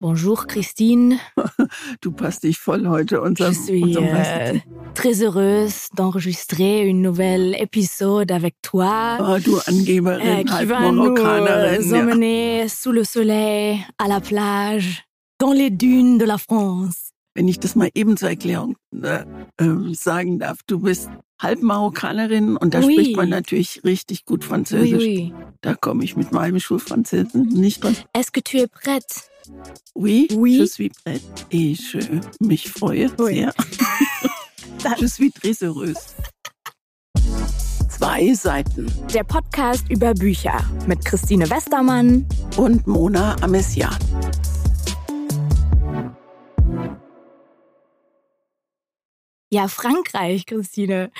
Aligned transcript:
Bonjour 0.00 0.46
Christine. 0.46 1.18
Du 2.00 2.10
passt 2.12 2.42
dich 2.44 2.58
voll 2.58 2.86
heute 2.88 3.20
unserem, 3.20 3.52
Je 3.52 3.58
suis 3.60 3.82
unserem 3.82 4.06
euh, 4.14 4.58
très 4.94 5.22
heureuse 5.22 5.88
d'enregistrer 5.94 6.86
une 6.88 7.02
nouvelle 7.02 7.54
épisode 7.60 8.32
avec 8.32 8.54
toi. 8.62 9.18
Oh, 9.20 9.38
du 9.38 9.50
Angeberin, 9.68 10.42
qui 10.44 10.52
halb 10.52 10.70
Marokkanerin. 10.70 11.82
euh, 11.82 12.62
Ja. 12.62 12.68
sous 12.68 12.92
le 12.92 13.04
soleil, 13.04 13.78
à 13.98 14.08
la 14.08 14.20
plage, 14.20 15.04
dans 15.38 15.52
les 15.52 15.68
dunes 15.70 16.16
de 16.18 16.24
la 16.24 16.38
France. 16.38 17.10
Wenn 17.36 17.46
ich 17.48 17.60
das 17.60 17.76
mal 17.76 17.90
eben 17.94 18.16
zur 18.16 18.30
Erklärung 18.30 18.76
äh, 19.02 19.24
ähm, 19.60 19.94
sagen 19.94 20.38
darf, 20.38 20.58
du 20.66 20.80
bist 20.80 21.08
halb 21.38 21.62
Marokkanerin 21.62 22.56
und 22.56 22.72
da 22.74 22.80
Oui. 22.80 22.92
spricht 22.94 23.16
man 23.16 23.28
natürlich 23.28 23.82
richtig 23.84 24.24
gut 24.24 24.42
Oui, 24.42 24.48
Französisch. 24.48 25.04
oui. 25.04 25.32
Da 25.60 25.74
komme 25.74 26.04
ich 26.04 26.16
mit 26.16 26.32
meinem 26.32 26.58
Schulfranzösisch 26.58 27.34
nicht 27.34 27.84
dran. 27.84 27.94
Est-ce 28.14 28.32
que 28.32 28.40
tu 28.40 28.56
es 28.56 28.66
prête? 28.66 29.29
Oui, 29.94 30.28
Oui. 30.34 30.58
je 30.58 30.64
suis 30.64 30.90
prête 30.90 31.22
et 31.50 31.74
je 31.74 31.98
mich 32.40 32.68
freue 32.70 33.08
Oui. 33.18 33.34
sehr. 33.36 33.52
Je 35.00 35.06
suis 35.06 35.30
très 35.30 35.52
heureuse. 35.62 35.98
Zwei 37.90 38.32
Seiten 38.32 38.86
Der 39.12 39.24
Podcast 39.24 39.84
über 39.90 40.14
Bücher 40.14 40.58
mit 40.86 41.04
Christine 41.04 41.48
Westermann. 41.50 42.26
und 42.56 42.86
Mona 42.86 43.36
Amessian. 43.42 43.94
Ja, 49.52 49.66
Frankreich, 49.66 50.46
Christine, 50.46 51.10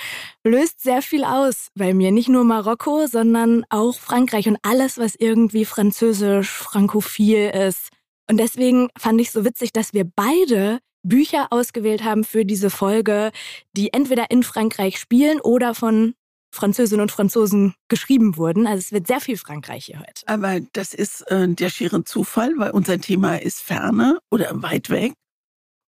löst 0.45 0.81
sehr 0.81 1.01
viel 1.01 1.25
aus 1.25 1.67
bei 1.75 1.93
mir. 1.93 2.11
Nicht 2.11 2.29
nur 2.29 2.45
Marokko, 2.45 3.05
sondern 3.05 3.65
auch 3.69 3.99
Frankreich 3.99 4.47
und 4.47 4.57
alles, 4.61 4.97
was 4.97 5.15
irgendwie 5.15 5.65
französisch, 5.65 6.49
frankophil 6.49 7.49
ist. 7.49 7.89
Und 8.31 8.37
deswegen 8.37 8.87
fand 8.97 9.19
ich 9.19 9.29
so 9.29 9.43
witzig, 9.43 9.73
dass 9.73 9.93
wir 9.93 10.05
beide 10.05 10.79
Bücher 11.03 11.47
ausgewählt 11.51 12.05
haben 12.05 12.23
für 12.23 12.45
diese 12.45 12.69
Folge, 12.69 13.33
die 13.75 13.91
entweder 13.91 14.31
in 14.31 14.43
Frankreich 14.43 14.99
spielen 14.99 15.41
oder 15.41 15.75
von 15.75 16.13
Französinnen 16.55 17.01
und 17.01 17.11
Franzosen 17.11 17.75
geschrieben 17.89 18.37
wurden. 18.37 18.67
Also 18.67 18.79
es 18.79 18.93
wird 18.93 19.05
sehr 19.05 19.19
viel 19.19 19.35
Frankreich 19.35 19.83
hier 19.87 19.99
heute. 19.99 20.25
Aber 20.27 20.61
das 20.71 20.93
ist 20.93 21.29
äh, 21.29 21.49
der 21.49 21.67
schiere 21.67 22.05
Zufall, 22.05 22.53
weil 22.55 22.71
unser 22.71 23.01
Thema 23.01 23.35
ist 23.35 23.59
Ferne 23.59 24.19
oder 24.31 24.63
weit 24.63 24.89
weg. 24.89 25.11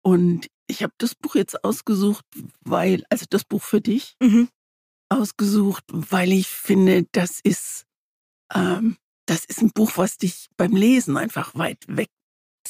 Und 0.02 0.48
ich 0.66 0.82
habe 0.82 0.94
das 0.98 1.14
Buch 1.14 1.36
jetzt 1.36 1.64
ausgesucht, 1.64 2.26
weil, 2.62 3.04
also 3.12 3.28
das 3.30 3.44
Buch 3.44 3.62
für 3.62 3.80
dich 3.80 4.16
Mhm. 4.24 4.50
ausgesucht, 5.08 5.84
weil 5.88 6.32
ich 6.32 6.48
finde, 6.48 7.06
das 7.12 7.40
ist, 7.44 7.84
ähm, 8.56 8.98
das 9.28 9.46
ist 9.46 9.62
ein 9.62 9.70
Buch, 9.70 9.92
was 9.98 10.18
dich 10.18 10.48
beim 10.58 10.76
Lesen 10.76 11.16
einfach 11.16 11.54
weit 11.54 11.78
weg. 11.88 12.10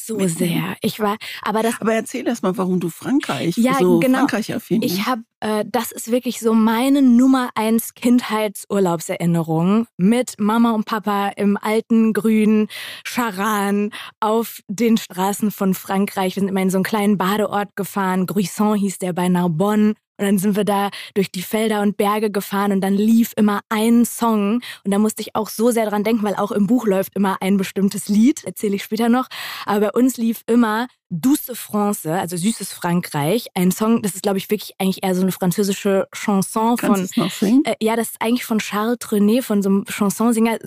So 0.05 0.27
sehr. 0.27 0.75
Ich 0.81 0.99
war, 0.99 1.17
aber 1.41 1.63
das 1.63 1.79
Aber 1.79 1.93
erzähl 1.93 2.27
erst 2.27 2.43
mal, 2.43 2.57
warum 2.57 2.79
du 2.79 2.89
Frankreich 2.89 3.55
Ja, 3.57 3.75
so 3.79 3.99
genau. 3.99 4.19
Frankreich 4.19 4.53
affin 4.53 4.81
Ich 4.81 4.97
bist. 4.97 5.07
habe, 5.07 5.21
äh, 5.39 5.63
das 5.67 5.91
ist 5.91 6.11
wirklich 6.11 6.39
so 6.39 6.53
meine 6.53 7.01
Nummer 7.01 7.49
eins 7.55 7.93
Kindheitsurlaubserinnerung 7.93 9.87
mit 9.97 10.35
Mama 10.39 10.71
und 10.71 10.85
Papa 10.85 11.29
im 11.35 11.57
alten 11.57 12.13
grünen 12.13 12.67
Charan 13.05 13.91
auf 14.19 14.59
den 14.67 14.97
Straßen 14.97 15.51
von 15.51 15.73
Frankreich. 15.73 16.35
Wir 16.35 16.41
sind 16.41 16.49
immer 16.49 16.61
in 16.61 16.69
so 16.69 16.77
einen 16.77 16.83
kleinen 16.83 17.17
Badeort 17.17 17.75
gefahren. 17.75 18.25
Gruisson 18.25 18.77
hieß 18.77 18.99
der 18.99 19.13
bei 19.13 19.29
Narbonne. 19.29 19.93
Und 20.17 20.25
dann 20.25 20.37
sind 20.37 20.55
wir 20.55 20.63
da 20.63 20.89
durch 21.15 21.31
die 21.31 21.41
Felder 21.41 21.81
und 21.81 21.97
Berge 21.97 22.29
gefahren 22.29 22.71
und 22.71 22.81
dann 22.81 22.93
lief 22.93 23.33
immer 23.35 23.61
ein 23.69 24.05
Song. 24.05 24.61
Und 24.83 24.91
da 24.91 24.99
musste 24.99 25.21
ich 25.21 25.35
auch 25.35 25.49
so 25.49 25.71
sehr 25.71 25.89
dran 25.89 26.03
denken, 26.03 26.23
weil 26.23 26.35
auch 26.35 26.51
im 26.51 26.67
Buch 26.67 26.85
läuft 26.85 27.15
immer 27.15 27.37
ein 27.41 27.57
bestimmtes 27.57 28.07
Lied, 28.09 28.43
erzähle 28.43 28.75
ich 28.75 28.83
später 28.83 29.09
noch. 29.09 29.27
Aber 29.65 29.79
bei 29.87 29.91
uns 29.91 30.17
lief 30.17 30.41
immer 30.45 30.87
Douce 31.09 31.51
France, 31.53 32.11
also 32.11 32.37
süßes 32.37 32.73
Frankreich. 32.73 33.47
Ein 33.53 33.71
Song, 33.71 34.01
das 34.01 34.15
ist, 34.15 34.23
glaube 34.23 34.39
ich, 34.39 34.49
wirklich 34.49 34.73
eigentlich 34.79 35.03
eher 35.03 35.13
so 35.13 35.21
eine 35.21 35.31
französische 35.31 36.07
Chanson 36.11 36.75
Kannst 36.77 37.13
von. 37.13 37.23
noch 37.23 37.31
singen? 37.31 37.63
Äh, 37.65 37.75
ja, 37.81 37.95
das 37.95 38.11
ist 38.11 38.21
eigentlich 38.21 38.45
von 38.45 38.59
Charles 38.59 38.97
Trenet, 38.99 39.43
von 39.43 39.61
so 39.61 39.69
einem 39.69 39.85
Chansonsänger. 39.85 40.57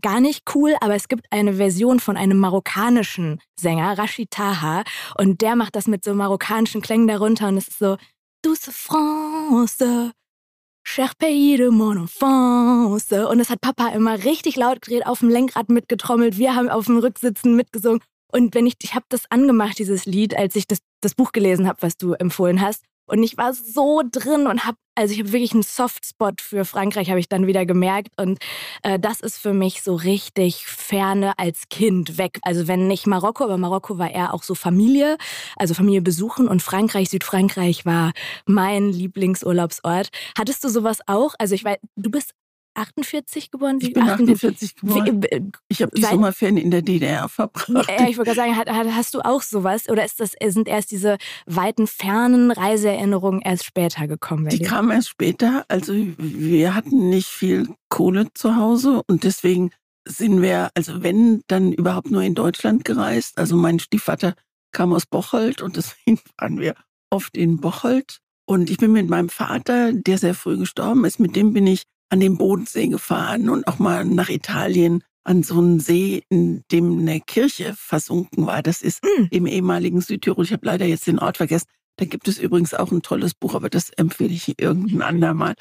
Gar 0.00 0.20
nicht 0.20 0.42
cool, 0.54 0.74
aber 0.80 0.94
es 0.94 1.08
gibt 1.08 1.26
eine 1.30 1.54
Version 1.54 2.00
von 2.00 2.16
einem 2.16 2.38
marokkanischen 2.38 3.40
Sänger, 3.58 3.96
Rashid 3.96 4.30
Taha. 4.30 4.82
Und 5.18 5.40
der 5.40 5.54
macht 5.54 5.76
das 5.76 5.86
mit 5.86 6.02
so 6.04 6.14
marokkanischen 6.14 6.82
Klängen 6.82 7.06
darunter. 7.06 7.48
Und 7.48 7.56
es 7.58 7.68
ist 7.68 7.78
so, 7.78 7.96
Douce 8.44 8.70
France, 8.72 10.12
cher 10.82 11.12
pays 11.16 11.56
de 11.56 11.68
mon 11.68 11.96
enfance. 11.96 13.28
Und 13.28 13.38
das 13.38 13.50
hat 13.50 13.60
Papa 13.60 13.90
immer 13.90 14.24
richtig 14.24 14.56
laut 14.56 14.82
gedreht, 14.82 15.06
auf 15.06 15.20
dem 15.20 15.28
Lenkrad 15.28 15.68
mitgetrommelt. 15.68 16.38
Wir 16.38 16.56
haben 16.56 16.68
auf 16.68 16.86
dem 16.86 16.98
Rücksitzen 16.98 17.54
mitgesungen. 17.54 18.00
Und 18.32 18.56
wenn 18.56 18.66
ich, 18.66 18.74
ich 18.82 18.96
habe 18.96 19.06
das 19.10 19.30
angemacht, 19.30 19.78
dieses 19.78 20.06
Lied, 20.06 20.36
als 20.36 20.56
ich 20.56 20.66
das, 20.66 20.78
das 21.00 21.14
Buch 21.14 21.30
gelesen 21.30 21.68
habe, 21.68 21.82
was 21.82 21.96
du 21.96 22.14
empfohlen 22.14 22.60
hast. 22.60 22.82
Und 23.06 23.22
ich 23.22 23.36
war 23.36 23.52
so 23.52 24.02
drin 24.10 24.46
und 24.46 24.64
habe, 24.64 24.76
also 24.94 25.12
ich 25.12 25.20
habe 25.20 25.32
wirklich 25.32 25.52
einen 25.52 25.62
Softspot 25.62 26.40
für 26.40 26.64
Frankreich, 26.64 27.10
habe 27.10 27.20
ich 27.20 27.28
dann 27.28 27.46
wieder 27.46 27.66
gemerkt. 27.66 28.12
Und 28.16 28.38
äh, 28.82 28.98
das 28.98 29.20
ist 29.20 29.38
für 29.38 29.52
mich 29.52 29.82
so 29.82 29.94
richtig 29.94 30.66
ferne 30.66 31.38
als 31.38 31.68
Kind 31.68 32.18
weg. 32.18 32.38
Also 32.42 32.68
wenn 32.68 32.86
nicht 32.88 33.06
Marokko, 33.06 33.44
aber 33.44 33.58
Marokko 33.58 33.98
war 33.98 34.10
eher 34.10 34.34
auch 34.34 34.42
so 34.42 34.54
Familie, 34.54 35.16
also 35.56 35.74
Familie 35.74 36.02
besuchen. 36.02 36.48
Und 36.48 36.62
Frankreich, 36.62 37.10
Südfrankreich 37.10 37.84
war 37.84 38.12
mein 38.46 38.90
Lieblingsurlaubsort. 38.90 40.08
Hattest 40.38 40.64
du 40.64 40.68
sowas 40.68 40.98
auch? 41.06 41.34
Also 41.38 41.54
ich 41.54 41.64
weiß, 41.64 41.78
du 41.96 42.10
bist 42.10 42.34
48 42.74 43.50
geboren? 43.50 43.78
Ich 43.80 43.92
bin 43.92 44.08
48 44.08 44.76
geboren. 44.76 45.22
Äh, 45.24 45.40
Ich 45.68 45.82
habe 45.82 45.92
die 45.94 46.02
Sommerferien 46.02 46.56
in 46.56 46.70
der 46.70 46.82
DDR 46.82 47.28
verbracht. 47.28 47.88
ja, 47.88 48.08
ich 48.08 48.18
wollte 48.18 48.34
gerade 48.34 48.54
sagen, 48.72 48.94
hast 48.96 49.14
du 49.14 49.20
auch 49.20 49.42
sowas? 49.42 49.88
Oder 49.88 50.04
ist 50.04 50.20
das, 50.20 50.32
sind 50.46 50.68
erst 50.68 50.90
diese 50.90 51.18
weiten, 51.46 51.86
fernen 51.86 52.50
Reiseerinnerungen 52.50 53.40
erst 53.42 53.64
später 53.64 54.06
gekommen? 54.06 54.48
Die 54.48 54.58
dir? 54.58 54.66
kam 54.68 54.90
erst 54.90 55.08
später. 55.10 55.64
Also 55.68 55.92
wir 55.94 56.74
hatten 56.74 57.10
nicht 57.10 57.28
viel 57.28 57.68
Kohle 57.88 58.28
zu 58.34 58.56
Hause 58.56 59.02
und 59.06 59.24
deswegen 59.24 59.70
sind 60.06 60.42
wir, 60.42 60.70
also 60.74 61.02
wenn, 61.02 61.42
dann 61.46 61.72
überhaupt 61.72 62.10
nur 62.10 62.22
in 62.22 62.34
Deutschland 62.34 62.84
gereist. 62.84 63.38
Also 63.38 63.56
mein 63.56 63.78
Stiefvater 63.78 64.34
kam 64.72 64.92
aus 64.92 65.06
Bocholt 65.06 65.62
und 65.62 65.76
deswegen 65.76 66.20
waren 66.38 66.58
wir 66.58 66.74
oft 67.10 67.36
in 67.36 67.58
Bocholt. 67.60 68.18
Und 68.44 68.70
ich 68.70 68.78
bin 68.78 68.92
mit 68.92 69.08
meinem 69.08 69.28
Vater, 69.28 69.92
der 69.92 70.18
sehr 70.18 70.34
früh 70.34 70.58
gestorben 70.58 71.04
ist, 71.04 71.20
mit 71.20 71.36
dem 71.36 71.52
bin 71.52 71.66
ich 71.66 71.84
an 72.12 72.20
den 72.20 72.36
Bodensee 72.36 72.88
gefahren 72.88 73.48
und 73.48 73.66
auch 73.66 73.78
mal 73.78 74.04
nach 74.04 74.28
Italien 74.28 75.02
an 75.24 75.42
so 75.42 75.58
einen 75.58 75.80
See, 75.80 76.22
in 76.28 76.62
dem 76.70 76.98
eine 76.98 77.20
Kirche 77.20 77.74
versunken 77.76 78.44
war. 78.46 78.62
Das 78.62 78.82
ist 78.82 79.02
Mm. 79.02 79.28
im 79.30 79.46
ehemaligen 79.46 80.00
Südtirol. 80.02 80.44
Ich 80.44 80.52
habe 80.52 80.66
leider 80.66 80.84
jetzt 80.84 81.06
den 81.06 81.18
Ort 81.18 81.38
vergessen. 81.38 81.68
Da 81.96 82.04
gibt 82.04 82.28
es 82.28 82.38
übrigens 82.38 82.74
auch 82.74 82.90
ein 82.92 83.00
tolles 83.02 83.32
Buch, 83.34 83.54
aber 83.54 83.70
das 83.70 83.88
empfehle 83.90 84.32
ich 84.34 84.60
irgendein 84.60 85.00
andermal. 85.02 85.54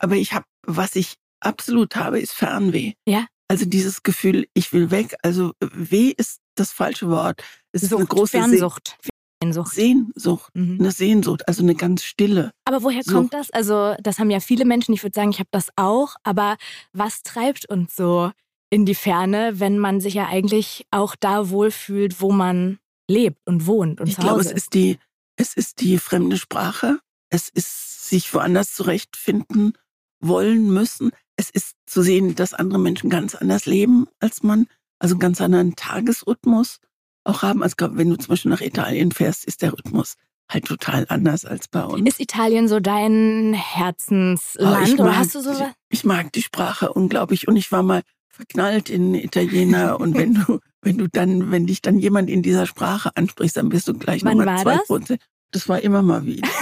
Aber 0.00 0.16
ich 0.16 0.32
habe, 0.32 0.46
was 0.66 0.96
ich 0.96 1.16
absolut 1.40 1.96
habe, 1.96 2.18
ist 2.18 2.32
Fernweh. 2.32 2.94
Ja. 3.06 3.26
Also 3.48 3.66
dieses 3.66 4.02
Gefühl, 4.02 4.46
ich 4.54 4.72
will 4.72 4.90
weg. 4.90 5.16
Also 5.22 5.52
äh, 5.60 5.66
Weh 5.74 6.14
ist 6.16 6.38
das 6.54 6.72
falsche 6.72 7.08
Wort. 7.10 7.42
Es 7.72 7.82
ist 7.82 7.92
eine 7.92 8.02
Sucht, 8.02 8.10
große 8.10 8.38
Fernsucht. 8.38 8.96
Sehnsucht. 9.42 9.72
Sehnsucht, 9.74 10.50
Mhm. 10.54 10.76
eine 10.80 10.90
Sehnsucht, 10.90 11.46
also 11.46 11.62
eine 11.62 11.74
ganz 11.74 12.02
stille. 12.02 12.50
Aber 12.64 12.82
woher 12.82 13.02
So. 13.04 13.12
kommt 13.12 13.32
das? 13.34 13.50
Also, 13.50 13.94
das 14.02 14.18
haben 14.18 14.30
ja 14.30 14.40
viele 14.40 14.64
Menschen. 14.64 14.92
Ich 14.94 15.02
würde 15.02 15.14
sagen, 15.14 15.30
ich 15.30 15.38
habe 15.38 15.48
das 15.52 15.68
auch. 15.76 16.14
Aber 16.24 16.56
was 16.92 17.22
treibt 17.22 17.68
uns 17.70 17.94
so 17.94 18.32
in 18.70 18.84
die 18.84 18.94
Ferne, 18.96 19.60
wenn 19.60 19.78
man 19.78 20.00
sich 20.00 20.14
ja 20.14 20.26
eigentlich 20.26 20.86
auch 20.90 21.14
da 21.16 21.50
wohlfühlt, 21.50 22.20
wo 22.20 22.32
man 22.32 22.78
lebt 23.08 23.40
und 23.46 23.66
wohnt 23.66 24.00
und 24.00 24.08
Ich 24.08 24.16
zu 24.16 24.20
glaube, 24.20 24.40
Hause 24.40 24.50
es 24.50 24.54
ist 24.56 24.74
die, 24.74 24.98
es 25.36 25.54
ist 25.54 25.80
die 25.80 25.98
fremde 25.98 26.36
Sprache. 26.36 26.98
Es 27.30 27.48
ist 27.48 28.08
sich 28.08 28.32
woanders 28.34 28.74
zurechtfinden 28.74 29.72
wollen 30.20 30.70
müssen. 30.70 31.10
Es 31.36 31.48
ist 31.50 31.76
zu 31.86 32.02
sehen, 32.02 32.34
dass 32.34 32.54
andere 32.54 32.80
Menschen 32.80 33.08
ganz 33.08 33.34
anders 33.34 33.66
leben 33.66 34.06
als 34.18 34.42
man, 34.42 34.66
also 34.98 35.14
einen 35.14 35.20
ganz 35.20 35.40
anderen 35.40 35.76
Tagesrhythmus 35.76 36.80
auch 37.28 37.42
haben. 37.42 37.62
Also 37.62 37.74
ich 37.78 37.96
wenn 37.96 38.10
du 38.10 38.16
zum 38.16 38.28
Beispiel 38.28 38.50
nach 38.50 38.60
Italien 38.60 39.12
fährst, 39.12 39.44
ist 39.44 39.62
der 39.62 39.72
Rhythmus 39.72 40.14
halt 40.50 40.64
total 40.64 41.04
anders 41.08 41.44
als 41.44 41.68
bei 41.68 41.84
uns. 41.84 42.08
Ist 42.08 42.20
Italien 42.20 42.68
so 42.68 42.80
dein 42.80 43.52
Herzensland? 43.52 44.88
ich 44.88 44.94
Oder 44.94 45.04
mag, 45.04 45.16
hast 45.16 45.34
du 45.34 45.40
sowas? 45.40 45.72
Ich 45.90 46.04
mag 46.04 46.32
die 46.32 46.42
Sprache 46.42 46.92
unglaublich 46.92 47.48
und 47.48 47.56
ich 47.56 47.70
war 47.70 47.82
mal 47.82 48.02
verknallt 48.28 48.88
in 48.88 49.14
Italiener 49.14 50.00
und 50.00 50.16
wenn 50.16 50.34
du, 50.34 50.60
wenn 50.80 50.98
du 50.98 51.08
dann, 51.08 51.50
wenn 51.50 51.66
dich 51.66 51.82
dann 51.82 51.98
jemand 51.98 52.30
in 52.30 52.42
dieser 52.42 52.66
Sprache 52.66 53.10
ansprichst, 53.14 53.56
dann 53.56 53.68
bist 53.68 53.88
du 53.88 53.94
gleich 53.94 54.24
Wann 54.24 54.38
nochmal 54.38 54.62
zwei? 54.62 54.78
Prozent. 54.78 55.20
Das 55.50 55.68
war 55.68 55.80
immer 55.80 56.02
mal 56.02 56.24
wieder. 56.24 56.48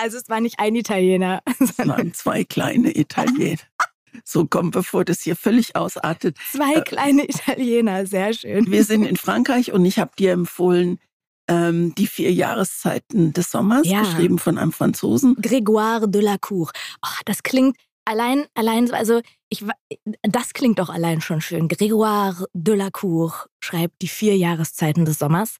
Also, 0.00 0.16
es 0.16 0.28
war 0.28 0.40
nicht 0.40 0.60
ein 0.60 0.76
Italiener. 0.76 1.42
Es 1.58 1.76
waren 1.78 2.14
zwei 2.14 2.44
kleine 2.44 2.96
Italiener. 2.96 3.58
So 4.24 4.46
komm, 4.46 4.70
bevor 4.70 5.04
das 5.04 5.20
hier 5.22 5.36
völlig 5.36 5.76
ausartet. 5.76 6.36
Zwei 6.52 6.74
Äh, 6.74 6.82
kleine 6.82 7.24
Italiener, 7.28 8.06
sehr 8.06 8.32
schön. 8.32 8.70
Wir 8.70 8.84
sind 8.84 9.04
in 9.04 9.16
Frankreich 9.16 9.72
und 9.72 9.84
ich 9.84 9.98
habe 9.98 10.10
dir 10.18 10.32
empfohlen, 10.32 10.98
ähm, 11.48 11.94
die 11.96 12.06
vier 12.06 12.32
Jahreszeiten 12.32 13.32
des 13.32 13.50
Sommers, 13.50 13.86
Ja. 13.86 14.00
geschrieben 14.00 14.38
von 14.38 14.58
einem 14.58 14.72
Franzosen. 14.72 15.34
Grégoire 15.36 16.06
de 16.06 16.20
la 16.20 16.36
Cour. 16.38 16.70
Oh, 17.02 17.20
das 17.24 17.42
klingt 17.42 17.76
allein, 18.04 18.46
allein, 18.54 18.90
also 18.92 19.20
ich, 19.48 19.64
das 20.22 20.52
klingt 20.52 20.78
doch 20.78 20.90
allein 20.90 21.20
schon 21.20 21.40
schön. 21.40 21.68
Grégoire 21.68 22.44
Delacour 22.52 23.46
schreibt 23.60 24.02
die 24.02 24.08
vier 24.08 24.36
Jahreszeiten 24.36 25.04
des 25.04 25.18
Sommers. 25.18 25.56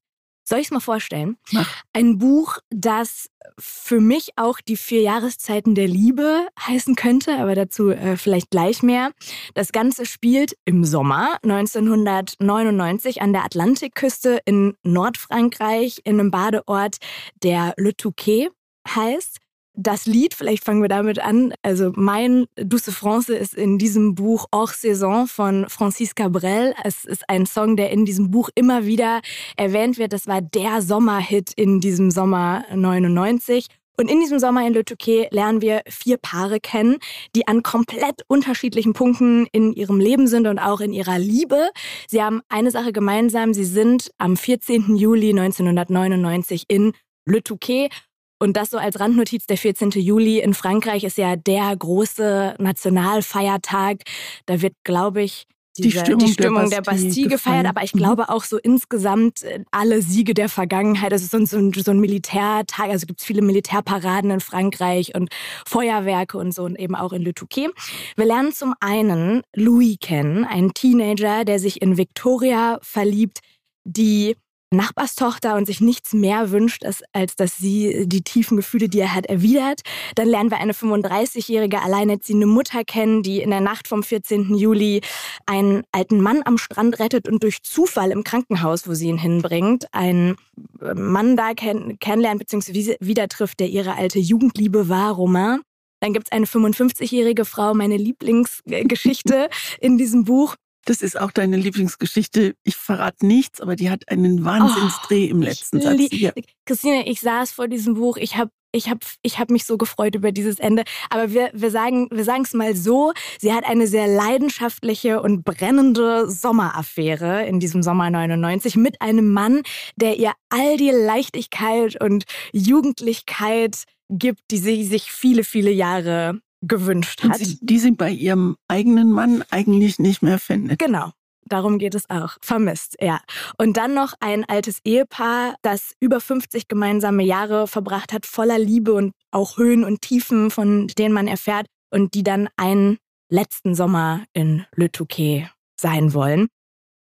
Soll 0.48 0.60
ich 0.60 0.68
es 0.68 0.70
mal 0.70 0.80
vorstellen? 0.80 1.36
Mach. 1.52 1.70
Ein 1.92 2.16
Buch, 2.16 2.56
das 2.70 3.28
für 3.58 4.00
mich 4.00 4.30
auch 4.36 4.62
die 4.62 4.78
vier 4.78 5.02
Jahreszeiten 5.02 5.74
der 5.74 5.88
Liebe 5.88 6.48
heißen 6.58 6.94
könnte, 6.94 7.36
aber 7.36 7.54
dazu 7.54 7.90
äh, 7.90 8.16
vielleicht 8.16 8.48
gleich 8.48 8.82
mehr. 8.82 9.10
Das 9.52 9.72
Ganze 9.72 10.06
spielt 10.06 10.56
im 10.64 10.84
Sommer 10.84 11.36
1999 11.42 13.20
an 13.20 13.34
der 13.34 13.44
Atlantikküste 13.44 14.40
in 14.46 14.74
Nordfrankreich 14.84 16.00
in 16.04 16.18
einem 16.18 16.30
Badeort, 16.30 16.96
der 17.42 17.74
Le 17.76 17.94
Touquet 17.94 18.48
heißt 18.88 19.40
das 19.78 20.06
Lied, 20.06 20.34
vielleicht 20.34 20.64
fangen 20.64 20.82
wir 20.82 20.88
damit 20.88 21.20
an. 21.20 21.54
Also 21.62 21.92
mein 21.94 22.46
Douce 22.56 22.90
France 22.90 23.32
ist 23.32 23.54
in 23.54 23.78
diesem 23.78 24.16
Buch 24.16 24.46
Hors 24.52 24.80
Saison 24.80 25.28
von 25.28 25.66
Francis 25.68 26.16
Cabrel. 26.16 26.74
Es 26.82 27.04
ist 27.04 27.28
ein 27.30 27.46
Song, 27.46 27.76
der 27.76 27.90
in 27.90 28.04
diesem 28.04 28.32
Buch 28.32 28.50
immer 28.56 28.86
wieder 28.86 29.20
erwähnt 29.56 29.96
wird. 29.96 30.12
Das 30.12 30.26
war 30.26 30.42
der 30.42 30.82
Sommerhit 30.82 31.52
in 31.54 31.80
diesem 31.80 32.10
Sommer 32.10 32.64
99. 32.74 33.66
Und 33.96 34.10
in 34.10 34.20
diesem 34.20 34.40
Sommer 34.40 34.66
in 34.66 34.74
Le 34.74 34.84
Touquet 34.84 35.28
lernen 35.30 35.60
wir 35.60 35.82
vier 35.88 36.18
Paare 36.18 36.58
kennen, 36.58 36.98
die 37.36 37.46
an 37.46 37.62
komplett 37.62 38.22
unterschiedlichen 38.26 38.94
Punkten 38.94 39.46
in 39.52 39.72
ihrem 39.72 40.00
Leben 40.00 40.26
sind 40.26 40.48
und 40.48 40.58
auch 40.58 40.80
in 40.80 40.92
ihrer 40.92 41.18
Liebe. 41.18 41.70
Sie 42.08 42.22
haben 42.22 42.40
eine 42.48 42.72
Sache 42.72 42.92
gemeinsam. 42.92 43.54
Sie 43.54 43.64
sind 43.64 44.10
am 44.18 44.36
14. 44.36 44.96
Juli 44.96 45.30
1999 45.30 46.64
in 46.68 46.92
Le 47.26 47.42
Touquet 47.42 47.90
und 48.38 48.56
das 48.56 48.70
so 48.70 48.78
als 48.78 49.00
Randnotiz, 49.00 49.46
der 49.46 49.56
14. 49.56 49.90
Juli 49.90 50.40
in 50.40 50.54
Frankreich 50.54 51.04
ist 51.04 51.18
ja 51.18 51.36
der 51.36 51.74
große 51.76 52.56
Nationalfeiertag. 52.58 54.02
Da 54.46 54.62
wird, 54.62 54.74
glaube 54.84 55.22
ich, 55.22 55.46
diese, 55.78 55.90
die 55.90 55.98
Stimmung, 55.98 56.18
die 56.26 56.32
Stimmung 56.32 56.70
der, 56.70 56.82
der, 56.82 56.90
Bastille 56.90 57.28
gefeiert, 57.28 57.66
aber 57.66 57.82
ich 57.82 57.92
glaube 57.92 58.22
mhm. 58.22 58.28
auch 58.30 58.44
so 58.44 58.58
insgesamt 58.58 59.42
äh, 59.42 59.64
alle 59.70 60.02
Siege 60.02 60.34
der 60.34 60.48
Vergangenheit. 60.48 61.12
Das 61.12 61.22
ist 61.22 61.30
so 61.30 61.36
ein, 61.38 61.46
so 61.46 61.90
ein 61.90 62.00
Militärtag, 62.00 62.90
also 62.90 63.06
gibt 63.06 63.20
es 63.20 63.26
viele 63.26 63.42
Militärparaden 63.42 64.30
in 64.30 64.40
Frankreich 64.40 65.14
und 65.14 65.30
Feuerwerke 65.66 66.38
und 66.38 66.52
so 66.54 66.64
und 66.64 66.78
eben 66.78 66.94
auch 66.94 67.12
in 67.12 67.22
Le 67.22 67.34
Touquet. 67.34 67.68
Wir 68.16 68.24
lernen 68.24 68.52
zum 68.52 68.74
einen 68.80 69.42
Louis 69.54 69.96
kennen, 70.00 70.44
einen 70.44 70.74
Teenager, 70.74 71.44
der 71.44 71.58
sich 71.58 71.80
in 71.82 71.96
Victoria 71.96 72.78
verliebt, 72.82 73.40
die 73.84 74.36
Nachbarstochter 74.70 75.56
und 75.56 75.66
sich 75.66 75.80
nichts 75.80 76.12
mehr 76.12 76.50
wünscht, 76.50 76.84
als, 77.12 77.36
dass 77.36 77.56
sie 77.56 78.06
die 78.06 78.22
tiefen 78.22 78.56
Gefühle, 78.56 78.88
die 78.88 79.00
er 79.00 79.14
hat, 79.14 79.26
erwidert. 79.26 79.80
Dann 80.14 80.28
lernen 80.28 80.50
wir 80.50 80.58
eine 80.58 80.72
35-jährige 80.72 81.80
alleinerziehende 81.80 82.46
Mutter 82.46 82.84
kennen, 82.84 83.22
die 83.22 83.40
in 83.40 83.50
der 83.50 83.60
Nacht 83.60 83.88
vom 83.88 84.02
14. 84.02 84.54
Juli 84.54 85.00
einen 85.46 85.84
alten 85.92 86.20
Mann 86.20 86.42
am 86.44 86.58
Strand 86.58 86.98
rettet 86.98 87.28
und 87.28 87.42
durch 87.42 87.62
Zufall 87.62 88.10
im 88.10 88.24
Krankenhaus, 88.24 88.86
wo 88.86 88.94
sie 88.94 89.08
ihn 89.08 89.18
hinbringt, 89.18 89.86
einen 89.92 90.36
Mann 90.80 91.36
da 91.36 91.54
kenn 91.54 91.98
kennenlernt 91.98 92.40
bzw. 92.40 92.96
wieder 93.00 93.28
trifft, 93.28 93.60
der 93.60 93.68
ihre 93.68 93.94
alte 93.94 94.18
Jugendliebe 94.18 94.88
war, 94.88 95.12
Romain. 95.12 95.60
Dann 96.00 96.12
gibt 96.12 96.26
es 96.26 96.32
eine 96.32 96.46
55-jährige 96.46 97.44
Frau, 97.44 97.74
meine 97.74 97.96
Lieblingsgeschichte 97.96 99.48
in 99.80 99.98
diesem 99.98 100.24
Buch, 100.24 100.54
das 100.88 101.02
ist 101.02 101.20
auch 101.20 101.32
deine 101.32 101.56
Lieblingsgeschichte. 101.56 102.54
Ich 102.64 102.76
verrate 102.76 103.26
nichts, 103.26 103.60
aber 103.60 103.76
die 103.76 103.90
hat 103.90 104.08
einen 104.08 104.44
Wahnsinnsdreh 104.44 105.26
oh, 105.26 105.30
im 105.32 105.42
letzten 105.42 105.80
Satz. 105.82 106.00
Ja. 106.12 106.32
Christine, 106.64 107.06
ich 107.06 107.20
saß 107.20 107.52
vor 107.52 107.68
diesem 107.68 107.94
Buch. 107.94 108.16
Ich 108.16 108.36
habe 108.36 108.50
ich 108.72 108.88
habe 108.88 109.00
ich 109.22 109.38
hab 109.38 109.50
mich 109.50 109.64
so 109.64 109.76
gefreut 109.76 110.14
über 110.14 110.32
dieses 110.32 110.58
Ende. 110.58 110.84
Aber 111.10 111.32
wir, 111.32 111.50
wir 111.52 111.70
sagen 111.70 112.08
wir 112.10 112.26
es 112.26 112.54
mal 112.54 112.74
so, 112.74 113.12
sie 113.38 113.52
hat 113.52 113.64
eine 113.64 113.86
sehr 113.86 114.06
leidenschaftliche 114.06 115.20
und 115.20 115.44
brennende 115.44 116.30
Sommeraffäre 116.30 117.46
in 117.46 117.60
diesem 117.60 117.82
Sommer 117.82 118.10
99 118.10 118.76
mit 118.76 119.00
einem 119.02 119.32
Mann, 119.32 119.62
der 119.96 120.18
ihr 120.18 120.32
all 120.48 120.76
die 120.78 120.90
Leichtigkeit 120.90 122.02
und 122.02 122.24
Jugendlichkeit 122.52 123.84
gibt, 124.08 124.40
die 124.50 124.58
sie 124.58 124.84
sich 124.84 125.12
viele, 125.12 125.44
viele 125.44 125.70
Jahre 125.70 126.40
gewünscht 126.62 127.22
hat. 127.24 127.36
Sie, 127.36 127.58
die 127.60 127.78
sie 127.78 127.92
bei 127.92 128.10
ihrem 128.10 128.56
eigenen 128.68 129.12
Mann 129.12 129.44
eigentlich 129.50 129.98
nicht 129.98 130.22
mehr 130.22 130.38
findet. 130.38 130.78
Genau. 130.78 131.12
Darum 131.48 131.78
geht 131.78 131.94
es 131.94 132.10
auch. 132.10 132.36
Vermisst, 132.42 132.96
ja. 133.00 133.20
Und 133.56 133.76
dann 133.76 133.94
noch 133.94 134.12
ein 134.20 134.44
altes 134.44 134.80
Ehepaar, 134.84 135.56
das 135.62 135.94
über 135.98 136.20
50 136.20 136.68
gemeinsame 136.68 137.22
Jahre 137.22 137.66
verbracht 137.66 138.12
hat, 138.12 138.26
voller 138.26 138.58
Liebe 138.58 138.92
und 138.92 139.12
auch 139.30 139.56
Höhen 139.56 139.82
und 139.82 140.02
Tiefen, 140.02 140.50
von 140.50 140.88
denen 140.88 141.14
man 141.14 141.26
erfährt 141.26 141.66
und 141.90 142.14
die 142.14 142.22
dann 142.22 142.48
einen 142.56 142.98
letzten 143.30 143.74
Sommer 143.74 144.24
in 144.34 144.66
Le 144.74 144.90
Touquet 144.90 145.48
sein 145.80 146.12
wollen. 146.12 146.48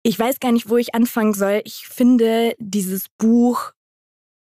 Ich 0.03 0.17
weiß 0.17 0.39
gar 0.39 0.51
nicht, 0.51 0.69
wo 0.69 0.77
ich 0.77 0.93
anfangen 0.93 1.33
soll. 1.33 1.61
Ich 1.65 1.87
finde 1.87 2.55
dieses 2.59 3.07
Buch, 3.17 3.71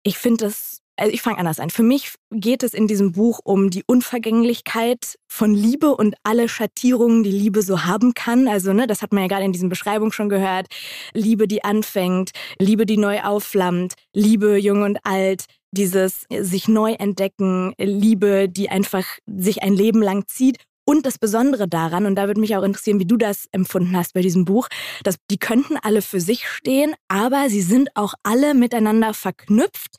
ich 0.03 0.19
finde 0.19 0.47
es 0.47 0.81
also 0.97 1.13
ich 1.13 1.23
fange 1.23 1.39
anders 1.39 1.61
an. 1.61 1.71
Für 1.71 1.83
mich 1.83 2.15
geht 2.31 2.63
es 2.63 2.75
in 2.75 2.87
diesem 2.87 3.13
Buch 3.13 3.41
um 3.45 3.71
die 3.71 3.83
Unvergänglichkeit 3.87 5.17
von 5.29 5.55
Liebe 5.55 5.95
und 5.95 6.15
alle 6.23 6.49
Schattierungen, 6.49 7.25
die 7.25 7.31
Liebe 7.31 7.63
so 7.63 7.85
haben 7.85 8.15
kann. 8.15 8.49
Also, 8.49 8.73
ne, 8.73 8.87
das 8.87 9.03
hat 9.03 9.13
man 9.13 9.23
ja 9.23 9.29
gerade 9.29 9.45
in 9.45 9.53
diesen 9.53 9.69
Beschreibungen 9.69 10.13
schon 10.13 10.29
gehört. 10.29 10.67
Liebe, 11.13 11.49
die 11.49 11.65
anfängt, 11.65 12.31
Liebe, 12.59 12.87
die 12.87 12.97
neu 12.97 13.21
aufflammt, 13.23 13.95
Liebe, 14.13 14.57
jung 14.57 14.83
und 14.83 14.99
alt, 15.05 15.47
dieses 15.73 16.27
sich 16.31 16.69
neu 16.69 16.93
entdecken, 16.93 17.75
Liebe, 17.79 18.49
die 18.49 18.71
einfach 18.71 19.05
sich 19.27 19.63
ein 19.63 19.75
Leben 19.75 20.03
lang 20.03 20.27
zieht 20.29 20.59
und 20.85 21.07
das 21.07 21.19
Besondere 21.19 21.67
daran, 21.69 22.07
und 22.07 22.15
da 22.17 22.27
würde 22.27 22.41
mich 22.41 22.57
auch 22.57 22.63
interessieren, 22.63 23.01
wie 23.01 23.07
du 23.07 23.17
das 23.17 23.47
empfunden 23.53 23.97
hast 23.97 24.15
bei 24.15 24.21
diesem 24.21 24.45
Buch, 24.45 24.69
dass 25.03 25.17
die 25.31 25.39
könnten 25.39 25.77
alle 25.83 26.03
für 26.03 26.21
sich 26.21 26.47
stehen, 26.49 26.95
aber 27.09 27.49
sie 27.49 27.63
sind 27.63 27.89
auch 27.95 28.15
alle 28.23 28.55
miteinander 28.55 29.15
verknüpft. 29.15 29.97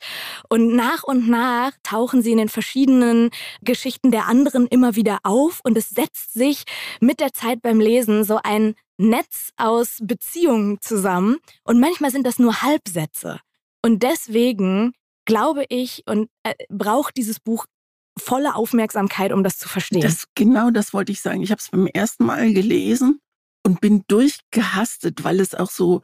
Und 0.48 0.74
nach 0.74 1.02
und 1.02 1.28
nach 1.28 1.72
tauchen 1.82 2.22
sie 2.22 2.32
in 2.32 2.38
den 2.38 2.48
verschiedenen 2.48 3.30
Geschichten 3.62 4.10
der 4.10 4.26
anderen 4.26 4.66
immer 4.66 4.96
wieder 4.96 5.18
auf. 5.22 5.60
Und 5.64 5.76
es 5.76 5.90
setzt 5.90 6.34
sich 6.34 6.64
mit 7.00 7.20
der 7.20 7.32
Zeit 7.32 7.62
beim 7.62 7.80
Lesen 7.80 8.24
so 8.24 8.38
ein 8.42 8.74
Netz 8.98 9.50
aus 9.56 9.98
Beziehungen 10.02 10.78
zusammen. 10.80 11.38
Und 11.64 11.80
manchmal 11.80 12.10
sind 12.10 12.26
das 12.26 12.38
nur 12.38 12.62
Halbsätze. 12.62 13.40
Und 13.82 14.02
deswegen 14.02 14.92
glaube 15.26 15.64
ich 15.68 16.02
und 16.06 16.28
äh, 16.44 16.54
braucht 16.68 17.16
dieses 17.16 17.40
Buch 17.40 17.66
volle 18.18 18.54
Aufmerksamkeit, 18.54 19.32
um 19.32 19.42
das 19.42 19.58
zu 19.58 19.68
verstehen. 19.68 20.00
Das, 20.00 20.26
genau 20.34 20.70
das 20.70 20.92
wollte 20.92 21.12
ich 21.12 21.20
sagen. 21.20 21.42
Ich 21.42 21.50
habe 21.50 21.60
es 21.60 21.70
beim 21.70 21.86
ersten 21.86 22.24
Mal 22.24 22.52
gelesen 22.52 23.20
und 23.64 23.80
bin 23.80 24.04
durchgehastet, 24.08 25.24
weil 25.24 25.40
es 25.40 25.54
auch 25.54 25.70
so, 25.70 26.02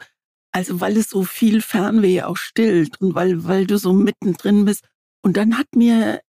also 0.52 0.80
weil 0.80 0.96
es 0.96 1.08
so 1.08 1.24
viel 1.24 1.62
Fernweh 1.62 2.22
auch 2.22 2.36
stillt 2.36 3.00
und 3.00 3.14
weil, 3.14 3.44
weil 3.44 3.66
du 3.66 3.78
so 3.78 3.92
mittendrin 3.92 4.64
bist. 4.64 4.84
Und 5.22 5.36
dann 5.36 5.56
hat 5.56 5.74
mir, 5.74 6.20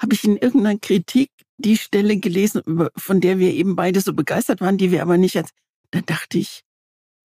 habe 0.00 0.14
ich 0.14 0.24
in 0.24 0.36
irgendeiner 0.36 0.78
Kritik 0.78 1.30
die 1.56 1.76
Stelle 1.76 2.16
gelesen, 2.16 2.88
von 2.96 3.20
der 3.20 3.38
wir 3.38 3.52
eben 3.52 3.76
beide 3.76 4.00
so 4.00 4.12
begeistert 4.12 4.60
waren, 4.60 4.78
die 4.78 4.90
wir 4.90 5.02
aber 5.02 5.16
nicht 5.16 5.36
als, 5.36 5.50
da 5.90 6.00
dachte 6.00 6.38
ich, 6.38 6.62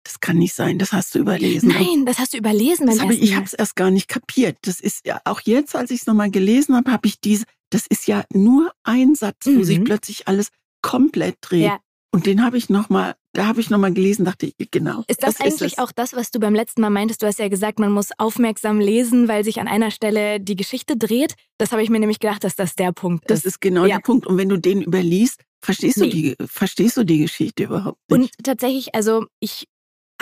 das 0.04 0.20
kann 0.20 0.38
nicht 0.38 0.54
sein, 0.54 0.78
das 0.78 0.92
hast 0.92 1.14
du 1.14 1.18
überlesen. 1.18 1.70
Nein, 1.70 2.06
das 2.06 2.18
hast 2.20 2.32
du 2.32 2.38
überlesen. 2.38 2.86
Beim 2.86 3.00
hab 3.00 3.10
ich 3.10 3.22
ich 3.22 3.34
habe 3.34 3.44
es 3.44 3.54
erst 3.54 3.74
gar 3.74 3.90
nicht 3.90 4.06
kapiert. 4.06 4.56
Das 4.62 4.80
ist 4.80 5.04
ja 5.04 5.20
auch 5.24 5.40
jetzt, 5.40 5.74
als 5.74 5.90
ich 5.90 6.02
es 6.02 6.06
nochmal 6.06 6.30
gelesen 6.30 6.76
habe, 6.76 6.92
habe 6.92 7.08
ich 7.08 7.20
diese, 7.20 7.44
das 7.70 7.86
ist 7.86 8.06
ja 8.06 8.24
nur 8.32 8.72
ein 8.84 9.14
Satz, 9.14 9.46
mhm. 9.46 9.58
wo 9.58 9.62
sich 9.64 9.78
mhm. 9.78 9.84
plötzlich 9.84 10.28
alles 10.28 10.50
komplett 10.82 11.36
dreht. 11.40 11.64
Ja. 11.64 11.78
Und 12.12 12.24
den 12.24 12.42
habe 12.42 12.56
ich 12.56 12.70
nochmal, 12.70 13.14
da 13.34 13.46
habe 13.46 13.60
ich 13.60 13.68
nochmal 13.68 13.92
gelesen, 13.92 14.24
dachte 14.24 14.46
ich, 14.46 14.70
genau. 14.70 15.04
Ist 15.06 15.22
das, 15.22 15.34
das 15.34 15.40
eigentlich 15.40 15.72
ist 15.72 15.78
auch 15.78 15.92
das, 15.92 16.14
was 16.14 16.30
du 16.30 16.40
beim 16.40 16.54
letzten 16.54 16.80
Mal 16.80 16.88
meintest? 16.88 17.22
Du 17.22 17.26
hast 17.26 17.38
ja 17.38 17.48
gesagt, 17.48 17.78
man 17.78 17.92
muss 17.92 18.08
aufmerksam 18.16 18.80
lesen, 18.80 19.28
weil 19.28 19.44
sich 19.44 19.60
an 19.60 19.68
einer 19.68 19.90
Stelle 19.90 20.40
die 20.40 20.56
Geschichte 20.56 20.96
dreht. 20.96 21.34
Das 21.58 21.72
habe 21.72 21.82
ich 21.82 21.90
mir 21.90 22.00
nämlich 22.00 22.18
gedacht, 22.18 22.44
dass 22.44 22.56
das 22.56 22.74
der 22.74 22.92
Punkt 22.92 23.24
ist. 23.24 23.30
Das 23.30 23.44
ist 23.44 23.60
genau 23.60 23.84
ja. 23.84 23.96
der 23.96 24.02
Punkt. 24.02 24.26
Und 24.26 24.38
wenn 24.38 24.48
du 24.48 24.56
den 24.56 24.80
überliest, 24.80 25.42
verstehst 25.60 25.98
nee. 25.98 26.04
du 26.04 26.10
die, 26.10 26.36
verstehst 26.46 26.96
du 26.96 27.04
die 27.04 27.18
Geschichte 27.18 27.64
überhaupt 27.64 27.98
nicht. 28.10 28.34
Und 28.38 28.44
tatsächlich, 28.44 28.94
also 28.94 29.26
ich 29.40 29.68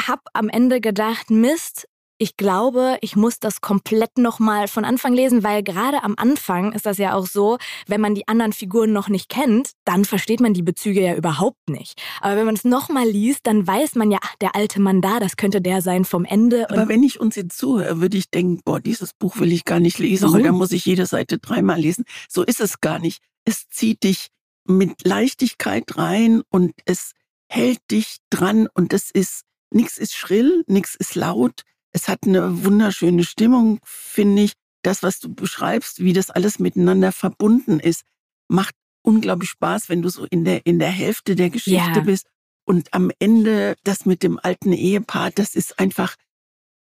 habe 0.01 0.23
am 0.33 0.49
Ende 0.49 0.81
gedacht, 0.81 1.31
Mist, 1.31 1.87
ich 2.19 2.37
glaube, 2.37 2.97
ich 3.01 3.17
muss 3.17 3.41
das 3.41 3.61
komplett 3.61 4.19
nochmal 4.19 4.69
von 4.69 4.85
Anfang 4.85 5.15
lesen, 5.15 5.43
weil 5.43 5.63
gerade 5.63 6.03
am 6.05 6.15
Anfang 6.17 6.73
ist 6.73 6.87
das 6.87 6.99
ja 6.99 7.15
auch 7.15 7.27
so, 7.27 7.59
wenn 7.89 8.01
man 8.01 8.15
die 8.15 8.29
anderen 8.29 8.53
Figuren 8.53 8.93
noch 8.93 9.09
nicht 9.09 9.29
kennt, 9.29 9.73
dann 9.85 10.05
versteht 10.05 10.41
man 10.41 10.55
die 10.55 10.63
Bezüge 10.63 11.03
ja 11.03 11.17
überhaupt 11.17 11.69
nicht. 11.69 12.01
Aber 12.21 12.37
wenn 12.37 12.47
man 12.47 12.55
es 12.55 12.65
nochmal 12.65 13.09
liest, 13.09 13.41
dann 13.45 13.67
weiß 13.67 13.97
man 13.97 14.13
ja, 14.13 14.19
ach, 14.23 14.37
der 14.37 14.55
alte 14.55 14.81
Mann 14.81 15.01
da, 15.01 15.19
das 15.19 15.37
könnte 15.37 15.61
der 15.61 15.83
sein 15.83 16.05
vom 16.05 16.25
Ende. 16.25 16.71
Aber 16.71 16.89
wenn 16.89 17.03
ich 17.03 17.19
uns 17.19 17.35
jetzt 17.35 17.59
zuhöre, 17.59 18.01
würde 18.01 18.17
ich 18.17 18.31
denken, 18.31 18.61
boah, 18.65 18.81
dieses 18.81 19.13
Buch 19.13 19.39
will 19.39 19.53
ich 19.53 19.65
gar 19.65 19.81
nicht 19.81 19.99
lesen, 19.99 20.33
weil 20.33 20.45
da 20.45 20.53
muss 20.53 20.73
ich 20.73 20.85
jede 20.85 21.07
Seite 21.07 21.39
dreimal 21.39 21.81
lesen. 21.81 22.05
So 22.29 22.43
ist 22.45 22.61
es 22.61 22.81
gar 22.81 23.01
nicht. 23.01 23.23
Es 23.45 23.69
zieht 23.69 24.05
dich 24.05 24.29
mit 24.67 25.05
Leichtigkeit 25.05 25.97
rein 25.97 26.43
und 26.49 26.73
es 26.85 27.13
hält 27.49 27.81
dich 27.91 28.19
dran 28.31 28.69
und 28.73 28.93
es 28.93 29.11
ist, 29.11 29.43
nichts 29.71 29.99
ist 29.99 30.15
schrill, 30.15 30.65
nichts 30.67 30.95
ist 30.95 31.17
laut 31.17 31.65
es 31.95 32.09
hat 32.09 32.25
eine 32.25 32.65
wunderschöne 32.65 33.25
Stimmung, 33.25 33.79
finde 33.85 34.43
ich. 34.43 34.53
Das, 34.83 35.03
was 35.03 35.19
du 35.19 35.33
beschreibst, 35.33 36.01
wie 36.01 36.13
das 36.13 36.29
alles 36.29 36.59
miteinander 36.59 37.11
verbunden 37.13 37.81
ist, 37.81 38.03
macht 38.49 38.75
unglaublich 39.03 39.49
Spaß, 39.51 39.89
wenn 39.89 40.03
du 40.03 40.11
so 40.11 40.27
in 40.27 40.45
der, 40.45 40.67
in 40.67 40.79
der 40.79 40.91
Hälfte 40.91 41.37
der 41.37 41.49
Geschichte 41.49 41.79
ja. 41.79 42.01
bist. 42.01 42.27
Und 42.67 42.93
am 42.93 43.11
Ende 43.19 43.77
das 43.85 44.05
mit 44.05 44.23
dem 44.23 44.39
alten 44.43 44.73
Ehepaar, 44.73 45.31
das 45.31 45.55
ist 45.55 45.79
einfach, 45.79 46.17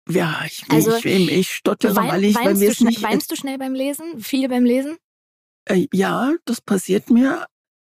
ja, 0.09 0.43
ich, 0.47 0.65
also, 0.69 0.97
ich, 0.97 1.05
ich 1.05 1.51
stottere, 1.53 1.95
wein, 1.95 2.09
weil 2.09 2.25
ich, 2.25 2.35
weil 2.35 2.59
wir 2.59 2.71
es 2.71 2.81
nicht. 2.81 3.03
Weinst 3.03 3.31
du 3.31 3.37
schnell 3.37 3.59
beim 3.59 3.75
Lesen? 3.75 4.21
Viel 4.21 4.49
beim 4.49 4.65
Lesen? 4.65 4.97
Äh, 5.67 5.87
ja, 5.93 6.33
das 6.45 6.61
passiert 6.61 7.11
mir. 7.11 7.47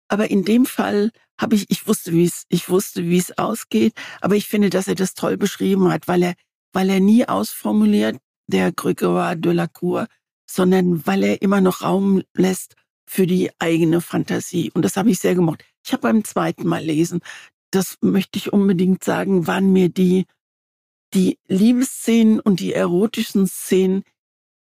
Aber 0.10 0.30
in 0.30 0.44
dem 0.44 0.66
Fall 0.66 1.12
habe 1.40 1.56
ich, 1.56 1.68
ich 1.70 1.88
wusste, 1.88 2.12
wie 2.12 2.26
es, 2.26 2.46
ich 2.50 2.68
wusste, 2.68 3.06
wie 3.06 3.18
es 3.18 3.38
ausgeht. 3.38 3.94
Aber 4.20 4.36
ich 4.36 4.48
finde, 4.48 4.70
dass 4.70 4.90
er 4.90 4.96
das 4.96 5.14
toll 5.14 5.38
beschrieben 5.38 5.90
hat, 5.90 6.08
weil 6.10 6.24
er, 6.24 6.34
weil 6.74 6.90
er 6.90 7.00
nie 7.00 7.28
ausformuliert, 7.28 8.18
der 8.48 8.72
Grégoire 8.72 9.36
de 9.36 9.54
la 9.54 9.68
Cour, 9.68 10.08
sondern 10.50 11.06
weil 11.06 11.24
er 11.24 11.42
immer 11.42 11.62
noch 11.62 11.82
Raum 11.82 12.24
lässt 12.34 12.76
für 13.08 13.28
die 13.28 13.52
eigene 13.60 14.02
Fantasie. 14.02 14.72
Und 14.74 14.84
das 14.84 14.98
habe 14.98 15.10
ich 15.10 15.20
sehr 15.20 15.36
gemocht. 15.36 15.64
Ich 15.86 15.94
habe 15.94 16.04
beim 16.04 16.24
zweiten 16.24 16.68
Mal 16.68 16.84
lesen, 16.84 17.22
das 17.72 17.98
möchte 18.02 18.38
ich 18.38 18.54
unbedingt 18.54 19.04
sagen, 19.04 19.48
waren 19.48 19.72
mir 19.72 19.90
die, 19.90 20.26
die 21.14 21.40
Liebesszenen 21.48 22.40
und 22.40 22.60
die 22.60 22.74
erotischen 22.74 23.48
Szenen, 23.48 24.04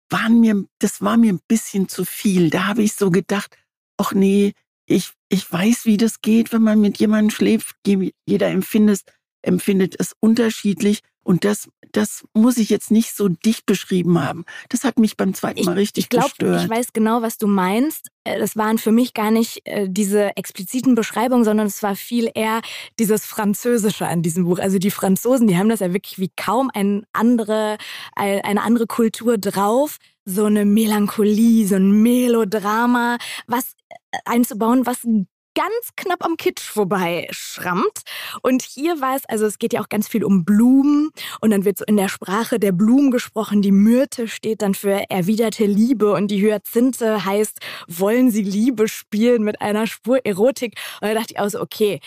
waren 0.10 0.40
mir, 0.40 0.66
das 0.80 1.02
war 1.02 1.18
mir 1.18 1.34
ein 1.34 1.42
bisschen 1.48 1.90
zu 1.90 2.06
viel. 2.06 2.50
Da 2.50 2.68
habe 2.68 2.84
ich 2.84 2.94
so 2.94 3.12
gedacht, 3.12 3.58
ach 3.98 4.14
nee, 4.14 4.54
ich, 4.86 5.14
ich 5.30 5.52
weiß, 5.52 5.86
wie 5.86 5.98
das 5.98 6.22
geht, 6.22 6.52
wenn 6.54 6.62
man 6.62 6.80
mit 6.80 7.00
jemandem 7.00 7.30
schläft. 7.30 7.76
Jeder 7.86 8.48
empfindet, 8.50 9.04
empfindet 9.42 9.96
es 10.00 10.14
unterschiedlich. 10.20 11.00
Und 11.24 11.46
das, 11.46 11.70
das 11.92 12.26
muss 12.34 12.58
ich 12.58 12.70
jetzt 12.70 12.92
nicht 12.92 13.16
so 13.16 13.30
dicht 13.30 13.66
beschrieben 13.66 14.22
haben. 14.22 14.46
Das 14.70 14.84
hat 14.84 15.00
mich 15.00 15.16
beim 15.16 15.34
zweiten 15.34 15.64
Mal 15.64 15.76
richtig 15.76 16.06
ich 16.06 16.10
glaub, 16.10 16.26
gestört. 16.26 16.64
Ich 16.64 16.70
weiß 16.70 16.94
genau, 16.94 17.22
was 17.22 17.38
du 17.38 17.48
meinst. 17.48 18.10
Äh, 18.24 18.40
das 18.40 18.58
waren 18.58 18.78
für 18.78 18.92
mich 18.92 19.14
gar 19.14 19.32
nicht 19.32 19.62
äh, 19.66 19.88
diese 19.90 20.36
expliziten 20.36 20.96
Beschreibungen, 20.96 21.46
sondern 21.46 21.68
es 21.68 21.82
war 21.82 21.96
viel 21.96 22.30
eher 22.34 22.62
dieses 23.00 23.26
Französische 23.26 24.08
an 24.08 24.22
diesem 24.22 24.46
Buch. 24.46 24.60
Also 24.60 24.80
die 24.80 24.92
Franzosen, 24.92 25.48
die 25.48 25.58
haben 25.58 25.70
das 25.70 25.80
ja 25.80 25.94
wirklich 25.94 26.20
wie 26.20 26.32
kaum 26.36 26.70
eine 26.74 27.04
andere, 27.14 27.78
eine 28.16 28.62
andere 28.62 28.88
Kultur 28.88 29.38
drauf. 29.38 29.98
So 30.26 30.46
eine 30.46 30.64
Melancholie, 30.64 31.68
so 31.68 31.76
ein 31.76 32.02
Melodrama, 32.02 33.18
was 33.46 33.76
äh, 33.90 34.18
einzubauen, 34.26 34.86
was 34.86 35.06
ganz 35.56 35.90
knapp 35.96 36.24
am 36.24 36.38
Kitsch 36.38 36.62
vorbei 36.62 37.28
schrammt. 37.32 38.02
Und 38.42 38.62
hier 38.62 39.02
war 39.02 39.16
es, 39.16 39.24
also 39.28 39.46
es 39.46 39.60
geht 39.60 39.74
ja 39.74 39.82
auch 39.82 39.90
ganz 39.90 40.08
viel 40.08 40.24
um 40.24 40.46
Blumen 40.46 41.10
und 41.42 41.52
dann 41.52 41.66
wird 41.66 41.78
so 41.78 41.86
in 41.86 41.98
der 41.98 42.10
Sprache 42.10 42.60
der 42.60 42.72
Blumen 42.72 43.12
gesprochen. 43.12 43.62
Die 43.62 43.72
Myrte 43.72 44.28
steht 44.28 44.62
dann 44.62 44.76
für 44.76 45.10
erwiderte 45.10 45.66
Liebe 45.66 46.14
und 46.14 46.30
die 46.30 46.42
Hyazinthe 46.42 47.26
heißt, 47.26 47.60
wollen 47.88 48.32
sie 48.32 48.44
Liebe 48.44 48.88
spielen 48.88 49.44
mit 49.44 49.62
einer 49.62 49.88
Spur 49.88 50.26
Erotik. 50.26 50.76
Und 51.02 51.08
da 51.10 51.14
dachte 51.14 51.34
ich 51.34 51.40
auch 51.40 51.50
so, 51.50 51.62
okay, 51.62 52.00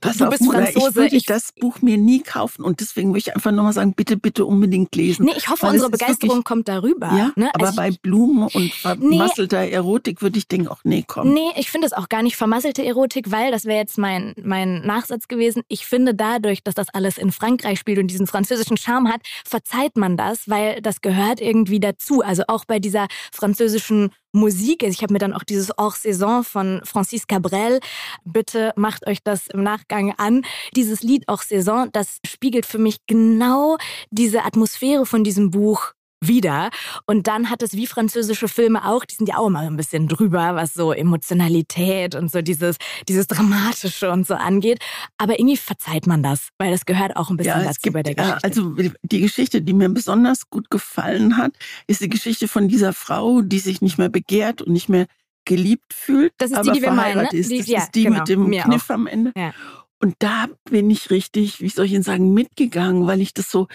Pass 0.00 0.18
du 0.18 0.24
auf, 0.24 0.30
bist 0.30 0.42
Mutter, 0.42 0.62
Franzose. 0.62 0.88
Ich 0.88 0.94
würde 0.94 1.16
ich, 1.16 1.24
das 1.26 1.52
Buch 1.52 1.82
mir 1.82 1.98
nie 1.98 2.20
kaufen 2.20 2.64
und 2.64 2.80
deswegen 2.80 3.10
würde 3.10 3.18
ich 3.18 3.34
einfach 3.34 3.50
nochmal 3.50 3.72
sagen, 3.72 3.92
bitte, 3.94 4.16
bitte 4.16 4.46
unbedingt 4.46 4.94
lesen. 4.94 5.26
Nee, 5.26 5.32
ich 5.36 5.48
hoffe, 5.48 5.66
unsere 5.66 5.90
Begeisterung 5.90 6.30
wirklich, 6.30 6.44
kommt 6.44 6.68
darüber. 6.68 7.06
Ja, 7.08 7.32
ne? 7.34 7.50
aber 7.52 7.66
also 7.66 7.76
bei 7.76 7.90
Blumen 7.90 8.48
und 8.48 8.72
vermasselter 8.72 9.62
nee, 9.62 9.70
Erotik 9.70 10.22
würde 10.22 10.38
ich 10.38 10.46
denken, 10.46 10.68
auch 10.68 10.80
nee, 10.84 11.04
komm. 11.06 11.32
Nee, 11.32 11.50
ich 11.56 11.70
finde 11.70 11.88
es 11.88 11.92
auch 11.92 12.08
gar 12.08 12.22
nicht 12.22 12.36
vermasselte 12.36 12.84
Erotik, 12.84 13.30
weil, 13.32 13.50
das 13.50 13.64
wäre 13.64 13.78
jetzt 13.78 13.98
mein, 13.98 14.34
mein 14.42 14.80
Nachsatz 14.82 15.26
gewesen, 15.26 15.62
ich 15.68 15.86
finde 15.86 16.14
dadurch, 16.14 16.62
dass 16.62 16.74
das 16.74 16.88
alles 16.90 17.18
in 17.18 17.32
Frankreich 17.32 17.80
spielt 17.80 17.98
und 17.98 18.06
diesen 18.06 18.28
französischen 18.28 18.76
Charme 18.76 19.08
hat, 19.08 19.22
verzeiht 19.44 19.96
man 19.96 20.16
das, 20.16 20.48
weil 20.48 20.80
das 20.82 21.00
gehört 21.00 21.40
irgendwie 21.40 21.80
dazu. 21.80 22.22
Also 22.22 22.44
auch 22.46 22.64
bei 22.64 22.78
dieser 22.78 23.08
französischen 23.32 24.10
Musik. 24.32 24.82
Ich 24.82 25.02
habe 25.02 25.12
mir 25.12 25.18
dann 25.18 25.32
auch 25.32 25.44
dieses 25.44 25.70
Hors 25.78 26.02
Saison 26.02 26.44
von 26.44 26.80
Francis 26.84 27.26
Cabrel, 27.26 27.80
bitte 28.24 28.72
macht 28.76 29.06
euch 29.06 29.22
das 29.22 29.48
im 29.48 29.62
Nachgang 29.62 30.14
an. 30.16 30.42
Dieses 30.76 31.02
Lied 31.02 31.24
Hors 31.28 31.48
Saison, 31.48 31.88
das 31.92 32.18
spiegelt 32.26 32.66
für 32.66 32.78
mich 32.78 32.98
genau 33.06 33.76
diese 34.10 34.44
Atmosphäre 34.44 35.06
von 35.06 35.24
diesem 35.24 35.50
Buch 35.50 35.92
wieder. 36.20 36.70
Und 37.06 37.26
dann 37.26 37.50
hat 37.50 37.62
es 37.62 37.72
wie 37.72 37.86
französische 37.86 38.48
Filme 38.48 38.86
auch, 38.86 39.04
die 39.04 39.14
sind 39.14 39.28
ja 39.28 39.38
auch 39.38 39.46
immer 39.46 39.60
ein 39.60 39.76
bisschen 39.76 40.06
drüber, 40.08 40.54
was 40.54 40.74
so 40.74 40.92
Emotionalität 40.92 42.14
und 42.14 42.30
so 42.30 42.42
dieses, 42.42 42.76
dieses 43.08 43.26
Dramatische 43.26 44.10
und 44.10 44.26
so 44.26 44.34
angeht. 44.34 44.80
Aber 45.18 45.38
irgendwie 45.38 45.56
verzeiht 45.56 46.06
man 46.06 46.22
das, 46.22 46.48
weil 46.58 46.70
das 46.70 46.84
gehört 46.84 47.16
auch 47.16 47.30
ein 47.30 47.36
bisschen 47.36 47.60
ja, 47.60 47.64
dazu 47.64 47.80
gibt, 47.82 47.94
bei 47.94 48.02
der 48.02 48.14
Geschichte. 48.14 48.44
Also 48.44 48.74
die 49.02 49.20
Geschichte, 49.20 49.62
die 49.62 49.72
mir 49.72 49.88
besonders 49.88 50.50
gut 50.50 50.70
gefallen 50.70 51.36
hat, 51.36 51.52
ist 51.86 52.00
die 52.00 52.10
Geschichte 52.10 52.48
von 52.48 52.68
dieser 52.68 52.92
Frau, 52.92 53.40
die 53.40 53.58
sich 53.58 53.80
nicht 53.80 53.98
mehr 53.98 54.08
begehrt 54.08 54.62
und 54.62 54.72
nicht 54.72 54.88
mehr 54.88 55.06
geliebt 55.46 55.94
fühlt. 55.94 56.32
Das 56.38 56.50
ist 56.50 56.62
die, 56.64 56.72
die 56.72 56.82
wir 56.82 56.92
meinen, 56.92 57.22
ne? 57.22 57.28
ist. 57.32 57.50
Die, 57.50 57.58
das 57.58 57.66
ja, 57.66 57.78
ist 57.80 57.94
die 57.94 58.04
genau, 58.04 58.18
mit 58.18 58.28
dem 58.28 58.50
Kniff 58.50 58.90
auch. 58.90 58.94
am 58.94 59.06
Ende. 59.06 59.32
Ja. 59.36 59.52
Und 60.02 60.14
da 60.18 60.48
bin 60.64 60.90
ich 60.90 61.10
richtig, 61.10 61.60
wie 61.60 61.68
soll 61.68 61.86
ich 61.86 61.92
Ihnen 61.92 62.02
sagen, 62.02 62.32
mitgegangen, 62.32 63.06
weil 63.06 63.20
ich 63.20 63.34
das 63.34 63.50
so 63.50 63.68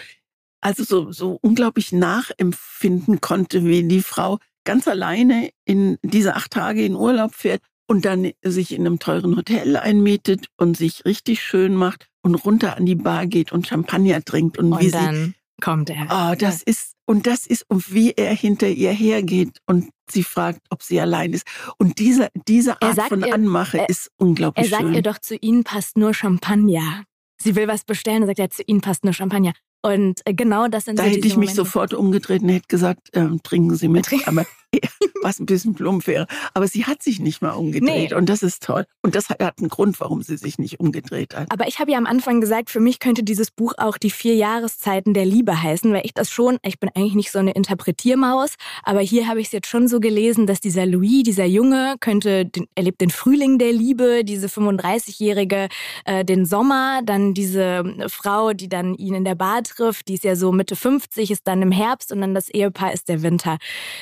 also 0.60 0.84
so, 0.84 1.12
so 1.12 1.38
unglaublich 1.42 1.92
nachempfinden 1.92 3.20
konnte, 3.20 3.64
wie 3.64 3.86
die 3.86 4.02
Frau 4.02 4.38
ganz 4.64 4.88
alleine 4.88 5.50
in 5.64 5.98
diese 6.02 6.34
acht 6.34 6.50
Tage 6.50 6.84
in 6.84 6.96
Urlaub 6.96 7.34
fährt 7.34 7.62
und 7.86 8.04
dann 8.04 8.32
sich 8.42 8.72
in 8.72 8.86
einem 8.86 8.98
teuren 8.98 9.36
Hotel 9.36 9.76
einmietet 9.76 10.48
und 10.56 10.76
sich 10.76 11.04
richtig 11.04 11.42
schön 11.42 11.74
macht 11.74 12.08
und 12.22 12.34
runter 12.34 12.76
an 12.76 12.84
die 12.84 12.96
Bar 12.96 13.26
geht 13.26 13.52
und 13.52 13.66
Champagner 13.66 14.24
trinkt 14.24 14.58
und, 14.58 14.72
und 14.72 14.80
wie 14.80 14.90
dann 14.90 15.14
sie, 15.14 15.34
kommt 15.62 15.90
er. 15.90 16.06
Oh, 16.10 16.34
das 16.36 16.62
ist 16.62 16.94
und 17.06 17.28
das 17.28 17.46
ist 17.46 17.64
und 17.68 17.92
wie 17.94 18.12
er 18.12 18.34
hinter 18.34 18.68
ihr 18.68 18.90
hergeht 18.90 19.60
und 19.66 19.90
sie 20.10 20.24
fragt, 20.24 20.60
ob 20.70 20.82
sie 20.82 21.00
allein 21.00 21.32
ist. 21.32 21.46
Und 21.78 22.00
diese 22.00 22.28
diese 22.48 22.82
Art 22.82 23.00
von 23.08 23.22
ihr, 23.22 23.32
Anmache 23.32 23.78
er, 23.78 23.88
ist 23.88 24.10
unglaublich 24.16 24.66
schön. 24.66 24.72
Er 24.72 24.78
sagt 24.78 24.88
schön. 24.88 24.94
ihr 24.94 25.02
doch, 25.02 25.18
zu 25.18 25.36
ihnen 25.36 25.62
passt 25.62 25.96
nur 25.96 26.12
Champagner. 26.12 27.04
Sie 27.40 27.54
will 27.54 27.68
was 27.68 27.84
bestellen 27.84 28.22
und 28.22 28.28
sagt 28.28 28.40
er, 28.40 28.50
zu 28.50 28.62
ihnen 28.66 28.80
passt 28.80 29.04
nur 29.04 29.12
Champagner. 29.12 29.52
Und 29.86 30.20
äh, 30.24 30.34
genau 30.34 30.66
das 30.66 30.86
sind 30.86 30.98
da 30.98 31.04
so 31.04 31.08
hätte 31.08 31.20
ich 31.20 31.36
mich 31.36 31.50
Momente. 31.50 31.54
sofort 31.54 31.94
umgedreht 31.94 32.42
und 32.42 32.48
hätte 32.48 32.66
gesagt, 32.66 33.14
äh, 33.14 33.28
trinken 33.44 33.76
Sie 33.76 33.86
mit. 33.88 34.08
Aber 34.26 34.44
was 35.22 35.40
ein 35.40 35.46
bisschen 35.46 35.74
plump 35.74 36.06
wäre. 36.06 36.26
Aber 36.54 36.68
sie 36.68 36.84
hat 36.84 37.02
sich 37.02 37.20
nicht 37.20 37.42
mal 37.42 37.52
umgedreht 37.52 38.10
nee. 38.10 38.14
und 38.14 38.28
das 38.28 38.42
ist 38.42 38.62
toll. 38.62 38.86
Und 39.02 39.14
das 39.14 39.28
hat 39.30 39.40
einen 39.58 39.68
Grund, 39.68 40.00
warum 40.00 40.22
sie 40.22 40.36
sich 40.36 40.58
nicht 40.58 40.80
umgedreht 40.80 41.34
hat. 41.34 41.50
Aber 41.50 41.66
ich 41.68 41.78
habe 41.78 41.90
ja 41.90 41.98
am 41.98 42.06
Anfang 42.06 42.40
gesagt, 42.40 42.70
für 42.70 42.80
mich 42.80 42.98
könnte 42.98 43.22
dieses 43.22 43.50
Buch 43.50 43.74
auch 43.78 43.96
die 43.96 44.10
vier 44.10 44.34
Jahreszeiten 44.34 45.14
der 45.14 45.24
Liebe 45.24 45.62
heißen, 45.62 45.92
weil 45.92 46.02
ich 46.04 46.14
das 46.14 46.30
schon, 46.30 46.58
ich 46.62 46.78
bin 46.78 46.90
eigentlich 46.94 47.14
nicht 47.14 47.32
so 47.32 47.38
eine 47.38 47.52
Interpretiermaus, 47.52 48.54
aber 48.82 49.00
hier 49.00 49.26
habe 49.26 49.40
ich 49.40 49.46
es 49.46 49.52
jetzt 49.52 49.68
schon 49.68 49.88
so 49.88 50.00
gelesen, 50.00 50.46
dass 50.46 50.60
dieser 50.60 50.86
Louis, 50.86 51.22
dieser 51.24 51.46
Junge, 51.46 51.96
könnte, 52.00 52.46
den, 52.46 52.66
erlebt 52.74 53.00
den 53.00 53.10
Frühling 53.10 53.58
der 53.58 53.72
Liebe, 53.72 54.22
diese 54.24 54.46
35-Jährige 54.46 55.68
äh, 56.04 56.24
den 56.24 56.46
Sommer, 56.46 57.00
dann 57.04 57.34
diese 57.34 57.84
Frau, 58.08 58.52
die 58.52 58.68
dann 58.68 58.94
ihn 58.94 59.14
in 59.14 59.24
der 59.24 59.34
Bar 59.34 59.64
trifft, 59.76 60.08
die 60.08 60.14
ist 60.14 60.24
ja 60.24 60.36
so 60.36 60.52
Mitte 60.52 60.76
50, 60.76 61.30
ist 61.30 61.46
dann 61.46 61.62
im 61.62 61.72
Herbst 61.72 62.12
und 62.12 62.20
dann 62.20 62.34
das 62.34 62.48
Ehepaar 62.48 62.92
ist 62.92 63.08
der 63.08 63.22
Winter. 63.22 63.58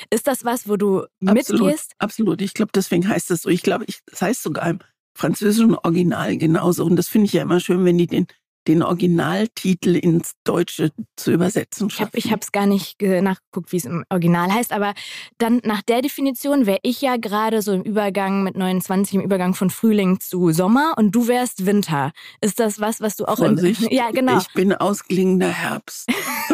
Ist 0.09 0.27
das 0.27 0.43
was, 0.43 0.67
wo 0.67 0.77
du 0.77 1.05
absolut, 1.25 1.61
mitgehst? 1.63 1.93
Absolut. 1.99 2.41
Ich 2.41 2.53
glaube, 2.53 2.71
deswegen 2.73 3.07
heißt 3.07 3.31
es 3.31 3.43
so. 3.43 3.49
Ich 3.49 3.61
glaube, 3.61 3.85
das 4.07 4.21
heißt 4.21 4.43
sogar 4.43 4.69
im 4.69 4.79
französischen 5.15 5.75
Original 5.75 6.37
genauso. 6.37 6.85
Und 6.85 6.95
das 6.95 7.07
finde 7.07 7.25
ich 7.25 7.33
ja 7.33 7.43
immer 7.43 7.59
schön, 7.59 7.85
wenn 7.85 7.97
die 7.97 8.07
den 8.07 8.27
den 8.67 8.83
Originaltitel 8.83 9.95
ins 9.95 10.33
Deutsche 10.43 10.91
zu 11.15 11.31
übersetzen 11.31 11.89
schaffen. 11.89 12.11
Ich 12.15 12.31
habe 12.31 12.41
es 12.41 12.51
gar 12.51 12.65
nicht 12.65 13.01
nachgeguckt, 13.01 13.71
wie 13.71 13.77
es 13.77 13.85
im 13.85 14.03
Original 14.09 14.51
heißt, 14.51 14.71
aber 14.71 14.93
dann 15.37 15.61
nach 15.63 15.81
der 15.81 16.01
Definition 16.01 16.65
wäre 16.65 16.79
ich 16.83 17.01
ja 17.01 17.17
gerade 17.17 17.61
so 17.61 17.73
im 17.73 17.83
Übergang 17.83 18.43
mit 18.43 18.55
29, 18.55 19.15
im 19.15 19.21
Übergang 19.21 19.53
von 19.53 19.69
Frühling 19.69 20.19
zu 20.19 20.51
Sommer 20.51 20.93
und 20.97 21.11
du 21.11 21.27
wärst 21.27 21.65
Winter. 21.65 22.11
Ist 22.41 22.59
das 22.59 22.79
was, 22.79 23.01
was 23.01 23.15
du 23.15 23.25
auch 23.25 23.37
Vorsicht, 23.37 23.83
in, 23.83 23.89
Ja, 23.95 24.11
genau. 24.11 24.37
Ich 24.37 24.53
bin 24.53 24.73
ausklingender 24.73 25.49
Herbst. 25.49 26.09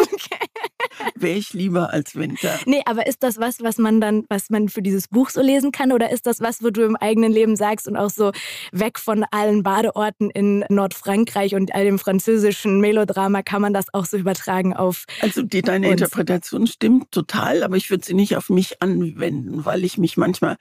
wäre 1.15 1.37
ich 1.37 1.53
lieber 1.53 1.91
als 1.91 2.15
Winter. 2.15 2.59
Nee, 2.65 2.81
aber 2.85 3.07
ist 3.07 3.23
das 3.23 3.39
was, 3.39 3.61
was 3.61 3.77
man 3.77 4.01
dann, 4.01 4.25
was 4.29 4.49
man 4.49 4.69
für 4.69 4.81
dieses 4.81 5.07
Buch 5.07 5.29
so 5.29 5.41
lesen 5.41 5.71
kann? 5.71 5.91
Oder 5.91 6.11
ist 6.11 6.25
das 6.25 6.41
was, 6.41 6.63
wo 6.63 6.69
du 6.69 6.83
im 6.83 6.95
eigenen 6.95 7.31
Leben 7.31 7.55
sagst 7.55 7.87
und 7.87 7.95
auch 7.97 8.09
so 8.09 8.31
weg 8.71 8.99
von 8.99 9.25
allen 9.31 9.63
Badeorten 9.63 10.29
in 10.29 10.65
Nordfrankreich 10.69 11.55
und 11.55 11.73
all 11.73 11.85
dem 11.85 11.99
französischen 11.99 12.79
Melodrama 12.79 13.41
kann 13.43 13.61
man 13.61 13.73
das 13.73 13.93
auch 13.93 14.05
so 14.05 14.17
übertragen 14.17 14.75
auf. 14.75 15.05
Also 15.21 15.41
die, 15.41 15.61
deine 15.61 15.89
uns. 15.89 16.01
Interpretation 16.01 16.67
stimmt 16.67 17.11
total, 17.11 17.63
aber 17.63 17.77
ich 17.77 17.89
würde 17.89 18.05
sie 18.05 18.13
nicht 18.13 18.35
auf 18.35 18.49
mich 18.49 18.81
anwenden, 18.81 19.65
weil 19.65 19.83
ich 19.83 19.97
mich 19.97 20.17
manchmal 20.17 20.57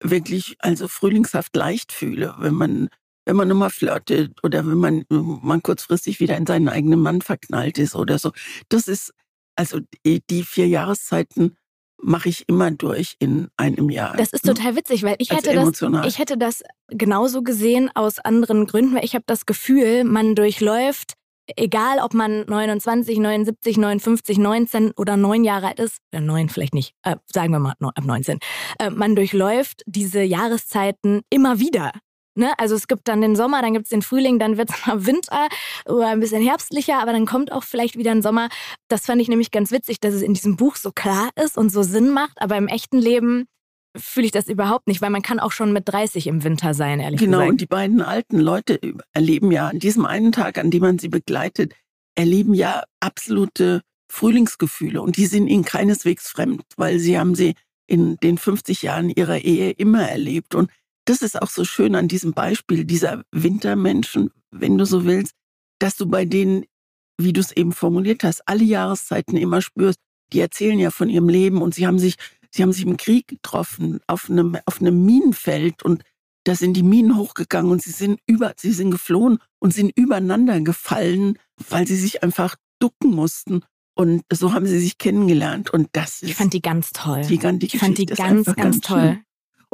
wirklich 0.00 0.56
also 0.58 0.88
frühlingshaft 0.88 1.54
leicht 1.56 1.92
fühle, 1.92 2.34
wenn 2.38 2.54
man 2.54 2.88
wenn 3.26 3.36
man 3.36 3.48
nochmal 3.48 3.70
flirtet 3.70 4.38
oder 4.42 4.66
wenn 4.66 4.76
man, 4.76 5.04
man 5.08 5.62
kurzfristig 5.62 6.20
wieder 6.20 6.36
in 6.36 6.46
seinen 6.46 6.68
eigenen 6.68 7.00
Mann 7.00 7.22
verknallt 7.22 7.78
ist 7.78 7.94
oder 7.94 8.18
so. 8.18 8.32
Das 8.68 8.88
ist, 8.88 9.14
also 9.56 9.80
die 10.04 10.42
vier 10.42 10.68
Jahreszeiten 10.68 11.56
mache 12.02 12.28
ich 12.28 12.48
immer 12.48 12.70
durch 12.70 13.16
in 13.18 13.48
einem 13.56 13.88
Jahr. 13.88 14.16
Das 14.16 14.32
ist 14.32 14.44
ne? 14.44 14.54
total 14.54 14.76
witzig, 14.76 15.02
weil 15.02 15.16
ich 15.18 15.30
hätte, 15.30 15.54
das, 15.54 15.82
ich 16.06 16.18
hätte 16.18 16.36
das 16.36 16.62
genauso 16.88 17.42
gesehen 17.42 17.90
aus 17.94 18.18
anderen 18.18 18.66
Gründen, 18.66 18.96
weil 18.96 19.04
ich 19.04 19.14
habe 19.14 19.24
das 19.26 19.46
Gefühl, 19.46 20.04
man 20.04 20.34
durchläuft 20.34 21.14
egal 21.56 21.98
ob 22.00 22.14
man 22.14 22.44
29, 22.46 23.18
79, 23.18 23.76
59, 23.76 24.38
19 24.38 24.92
oder 24.92 25.16
9 25.16 25.44
Jahre 25.44 25.68
alt 25.68 25.80
ist, 25.80 25.98
äh, 26.12 26.20
9 26.20 26.48
vielleicht 26.48 26.74
nicht, 26.74 26.94
äh, 27.02 27.16
sagen 27.32 27.52
wir 27.52 27.58
mal 27.58 27.74
ab 27.80 28.04
19, 28.04 28.38
äh, 28.78 28.90
man 28.90 29.16
durchläuft 29.16 29.82
diese 29.86 30.22
Jahreszeiten 30.22 31.22
immer 31.30 31.58
wieder. 31.58 31.92
Ne? 32.36 32.52
Also 32.58 32.74
es 32.74 32.88
gibt 32.88 33.08
dann 33.08 33.20
den 33.20 33.36
Sommer, 33.36 33.62
dann 33.62 33.72
gibt 33.74 33.86
es 33.86 33.90
den 33.90 34.02
Frühling, 34.02 34.38
dann 34.38 34.56
wird 34.56 34.70
es 34.70 34.76
mal 34.86 35.06
Winter 35.06 35.48
oder 35.86 36.08
ein 36.08 36.20
bisschen 36.20 36.42
herbstlicher, 36.42 37.00
aber 37.00 37.12
dann 37.12 37.26
kommt 37.26 37.52
auch 37.52 37.62
vielleicht 37.62 37.96
wieder 37.96 38.10
ein 38.10 38.22
Sommer. 38.22 38.48
Das 38.88 39.06
fand 39.06 39.20
ich 39.22 39.28
nämlich 39.28 39.50
ganz 39.50 39.70
witzig, 39.70 40.00
dass 40.00 40.14
es 40.14 40.22
in 40.22 40.34
diesem 40.34 40.56
Buch 40.56 40.76
so 40.76 40.90
klar 40.92 41.30
ist 41.42 41.56
und 41.56 41.70
so 41.70 41.82
Sinn 41.82 42.10
macht, 42.10 42.40
aber 42.40 42.56
im 42.56 42.68
echten 42.68 42.98
Leben 42.98 43.46
fühle 43.96 44.26
ich 44.26 44.32
das 44.32 44.48
überhaupt 44.48 44.88
nicht, 44.88 45.00
weil 45.00 45.10
man 45.10 45.22
kann 45.22 45.38
auch 45.38 45.52
schon 45.52 45.72
mit 45.72 45.88
30 45.88 46.26
im 46.26 46.42
Winter 46.42 46.74
sein, 46.74 47.00
ehrlich 47.00 47.20
genau, 47.20 47.38
gesagt. 47.38 47.42
Genau, 47.42 47.50
und 47.52 47.60
die 47.60 47.66
beiden 47.66 48.00
alten 48.00 48.38
Leute 48.40 48.80
erleben 49.12 49.52
ja 49.52 49.68
an 49.68 49.78
diesem 49.78 50.04
einen 50.04 50.32
Tag, 50.32 50.58
an 50.58 50.70
dem 50.70 50.80
man 50.80 50.98
sie 50.98 51.08
begleitet, 51.08 51.74
erleben 52.16 52.54
ja 52.54 52.82
absolute 53.00 53.82
Frühlingsgefühle 54.10 55.00
und 55.00 55.16
die 55.16 55.26
sind 55.26 55.46
ihnen 55.46 55.64
keineswegs 55.64 56.28
fremd, 56.28 56.64
weil 56.76 56.98
sie 56.98 57.18
haben 57.18 57.34
sie 57.34 57.54
in 57.86 58.16
den 58.16 58.38
50 58.38 58.82
Jahren 58.82 59.10
ihrer 59.10 59.38
Ehe 59.38 59.70
immer 59.70 60.08
erlebt 60.08 60.54
und 60.54 60.70
das 61.04 61.22
ist 61.22 61.40
auch 61.40 61.50
so 61.50 61.64
schön 61.64 61.94
an 61.94 62.08
diesem 62.08 62.32
Beispiel 62.32 62.84
dieser 62.84 63.22
Wintermenschen, 63.30 64.30
wenn 64.50 64.78
du 64.78 64.86
so 64.86 65.04
willst, 65.04 65.32
dass 65.78 65.96
du 65.96 66.06
bei 66.06 66.24
denen, 66.24 66.64
wie 67.18 67.32
du 67.32 67.40
es 67.40 67.52
eben 67.52 67.72
formuliert 67.72 68.24
hast, 68.24 68.48
alle 68.48 68.64
Jahreszeiten 68.64 69.36
immer 69.36 69.60
spürst, 69.60 69.98
die 70.32 70.40
erzählen 70.40 70.78
ja 70.78 70.90
von 70.90 71.08
ihrem 71.08 71.28
Leben 71.28 71.62
und 71.62 71.74
sie 71.74 71.86
haben 71.86 71.98
sich 71.98 72.16
Sie 72.54 72.62
haben 72.62 72.72
sich 72.72 72.86
im 72.86 72.96
Krieg 72.96 73.26
getroffen, 73.26 73.98
auf 74.06 74.30
einem, 74.30 74.56
auf 74.64 74.80
einem 74.80 75.04
Minenfeld 75.04 75.82
und 75.82 76.04
da 76.44 76.54
sind 76.54 76.74
die 76.74 76.84
Minen 76.84 77.16
hochgegangen 77.16 77.72
und 77.72 77.82
sie 77.82 77.90
sind 77.90 78.20
über, 78.26 78.52
sie 78.56 78.70
sind 78.70 78.92
geflohen 78.92 79.38
und 79.58 79.74
sind 79.74 79.90
übereinander 79.96 80.60
gefallen, 80.60 81.36
weil 81.68 81.84
sie 81.88 81.96
sich 81.96 82.22
einfach 82.22 82.54
ducken 82.78 83.10
mussten. 83.10 83.62
Und 83.96 84.22
so 84.32 84.52
haben 84.52 84.66
sie 84.66 84.78
sich 84.78 84.98
kennengelernt. 84.98 85.70
Und 85.72 85.88
das 85.92 86.22
ist. 86.22 86.30
Ich 86.30 86.34
fand 86.36 86.52
die 86.52 86.62
ganz 86.62 86.92
toll. 86.92 87.22
Die, 87.22 87.38
die 87.38 87.66
ich 87.66 87.78
fand 87.78 87.98
die 87.98 88.06
ganz, 88.06 88.46
ganz, 88.46 88.56
ganz 88.56 88.80
toll. 88.80 89.00
Schön. 89.00 89.23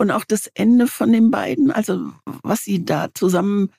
Und 0.01 0.11
auch 0.11 0.25
das 0.25 0.47
Ende 0.55 0.87
von 0.87 1.13
den 1.13 1.31
beiden, 1.31 1.71
also 1.71 2.11
was 2.43 2.65
sie 2.65 2.87
da 2.87 3.09
zusammen, 3.13 3.71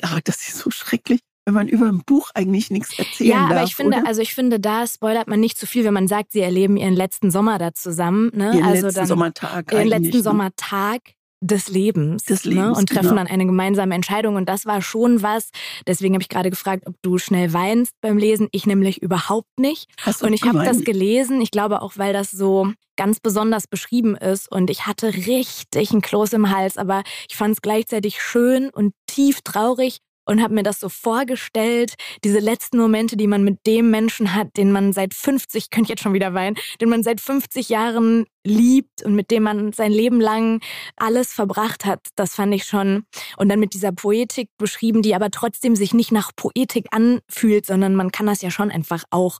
ach, 0.00 0.20
das 0.22 0.48
ist 0.48 0.58
so 0.58 0.70
schrecklich 0.70 1.20
wenn 1.48 1.54
man 1.54 1.68
über 1.68 1.86
ein 1.86 2.02
Buch 2.04 2.30
eigentlich 2.34 2.70
nichts 2.70 2.98
erzählen 2.98 3.30
ja, 3.30 3.36
darf. 3.36 3.50
Ja, 3.50 3.56
aber 3.56 3.64
ich 3.64 3.74
finde, 3.74 3.96
oder? 3.96 4.06
also 4.06 4.20
ich 4.20 4.34
finde, 4.34 4.60
da 4.60 4.86
spoilert 4.86 5.28
man 5.28 5.40
nicht 5.40 5.56
zu 5.56 5.66
viel, 5.66 5.82
wenn 5.84 5.94
man 5.94 6.06
sagt, 6.06 6.32
sie 6.32 6.40
erleben 6.40 6.76
ihren 6.76 6.92
letzten 6.92 7.30
Sommer 7.30 7.56
da 7.56 7.72
zusammen. 7.72 8.30
Ne? 8.34 8.52
Ihren 8.54 8.64
also 8.64 8.82
letzten 8.84 8.98
dann, 8.98 9.06
Sommertag. 9.06 9.72
Ihren 9.72 9.88
letzten 9.88 10.18
ne? 10.18 10.22
Sommertag 10.22 11.00
des 11.40 11.68
Lebens, 11.68 12.24
des 12.24 12.44
Lebens 12.44 12.64
ne? 12.64 12.74
und 12.74 12.88
treffen 12.88 13.10
genau. 13.10 13.22
dann 13.22 13.26
eine 13.26 13.46
gemeinsame 13.46 13.94
Entscheidung. 13.94 14.36
Und 14.36 14.48
das 14.48 14.66
war 14.66 14.82
schon 14.82 15.22
was. 15.22 15.50
Deswegen 15.86 16.14
habe 16.14 16.22
ich 16.22 16.28
gerade 16.28 16.50
gefragt, 16.50 16.84
ob 16.86 16.96
du 17.02 17.18
schnell 17.18 17.52
weinst 17.52 17.92
beim 18.00 18.18
Lesen. 18.18 18.48
Ich 18.52 18.66
nämlich 18.66 19.02
überhaupt 19.02 19.58
nicht. 19.58 19.88
Hast 20.00 20.22
und 20.22 20.32
ich 20.32 20.42
habe 20.42 20.64
das 20.64 20.82
gelesen. 20.84 21.40
Ich 21.40 21.50
glaube 21.50 21.82
auch, 21.82 21.92
weil 21.96 22.12
das 22.12 22.30
so 22.30 22.72
ganz 22.96 23.20
besonders 23.20 23.66
beschrieben 23.68 24.16
ist. 24.16 24.50
Und 24.50 24.70
ich 24.70 24.86
hatte 24.86 25.14
richtig 25.14 25.92
ein 25.92 26.00
Kloß 26.00 26.32
im 26.32 26.50
Hals. 26.50 26.76
Aber 26.76 27.02
ich 27.28 27.36
fand 27.36 27.54
es 27.54 27.62
gleichzeitig 27.62 28.20
schön 28.20 28.70
und 28.70 28.92
tief 29.06 29.40
traurig 29.42 29.98
und 30.28 30.42
habe 30.42 30.54
mir 30.54 30.62
das 30.62 30.78
so 30.78 30.88
vorgestellt, 30.88 31.94
diese 32.22 32.38
letzten 32.38 32.78
Momente, 32.78 33.16
die 33.16 33.26
man 33.26 33.44
mit 33.44 33.66
dem 33.66 33.90
Menschen 33.90 34.34
hat, 34.34 34.56
den 34.56 34.70
man 34.70 34.92
seit 34.92 35.14
50, 35.14 35.70
könnte 35.70 35.86
ich 35.86 35.88
jetzt 35.88 36.02
schon 36.02 36.12
wieder 36.12 36.34
weinen, 36.34 36.56
den 36.80 36.90
man 36.90 37.02
seit 37.02 37.20
50 37.20 37.70
Jahren 37.70 38.26
liebt 38.44 39.02
und 39.02 39.14
mit 39.14 39.30
dem 39.30 39.42
man 39.42 39.72
sein 39.72 39.90
Leben 39.90 40.20
lang 40.20 40.60
alles 40.96 41.32
verbracht 41.32 41.86
hat. 41.86 42.00
Das 42.14 42.34
fand 42.34 42.54
ich 42.54 42.64
schon. 42.64 43.04
Und 43.38 43.48
dann 43.48 43.58
mit 43.58 43.72
dieser 43.72 43.92
Poetik 43.92 44.50
beschrieben, 44.58 45.00
die 45.00 45.14
aber 45.14 45.30
trotzdem 45.30 45.74
sich 45.74 45.94
nicht 45.94 46.12
nach 46.12 46.30
Poetik 46.36 46.88
anfühlt, 46.90 47.64
sondern 47.64 47.94
man 47.94 48.12
kann 48.12 48.26
das 48.26 48.42
ja 48.42 48.50
schon 48.50 48.70
einfach 48.70 49.04
auch 49.10 49.38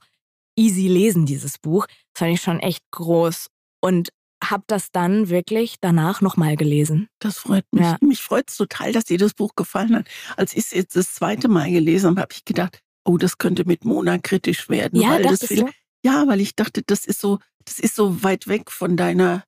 easy 0.55 0.87
lesen, 0.87 1.27
dieses 1.27 1.59
Buch. 1.59 1.85
Das 2.13 2.19
fand 2.19 2.33
ich 2.33 2.41
schon 2.41 2.59
echt 2.59 2.83
groß. 2.91 3.47
Und 3.81 4.09
habe 4.43 4.63
das 4.67 4.91
dann 4.91 5.29
wirklich 5.29 5.75
danach 5.81 6.21
nochmal 6.21 6.55
gelesen. 6.55 7.09
Das 7.19 7.39
freut 7.39 7.65
mich. 7.71 7.83
Ja. 7.83 7.97
Mich 8.01 8.21
freut 8.21 8.49
es 8.49 8.57
total, 8.57 8.91
dass 8.91 9.05
dir 9.05 9.17
das 9.17 9.33
Buch 9.33 9.55
gefallen 9.55 9.95
hat. 9.95 10.07
Als 10.37 10.53
ich 10.53 10.65
es 10.65 10.71
jetzt 10.71 10.95
das 10.95 11.13
zweite 11.13 11.47
Mal 11.47 11.71
gelesen 11.71 12.11
habe, 12.11 12.21
habe 12.21 12.33
ich 12.33 12.45
gedacht, 12.45 12.79
oh, 13.03 13.17
das 13.17 13.37
könnte 13.37 13.65
mit 13.65 13.85
Mona 13.85 14.17
kritisch 14.17 14.69
werden. 14.69 14.99
Ja, 14.99 15.11
weil 15.11 15.23
das 15.23 15.39
du? 15.39 15.69
Ja, 16.03 16.27
weil 16.27 16.39
ich 16.39 16.55
dachte, 16.55 16.81
das 16.85 17.05
ist 17.05 17.19
so, 17.19 17.39
das 17.65 17.79
ist 17.79 17.95
so 17.95 18.23
weit 18.23 18.47
weg 18.47 18.71
von 18.71 18.95
deiner, 18.95 19.43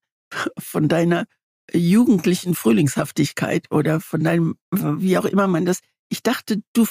von 0.57 0.89
deiner 0.89 1.25
jugendlichen 1.71 2.55
Frühlingshaftigkeit 2.55 3.71
oder 3.71 4.01
von 4.01 4.23
deinem, 4.23 4.55
wie 4.71 5.17
auch 5.17 5.25
immer 5.25 5.47
man 5.47 5.65
das. 5.65 5.79
Ich 6.09 6.23
dachte, 6.23 6.61
du, 6.73 6.85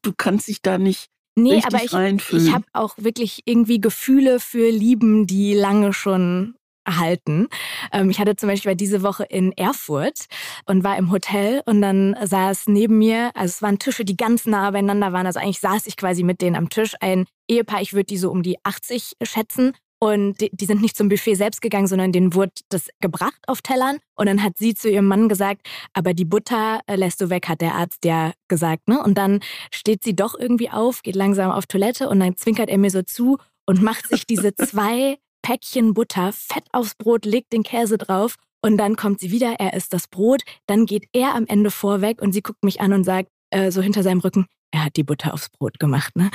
du 0.00 0.12
kannst 0.16 0.48
dich 0.48 0.62
da 0.62 0.78
nicht 0.78 1.08
Nee, 1.34 1.62
aber 1.64 1.82
ich, 1.82 1.94
ich 2.30 2.52
habe 2.52 2.66
auch 2.74 2.98
wirklich 2.98 3.42
irgendwie 3.46 3.80
Gefühle 3.80 4.38
für 4.38 4.68
Lieben, 4.68 5.26
die 5.26 5.54
lange 5.54 5.94
schon 5.94 6.56
erhalten. 6.84 7.48
Ähm, 7.92 8.10
ich 8.10 8.18
hatte 8.18 8.36
zum 8.36 8.48
Beispiel 8.48 8.74
diese 8.74 9.02
Woche 9.02 9.24
in 9.24 9.52
Erfurt 9.52 10.26
und 10.66 10.84
war 10.84 10.96
im 10.96 11.10
Hotel 11.10 11.62
und 11.66 11.82
dann 11.82 12.16
saß 12.22 12.64
neben 12.68 12.98
mir, 12.98 13.30
also 13.34 13.50
es 13.50 13.62
waren 13.62 13.78
Tische, 13.78 14.04
die 14.04 14.16
ganz 14.16 14.46
nah 14.46 14.70
beieinander 14.70 15.12
waren. 15.12 15.26
Also 15.26 15.40
eigentlich 15.40 15.60
saß 15.60 15.86
ich 15.86 15.96
quasi 15.96 16.22
mit 16.22 16.40
denen 16.40 16.56
am 16.56 16.68
Tisch. 16.68 16.94
Ein 17.00 17.26
Ehepaar, 17.48 17.82
ich 17.82 17.92
würde 17.92 18.06
die 18.06 18.18
so 18.18 18.30
um 18.30 18.42
die 18.42 18.58
80 18.64 19.16
schätzen. 19.22 19.72
Und 20.02 20.40
die, 20.40 20.50
die, 20.52 20.64
sind 20.64 20.82
nicht 20.82 20.96
zum 20.96 21.08
Buffet 21.08 21.36
selbst 21.36 21.62
gegangen, 21.62 21.86
sondern 21.86 22.10
denen 22.10 22.34
wurde 22.34 22.50
das 22.70 22.88
gebracht 23.00 23.40
auf 23.46 23.62
Tellern. 23.62 23.98
Und 24.16 24.26
dann 24.26 24.42
hat 24.42 24.58
sie 24.58 24.74
zu 24.74 24.90
ihrem 24.90 25.06
Mann 25.06 25.28
gesagt, 25.28 25.64
aber 25.92 26.12
die 26.12 26.24
Butter 26.24 26.80
äh, 26.88 26.96
lässt 26.96 27.20
du 27.20 27.30
weg, 27.30 27.48
hat 27.48 27.60
der 27.60 27.76
Arzt 27.76 28.04
ja 28.04 28.32
gesagt. 28.48 28.88
Ne? 28.88 29.00
Und 29.00 29.16
dann 29.16 29.38
steht 29.72 30.02
sie 30.02 30.16
doch 30.16 30.34
irgendwie 30.36 30.70
auf, 30.70 31.04
geht 31.04 31.14
langsam 31.14 31.52
auf 31.52 31.66
Toilette 31.66 32.08
und 32.08 32.18
dann 32.18 32.36
zwinkert 32.36 32.68
er 32.68 32.78
mir 32.78 32.90
so 32.90 33.02
zu 33.02 33.38
und 33.64 33.80
macht 33.80 34.08
sich 34.08 34.26
diese 34.26 34.52
zwei 34.56 35.18
Päckchen 35.42 35.94
Butter, 35.94 36.32
Fett 36.32 36.64
aufs 36.72 36.94
Brot, 36.94 37.24
legt 37.24 37.52
den 37.52 37.62
Käse 37.62 37.98
drauf 37.98 38.36
und 38.62 38.78
dann 38.78 38.96
kommt 38.96 39.20
sie 39.20 39.30
wieder, 39.30 39.56
er 39.58 39.74
isst 39.74 39.92
das 39.92 40.08
Brot, 40.08 40.42
dann 40.66 40.86
geht 40.86 41.08
er 41.12 41.34
am 41.34 41.46
Ende 41.46 41.70
vorweg 41.70 42.22
und 42.22 42.32
sie 42.32 42.42
guckt 42.42 42.64
mich 42.64 42.80
an 42.80 42.92
und 42.92 43.04
sagt, 43.04 43.28
äh, 43.50 43.70
so 43.70 43.82
hinter 43.82 44.02
seinem 44.02 44.20
Rücken, 44.20 44.46
er 44.70 44.86
hat 44.86 44.96
die 44.96 45.04
Butter 45.04 45.34
aufs 45.34 45.50
Brot 45.50 45.78
gemacht, 45.78 46.16
ne? 46.16 46.30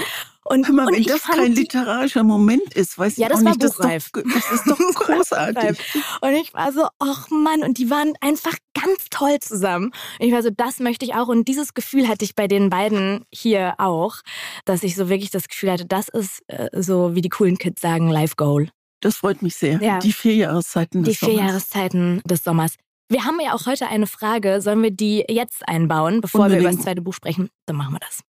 Und, 0.49 0.69
mal, 0.69 0.87
und 0.87 0.95
wenn 0.95 1.03
das 1.03 1.23
kein 1.23 1.53
literarischer 1.53 2.23
Moment 2.23 2.73
ist, 2.73 2.97
weiß 2.97 3.17
ja, 3.17 3.27
ich 3.27 3.33
auch 3.33 3.41
nicht, 3.41 3.61
das, 3.61 3.75
buchreif. 3.75 4.11
Doch, 4.13 4.23
das 4.23 4.51
ist 4.51 4.65
doch 4.65 4.77
großartig. 4.95 5.77
und 6.21 6.33
ich 6.33 6.53
war 6.53 6.71
so, 6.71 6.87
ach 6.99 7.29
Mann, 7.29 7.63
und 7.63 7.77
die 7.77 7.89
waren 7.89 8.13
einfach 8.21 8.53
ganz 8.73 9.07
toll 9.09 9.39
zusammen. 9.39 9.91
Und 10.19 10.25
ich 10.25 10.31
war 10.31 10.43
so, 10.43 10.49
das 10.49 10.79
möchte 10.79 11.03
ich 11.03 11.15
auch. 11.15 11.27
Und 11.27 11.49
dieses 11.49 11.73
Gefühl 11.73 12.07
hatte 12.07 12.23
ich 12.23 12.33
bei 12.33 12.47
den 12.47 12.69
beiden 12.69 13.25
hier 13.29 13.73
auch, 13.77 14.17
dass 14.63 14.83
ich 14.83 14.95
so 14.95 15.09
wirklich 15.09 15.31
das 15.31 15.49
Gefühl 15.49 15.71
hatte, 15.71 15.85
das 15.85 16.07
ist 16.07 16.41
äh, 16.47 16.69
so, 16.81 17.13
wie 17.13 17.21
die 17.21 17.29
coolen 17.29 17.57
Kids 17.57 17.81
sagen, 17.81 18.07
Life 18.07 18.35
Goal. 18.37 18.69
Das 19.01 19.17
freut 19.17 19.41
mich 19.41 19.55
sehr. 19.55 19.81
Ja. 19.81 19.99
Die 19.99 20.11
vier 20.11 20.35
Jahreszeiten 20.35 21.03
Die 21.03 21.11
des 21.11 21.19
vier 21.19 21.29
Sommers. 21.29 21.47
Jahreszeiten 21.47 22.21
des 22.25 22.43
Sommers. 22.43 22.75
Wir 23.09 23.23
haben 23.25 23.39
ja 23.39 23.53
auch 23.53 23.65
heute 23.65 23.87
eine 23.87 24.07
Frage. 24.07 24.59
Sollen 24.61 24.83
wir 24.83 24.91
die 24.91 25.23
jetzt 25.29 25.67
einbauen, 25.67 26.19
bevor 26.21 26.41
wir 26.41 26.45
über 26.47 26.55
Unbedingt. 26.57 26.79
das 26.79 26.83
zweite 26.85 27.01
Buch 27.01 27.13
sprechen? 27.13 27.49
Dann 27.65 27.75
machen 27.75 27.93
wir 27.93 27.99
das. 27.99 28.21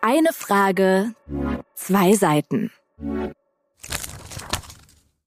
Eine 0.00 0.32
Frage, 0.32 1.14
zwei 1.74 2.14
Seiten. 2.14 2.70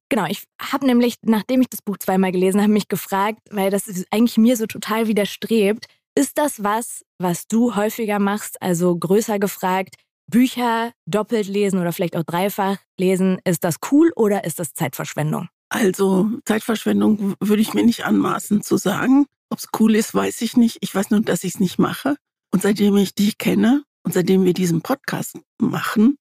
Genau, 0.08 0.26
ich 0.28 0.44
habe 0.60 0.86
nämlich, 0.86 1.16
nachdem 1.22 1.60
ich 1.60 1.68
das 1.68 1.82
Buch 1.82 1.96
zweimal 1.98 2.32
gelesen 2.32 2.60
habe, 2.60 2.72
mich 2.72 2.88
gefragt, 2.88 3.40
weil 3.50 3.70
das 3.70 3.84
eigentlich 4.10 4.38
mir 4.38 4.56
so 4.56 4.66
total 4.66 5.06
widerstrebt, 5.06 5.86
ist 6.16 6.36
das 6.36 6.64
was, 6.64 7.04
was 7.18 7.46
du 7.46 7.76
häufiger 7.76 8.18
machst, 8.18 8.60
also 8.60 8.96
größer 8.96 9.38
gefragt, 9.38 9.94
Bücher 10.30 10.92
doppelt 11.06 11.48
lesen 11.48 11.80
oder 11.80 11.92
vielleicht 11.92 12.16
auch 12.16 12.22
dreifach 12.22 12.78
lesen, 12.98 13.38
ist 13.44 13.64
das 13.64 13.76
cool 13.90 14.12
oder 14.16 14.44
ist 14.44 14.58
das 14.58 14.72
Zeitverschwendung? 14.72 15.48
Also 15.68 16.30
Zeitverschwendung 16.44 17.34
würde 17.40 17.62
ich 17.62 17.74
mir 17.74 17.84
nicht 17.84 18.04
anmaßen 18.04 18.62
zu 18.62 18.76
sagen. 18.76 19.26
Ob 19.50 19.58
es 19.58 19.68
cool 19.78 19.94
ist, 19.96 20.14
weiß 20.14 20.40
ich 20.42 20.56
nicht. 20.56 20.78
Ich 20.80 20.94
weiß 20.94 21.10
nur, 21.10 21.20
dass 21.20 21.44
ich 21.44 21.54
es 21.54 21.60
nicht 21.60 21.78
mache. 21.78 22.16
Und 22.52 22.62
seitdem 22.62 22.96
ich 22.96 23.14
dich 23.14 23.38
kenne 23.38 23.84
und 24.04 24.14
seitdem 24.14 24.44
wir 24.44 24.54
diesen 24.54 24.82
Podcast 24.82 25.38
machen, 25.60 26.16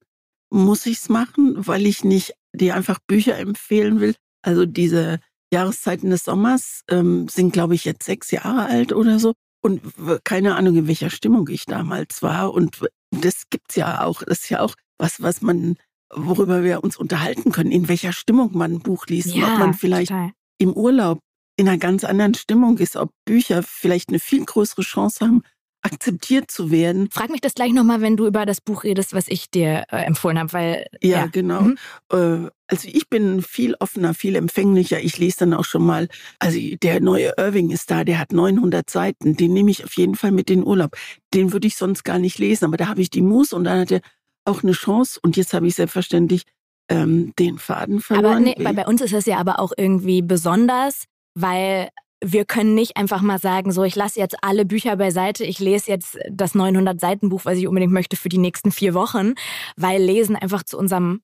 muss 0.52 0.86
ich 0.86 0.98
es 0.98 1.10
machen, 1.10 1.56
weil 1.68 1.86
ich 1.86 2.04
nicht 2.04 2.34
dir 2.54 2.76
einfach 2.76 3.00
Bücher 3.08 3.38
empfehlen 3.38 4.00
will. 4.00 4.16
Also 4.42 4.66
diese 4.66 5.20
Jahreszeiten 5.52 6.10
des 6.10 6.24
Sommers 6.24 6.82
ähm, 6.90 7.28
sind, 7.28 7.54
glaube 7.54 7.76
ich, 7.76 7.86
jetzt 7.86 8.06
sechs 8.06 8.32
Jahre 8.32 8.66
alt 8.66 8.94
oder 8.94 9.20
so. 9.20 9.34
Und 9.62 9.82
keine 10.24 10.56
Ahnung, 10.56 10.78
in 10.78 10.88
welcher 10.88 11.10
Stimmung 11.10 11.48
ich 11.50 11.66
damals 11.66 12.22
war. 12.22 12.54
Und 12.54 12.80
das 13.12 13.44
gibt's 13.50 13.76
ja 13.76 14.04
auch. 14.04 14.24
Das 14.24 14.44
ist 14.44 14.50
ja 14.50 14.62
auch 14.62 14.76
was, 14.98 15.22
was 15.22 15.42
man, 15.42 15.76
worüber 16.14 16.64
wir 16.64 16.84
uns 16.84 16.98
unterhalten 16.98 17.52
können, 17.52 17.72
in 17.72 17.88
welcher 17.88 18.14
Stimmung 18.14 18.52
man 18.58 18.74
ein 18.74 18.80
Buch 18.80 19.06
liest. 19.08 19.36
und 19.36 19.44
ob 19.44 19.60
man 19.60 19.74
vielleicht 19.74 20.10
total. 20.10 20.32
im 20.60 20.74
Urlaub 20.74 21.20
in 21.58 21.68
einer 21.68 21.78
ganz 21.78 22.06
anderen 22.06 22.36
Stimmung 22.36 22.78
ist, 22.78 22.96
ob 22.96 23.12
Bücher 23.26 23.64
vielleicht 23.64 24.10
eine 24.10 24.20
viel 24.20 24.46
größere 24.46 24.82
Chance 24.82 25.26
haben, 25.26 25.44
akzeptiert 25.82 26.52
zu 26.52 26.72
werden. 26.72 27.10
Frag 27.12 27.30
mich 27.30 27.42
das 27.42 27.54
gleich 27.54 27.72
nochmal, 27.72 28.02
wenn 28.02 28.18
du 28.18 28.28
über 28.28 28.46
das 28.46 28.62
Buch 28.62 28.84
redest, 28.84 29.14
was 29.14 29.28
ich 29.28 29.50
dir 29.50 29.86
äh, 29.92 30.04
empfohlen 30.04 30.38
habe, 30.38 30.54
weil. 30.54 30.86
Ja, 31.02 31.20
ja. 31.20 31.26
genau. 31.28 31.62
Mhm. 31.62 31.78
Äh, 32.12 32.50
also 32.68 32.88
ich 32.88 33.10
bin 33.10 33.42
viel 33.42 33.76
offener, 33.80 34.14
viel 34.14 34.36
empfänglicher. 34.36 35.00
Ich 35.00 35.18
lese 35.18 35.40
dann 35.40 35.54
auch 35.54 35.66
schon 35.66 35.86
mal, 35.86 36.08
also 36.38 36.60
der 36.84 37.02
neue 37.02 37.34
Irving 37.38 37.72
ist 37.72 37.90
da, 37.90 38.04
der 38.04 38.20
hat 38.20 38.32
900 38.32 38.90
Seiten. 38.90 39.36
Den 39.36 39.54
nehme 39.54 39.72
ich 39.72 39.84
auf 39.84 39.94
jeden 39.94 40.16
Fall 40.16 40.32
mit 40.32 40.50
in 40.50 40.60
den 40.60 40.68
Urlaub. 40.68 40.96
Den 41.34 41.54
würde 41.54 41.68
ich 41.68 41.76
sonst 41.76 42.04
gar 42.04 42.20
nicht 42.20 42.38
lesen, 42.38 42.66
aber 42.66 42.78
da 42.78 42.88
habe 42.88 43.02
ich 43.02 43.10
die 43.10 43.22
Muße 43.22 43.56
und 43.56 43.64
dann 43.64 43.80
hat 43.80 43.92
er 43.92 44.02
auch 44.46 44.64
eine 44.64 44.74
Chance. 44.74 45.20
Und 45.24 45.38
jetzt 45.38 45.54
habe 45.54 45.68
ich 45.68 45.76
selbstverständlich 45.76 46.44
ähm, 46.90 47.34
den 47.40 47.58
Faden 47.58 48.02
verloren. 48.02 48.26
Aber 48.26 48.40
nee, 48.40 48.56
bei, 48.62 48.74
bei 48.74 48.86
uns 48.86 49.02
ist 49.02 49.14
es 49.14 49.26
ja 49.26 49.38
aber 49.38 49.60
auch 49.60 49.72
irgendwie 49.76 50.22
besonders, 50.22 51.06
weil 51.36 51.90
wir 52.22 52.46
können 52.46 52.76
nicht 52.76 52.98
einfach 52.98 53.22
mal 53.22 53.40
sagen, 53.40 53.72
so, 53.72 53.84
ich 53.84 53.96
lasse 53.96 54.20
jetzt 54.20 54.38
alle 54.42 54.66
Bücher 54.66 54.98
beiseite, 54.98 55.44
ich 55.46 55.60
lese 55.60 55.90
jetzt 55.90 56.18
das 56.30 56.54
900-Seiten-Buch, 56.54 57.46
was 57.46 57.58
ich 57.58 57.68
unbedingt 57.68 57.94
möchte 57.94 58.18
für 58.18 58.30
die 58.30 58.38
nächsten 58.38 58.72
vier 58.72 58.94
Wochen, 58.94 59.36
weil 59.78 60.02
Lesen 60.02 60.36
einfach 60.36 60.64
zu 60.64 60.78
unserem 60.78 61.22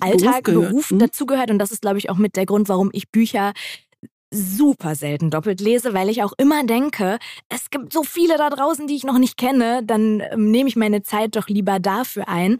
Alltag, 0.00 0.44
Beruf, 0.44 0.68
Beruf 0.68 0.90
hm? 0.90 0.98
dazugehört. 0.98 1.50
Und 1.50 1.58
das 1.58 1.72
ist, 1.72 1.82
glaube 1.82 1.98
ich, 1.98 2.10
auch 2.10 2.18
mit 2.18 2.36
der 2.36 2.46
Grund, 2.46 2.68
warum 2.68 2.90
ich 2.92 3.10
Bücher 3.10 3.52
super 4.32 4.94
selten 4.94 5.30
doppelt 5.30 5.60
lese, 5.60 5.92
weil 5.92 6.08
ich 6.08 6.22
auch 6.22 6.32
immer 6.38 6.64
denke, 6.64 7.18
es 7.48 7.68
gibt 7.70 7.92
so 7.92 8.02
viele 8.02 8.38
da 8.38 8.48
draußen, 8.48 8.86
die 8.86 8.96
ich 8.96 9.04
noch 9.04 9.18
nicht 9.18 9.36
kenne, 9.36 9.82
dann 9.84 10.20
ähm, 10.20 10.50
nehme 10.50 10.68
ich 10.68 10.76
meine 10.76 11.02
Zeit 11.02 11.36
doch 11.36 11.48
lieber 11.48 11.78
dafür 11.78 12.28
ein. 12.28 12.58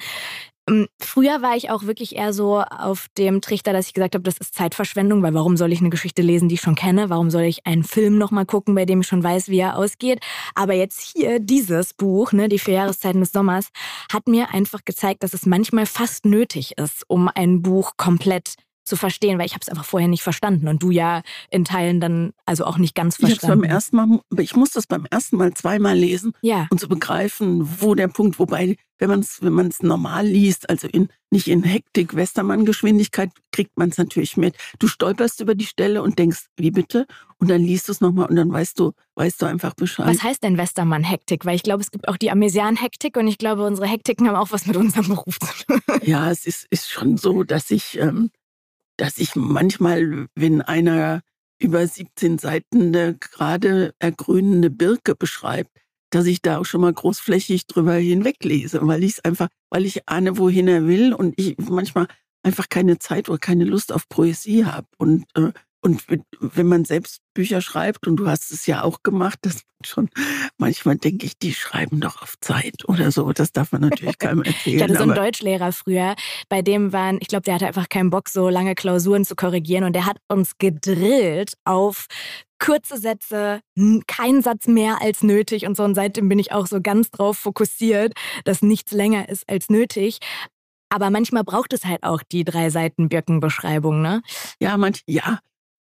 Ähm, 0.69 0.87
früher 1.01 1.43
war 1.43 1.57
ich 1.57 1.71
auch 1.71 1.85
wirklich 1.85 2.17
eher 2.17 2.33
so 2.33 2.61
auf 2.61 3.07
dem 3.19 3.41
Trichter, 3.41 3.73
dass 3.73 3.89
ich 3.89 3.95
gesagt 3.95 4.15
habe, 4.15 4.23
das 4.23 4.39
ist 4.39 4.55
Zeitverschwendung, 4.55 5.23
weil 5.23 5.35
warum 5.35 5.57
soll 5.57 5.73
ich 5.73 5.81
eine 5.81 5.91
Geschichte 5.91 6.23
lesen, 6.23 6.49
die 6.49 6.55
ich 6.55 6.61
schon 6.61 6.77
kenne? 6.77 7.11
Warum 7.11 7.31
soll 7.31 7.43
ich 7.43 7.67
einen 7.67 7.85
Film 7.85 8.17
nochmal 8.17 8.47
gucken, 8.47 8.75
bei 8.75 8.85
dem 8.85 9.01
ich 9.01 9.07
schon 9.07 9.25
weiß, 9.25 9.49
wie 9.49 9.59
er 9.59 9.77
ausgeht? 9.77 10.21
Aber 10.55 10.75
jetzt 10.75 11.01
hier 11.01 11.41
dieses 11.41 11.95
Buch, 11.95 12.33
ne, 12.33 12.49
die 12.49 12.59
vier 12.59 12.75
Jahreszeiten 12.75 13.21
des 13.21 13.33
Sommers, 13.33 13.71
hat 14.13 14.29
mir 14.29 14.55
einfach 14.55 14.85
gezeigt, 14.85 15.23
dass 15.23 15.35
es 15.35 15.47
manchmal 15.47 15.87
fast 15.87 16.25
nötig 16.27 16.79
ist, 16.79 17.05
um 17.09 17.29
ein 17.29 17.63
Buch 17.63 17.97
komplett 17.97 18.55
zu 18.85 18.97
verstehen, 18.97 19.39
weil 19.39 19.47
ich 19.47 19.53
habe 19.53 19.63
es 19.63 19.69
einfach 19.69 19.85
vorher 19.85 20.09
nicht 20.09 20.23
verstanden 20.23 20.69
und 20.69 20.83
du 20.83 20.91
ja 20.91 21.23
in 21.51 21.65
Teilen 21.65 22.01
dann 22.01 22.33
also 22.47 22.65
auch 22.65 22.79
nicht 22.79 22.95
ganz 22.95 23.17
verstanden. 23.17 23.65
Ich, 23.65 23.69
beim 23.69 23.71
ersten 23.71 23.97
Mal, 23.97 24.21
ich 24.39 24.57
muss 24.57 24.71
das 24.71 24.87
beim 24.87 25.07
ersten 25.11 25.37
Mal 25.37 25.55
zweimal 25.55 25.97
lesen 25.97 26.33
ja. 26.43 26.67
und 26.71 26.79
zu 26.79 26.87
so 26.87 26.89
begreifen, 26.89 27.81
wo 27.81 27.95
der 27.95 28.09
Punkt, 28.09 28.39
wobei, 28.39 28.77
wenn 29.03 29.11
man 29.11 29.21
es 29.21 29.43
wenn 29.43 29.53
man's 29.53 29.83
normal 29.83 30.25
liest, 30.25 30.71
also 30.71 30.87
in, 30.87 31.09
nicht 31.31 31.49
in 31.49 31.65
Hektik, 31.65 32.15
Westermann-Geschwindigkeit, 32.15 33.31
kriegt 33.51 33.77
man 33.77 33.89
es 33.89 33.99
natürlich 33.99 34.37
mit. 34.37 34.55
Du 34.79 34.87
stolperst 34.87 35.41
über 35.41 35.57
die 35.57 35.67
Stelle 35.67 36.03
und 36.03 36.21
denkst, 36.21 36.47
wie 36.57 36.71
bitte? 36.71 37.07
Und 37.39 37.51
dann 37.51 37.61
liest 37.61 37.89
du 37.89 37.93
es 37.93 38.01
nochmal 38.01 38.29
und 38.29 38.37
dann 38.37 38.53
weißt 38.53 38.79
du, 38.79 38.93
weißt 39.17 39.43
du 39.43 39.47
einfach 39.47 39.75
Bescheid. 39.75 40.07
Was 40.07 40.23
heißt 40.23 40.45
denn 40.45 40.57
Westermann-Hektik? 40.57 41.45
Weil 41.45 41.57
ich 41.57 41.65
glaube, 41.65 41.83
es 41.83 41.91
gibt 41.91 42.07
auch 42.07 42.17
die 42.17 42.31
Amesian-Hektik 42.31 43.17
und 43.17 43.27
ich 43.27 43.39
glaube, 43.39 43.67
unsere 43.67 43.89
Hektiken 43.89 44.29
haben 44.29 44.37
auch 44.37 44.53
was 44.53 44.67
mit 44.67 44.77
unserem 44.77 45.09
Beruf 45.09 45.41
zu 45.41 45.67
tun. 45.67 45.81
Ja, 46.05 46.31
es 46.31 46.47
ist, 46.47 46.67
ist 46.71 46.89
schon 46.89 47.17
so, 47.17 47.43
dass 47.43 47.71
ich 47.73 47.99
ähm, 47.99 48.31
dass 48.97 49.19
ich 49.19 49.35
manchmal, 49.35 50.29
wenn 50.37 50.63
einer 50.63 51.23
über 51.59 51.85
17 51.85 52.39
Seiten 52.39 52.95
eine 52.95 53.17
gerade 53.17 53.95
ergrünende 53.99 54.71
Birke 54.71 55.15
beschreibt, 55.15 55.82
dass 56.15 56.27
ich 56.27 56.43
da 56.43 56.59
auch 56.59 56.65
schon 56.65 56.81
mal 56.81 56.93
großflächig 56.93 57.67
drüber 57.67 57.95
hinweglese, 57.95 58.81
weil 58.83 59.03
ich 59.03 59.13
es 59.13 59.25
einfach, 59.25 59.49
weil 59.71 59.85
ich 59.87 60.09
ahne, 60.09 60.39
wohin 60.39 60.69
er 60.69 60.87
will 60.87 61.13
und 61.13 61.35
ich 61.39 61.57
manchmal 61.59 62.07
einfach 62.43 62.69
keine 62.69 62.99
Zeit 62.99 63.29
oder 63.29 63.39
keine 63.39 63.65
Lust 63.65 63.93
auf 63.93 64.09
Poesie 64.09 64.65
habe. 64.65 64.87
Und 64.99 65.25
äh, 65.35 65.53
und 65.85 66.05
wenn 66.39 66.69
man 66.69 66.85
selbst 66.85 67.23
Bücher 67.35 67.61
schreibt, 67.61 68.07
und 68.07 68.17
du 68.17 68.29
hast 68.29 68.53
es 68.53 68.67
ja 68.67 68.85
auch 68.85 69.03
gemacht, 69.03 69.41
das 69.43 69.65
schon, 69.85 70.09
manchmal 70.57 70.97
denke 70.97 71.27
ich, 71.27 71.37
die 71.37 71.53
schreiben 71.53 72.01
doch 72.01 72.23
auf 72.23 72.37
Zeit 72.41 72.85
oder 72.87 73.11
so. 73.11 73.33
Das 73.33 73.51
darf 73.51 73.73
man 73.73 73.81
natürlich 73.81 74.17
keinem 74.21 74.45
erzählen. 74.45 74.77
ich 74.77 74.83
hatte 74.83 74.97
so 74.97 75.03
einen 75.03 75.17
Deutschlehrer 75.17 75.73
früher, 75.73 76.15
bei 76.49 76.63
dem 76.63 76.93
waren, 76.93 77.19
ich 77.21 77.27
glaube, 77.27 77.43
der 77.43 77.55
hatte 77.55 77.67
einfach 77.67 77.89
keinen 77.89 78.11
Bock, 78.11 78.29
so 78.29 78.49
lange 78.49 78.77
Klausuren 78.77 79.25
zu 79.25 79.35
korrigieren. 79.35 79.83
Und 79.83 79.95
der 79.95 80.07
hat 80.07 80.19
uns 80.29 80.57
gedrillt 80.57 81.55
auf 81.65 82.07
kurze 82.65 82.99
Sätze, 82.99 83.61
kein 84.07 84.43
Satz 84.43 84.67
mehr 84.67 85.03
als 85.03 85.23
nötig 85.23 85.67
und 85.67 85.77
so. 85.77 85.85
Und 85.85 85.95
seitdem 85.95 86.29
bin 86.29 86.39
ich 86.39 86.53
auch 86.53 86.67
so 86.67 86.81
ganz 86.81 87.11
drauf 87.11 87.39
fokussiert, 87.39 88.15
dass 88.45 88.63
nichts 88.63 88.93
länger 88.93 89.29
ist 89.29 89.49
als 89.49 89.69
nötig. 89.69 90.19
Aber 90.89 91.11
manchmal 91.11 91.45
braucht 91.45 91.73
es 91.73 91.85
halt 91.85 92.03
auch 92.03 92.23
die 92.23 92.45
drei 92.45 92.71
Seiten 92.71 93.09
Birkenbeschreibung, 93.09 94.03
ne? 94.03 94.23
Ja, 94.61 94.77
manch, 94.77 95.03
ja 95.07 95.41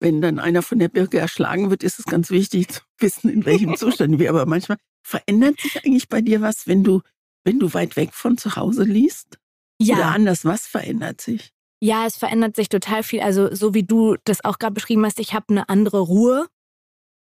wenn 0.02 0.20
dann 0.20 0.38
einer 0.38 0.62
von 0.62 0.78
der 0.78 0.88
Birke 0.88 1.18
erschlagen 1.18 1.70
wird, 1.70 1.82
ist 1.82 1.98
es 1.98 2.04
ganz 2.04 2.30
wichtig 2.30 2.68
zu 2.68 2.80
wissen, 2.98 3.30
in 3.30 3.46
welchem 3.46 3.76
Zustand 3.76 4.18
wir. 4.18 4.28
Aber 4.28 4.44
manchmal 4.44 4.78
verändert 5.02 5.60
sich 5.60 5.84
eigentlich 5.84 6.08
bei 6.08 6.20
dir 6.20 6.42
was, 6.42 6.66
wenn 6.66 6.84
du, 6.84 7.00
wenn 7.44 7.58
du 7.58 7.72
weit 7.72 7.96
weg 7.96 8.12
von 8.12 8.36
zu 8.36 8.56
Hause 8.56 8.82
liest? 8.82 9.38
Ja. 9.80 9.96
Oder 9.96 10.06
anders, 10.08 10.44
was 10.44 10.66
verändert 10.66 11.20
sich? 11.20 11.52
Ja, 11.80 12.06
es 12.06 12.16
verändert 12.16 12.54
sich 12.54 12.68
total 12.68 13.02
viel. 13.02 13.20
Also 13.20 13.52
so 13.54 13.74
wie 13.74 13.82
du 13.82 14.16
das 14.24 14.44
auch 14.44 14.58
gerade 14.58 14.74
beschrieben 14.74 15.04
hast, 15.04 15.18
ich 15.18 15.34
habe 15.34 15.46
eine 15.48 15.68
andere 15.68 16.00
Ruhe, 16.00 16.46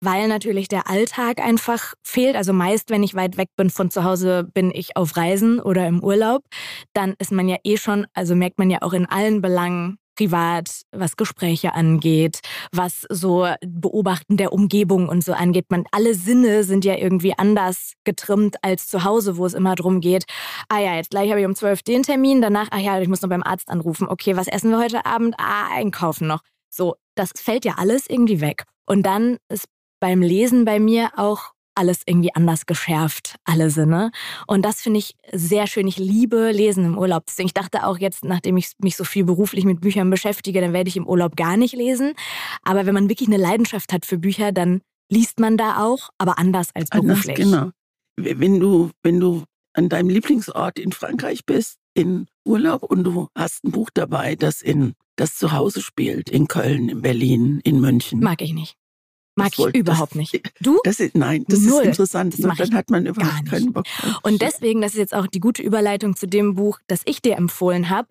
weil 0.02 0.28
natürlich 0.28 0.68
der 0.68 0.90
Alltag 0.90 1.40
einfach 1.40 1.94
fehlt. 2.04 2.36
Also 2.36 2.54
meist, 2.54 2.90
wenn 2.90 3.04
ich 3.04 3.16
weit 3.16 3.38
weg 3.38 3.50
bin 3.56 3.70
von 3.70 3.92
zu 3.92 4.04
Hause, 4.04 4.48
bin 4.54 4.72
ich 4.74 4.96
auf 4.96 5.18
Reisen 5.18 5.60
oder 5.60 5.88
im 5.88 6.04
Urlaub. 6.04 6.44
Dann 6.94 7.16
ist 7.20 7.32
man 7.32 7.48
ja 7.48 7.58
eh 7.64 7.78
schon, 7.78 8.06
also 8.14 8.36
merkt 8.36 8.60
man 8.60 8.70
ja 8.70 8.82
auch 8.82 8.94
in 8.94 9.06
allen 9.06 9.42
Belangen 9.42 9.98
privat, 10.20 10.82
was 10.92 11.16
Gespräche 11.16 11.74
angeht, 11.74 12.40
was 12.74 13.06
so 13.10 13.48
Beobachten 13.66 14.36
der 14.36 14.52
Umgebung 14.52 15.08
und 15.08 15.24
so 15.24 15.32
angeht. 15.32 15.68
Man, 15.70 15.86
alle 15.92 16.14
Sinne 16.14 16.66
sind 16.66 16.84
ja 16.84 16.98
irgendwie 16.98 17.34
anders 17.38 17.94
getrimmt 18.04 18.58
als 18.62 18.90
zu 18.90 19.06
Hause, 19.06 19.38
wo 19.38 19.46
es 19.46 19.54
immer 19.54 19.76
darum 19.76 20.02
geht, 20.02 20.26
ah 20.68 20.80
ja, 20.80 20.96
jetzt 20.96 21.12
gleich 21.12 21.30
habe 21.30 21.40
ich 21.40 21.46
um 21.46 21.56
zwölf 21.56 21.84
den 21.84 22.04
Termin, 22.04 22.42
danach, 22.42 22.68
ah 22.72 22.80
ja, 22.80 23.00
ich 23.00 23.08
muss 23.08 23.22
noch 23.22 23.30
beim 23.30 23.44
Arzt 23.44 23.70
anrufen. 23.70 24.10
Okay, 24.10 24.36
was 24.36 24.50
essen 24.50 24.72
wir 24.72 24.78
heute 24.78 25.06
Abend? 25.06 25.36
Ah, 25.38 25.74
einkaufen 25.74 26.28
noch. 26.28 26.42
So, 26.70 26.96
das 27.16 27.32
fällt 27.36 27.64
ja 27.64 27.76
alles 27.78 28.06
irgendwie 28.10 28.42
weg. 28.42 28.66
Und 28.86 29.04
dann 29.04 29.38
ist 29.48 29.70
beim 30.00 30.22
Lesen 30.22 30.66
bei 30.66 30.80
mir 30.80 31.12
auch 31.18 31.54
alles 31.76 32.02
irgendwie 32.06 32.36
anders 32.36 32.66
geschärft, 32.66 33.36
alle 33.46 33.70
Sinne. 33.70 34.12
Und 34.48 34.64
das 34.66 34.82
finde 34.82 35.00
ich 35.00 35.16
sehr 35.32 35.66
schön. 35.66 35.88
Ich 35.88 35.98
liebe 35.98 36.52
Lesen 36.52 36.84
im 36.84 36.98
Urlaub. 36.98 37.24
Deswegen, 37.28 37.48
ich 37.48 37.54
dachte 37.54 37.86
auch 37.86 37.98
jetzt, 37.98 38.26
nachdem 38.26 38.58
ich 38.58 38.74
mich 38.80 38.98
so 38.98 39.06
viel 39.06 39.24
beruflich 39.24 39.64
mit 39.64 39.80
Büchern 39.80 40.10
beschäftige, 40.10 40.60
dann 40.60 40.74
werde 40.74 40.90
ich 40.90 40.98
im 40.98 41.08
Urlaub 41.08 41.38
gar 41.38 41.56
nicht 41.56 41.74
lesen. 41.74 42.14
Aber 42.64 42.86
wenn 42.86 42.94
man 42.94 43.08
wirklich 43.08 43.30
eine 43.30 43.38
Leidenschaft 43.38 43.94
hat 43.94 44.06
für 44.06 44.18
Bücher, 44.18 44.52
dann 44.52 44.82
liest 45.10 45.40
man 45.40 45.56
da 45.56 45.84
auch, 45.84 46.10
aber 46.18 46.38
anders 46.38 46.70
als 46.74 46.90
beruflich. 46.90 47.42
Anders, 47.42 47.72
genau. 48.18 48.38
Wenn 48.38 48.60
du, 48.60 48.92
wenn 49.02 49.20
du 49.22 49.44
an 49.74 49.88
deinem 49.88 50.10
Lieblingsort 50.10 50.78
in 50.80 50.92
Frankreich 50.92 51.46
bist, 51.46 51.78
in 51.94 52.28
Urlaub 52.46 52.84
und 52.84 53.06
du 53.06 53.30
hast 53.36 53.64
ein 53.64 53.72
Buch 53.72 53.90
dabei, 53.94 54.36
das 54.36 54.62
in 54.62 54.94
das 55.16 55.36
zu 55.36 55.52
Hause 55.52 55.82
spielt, 55.82 56.30
in 56.30 56.48
Köln, 56.48 56.90
in 56.90 57.02
Berlin, 57.02 57.62
in 57.64 57.80
München. 57.80 58.20
Mag 58.20 58.42
ich 58.42 58.54
nicht. 58.54 58.76
Mag 59.40 59.58
ich 59.58 59.76
überhaupt 59.76 60.16
nicht. 60.16 60.42
Du? 60.60 60.80
Das 60.84 61.00
ist, 61.00 61.16
nein, 61.16 61.46
das 61.48 61.60
Null. 61.62 61.82
ist 61.82 61.88
interessant. 61.88 62.34
Das 62.34 62.58
dann 62.58 62.74
hat 62.76 62.90
man 62.90 63.06
überhaupt 63.06 63.50
keinen 63.50 63.74
Bock. 63.74 63.86
Und 64.24 64.42
deswegen, 64.42 64.82
das 64.82 64.94
ist 64.94 65.00
jetzt 65.00 65.16
auch 65.16 65.28
die 65.28 65.40
gute 65.40 65.62
Überleitung 65.62 66.16
zu 66.16 66.28
dem 66.28 66.56
Buch, 66.56 66.80
das 66.88 67.02
ich 67.06 67.22
dir 67.22 67.38
empfohlen 67.38 67.90
habe. 67.90 68.08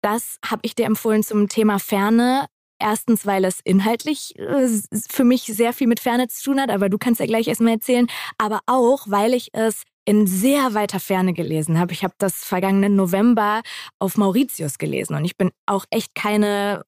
Das 0.00 0.38
habe 0.44 0.60
ich 0.64 0.74
dir 0.74 0.86
empfohlen 0.86 1.22
zum 1.22 1.48
Thema 1.48 1.78
Ferne. 1.78 2.46
Erstens, 2.78 3.26
weil 3.26 3.44
es 3.44 3.60
inhaltlich 3.62 4.36
äh, 4.38 4.68
für 5.08 5.22
mich 5.22 5.42
sehr 5.44 5.72
viel 5.72 5.86
mit 5.86 6.00
Ferne 6.00 6.26
zu 6.26 6.42
tun 6.42 6.60
hat, 6.60 6.68
aber 6.68 6.88
du 6.88 6.98
kannst 6.98 7.20
ja 7.20 7.26
gleich 7.26 7.46
erstmal 7.46 7.74
erzählen. 7.74 8.08
Aber 8.38 8.60
auch, 8.66 9.06
weil 9.08 9.34
ich 9.34 9.50
es 9.52 9.82
in 10.04 10.26
sehr 10.26 10.74
weiter 10.74 10.98
Ferne 10.98 11.32
gelesen 11.32 11.78
habe. 11.78 11.92
Ich 11.92 12.02
habe 12.02 12.14
das 12.18 12.44
vergangenen 12.44 12.96
November 12.96 13.62
auf 14.00 14.16
Mauritius 14.16 14.78
gelesen 14.78 15.14
und 15.14 15.24
ich 15.24 15.36
bin 15.36 15.50
auch 15.66 15.84
echt 15.90 16.14
keine 16.14 16.84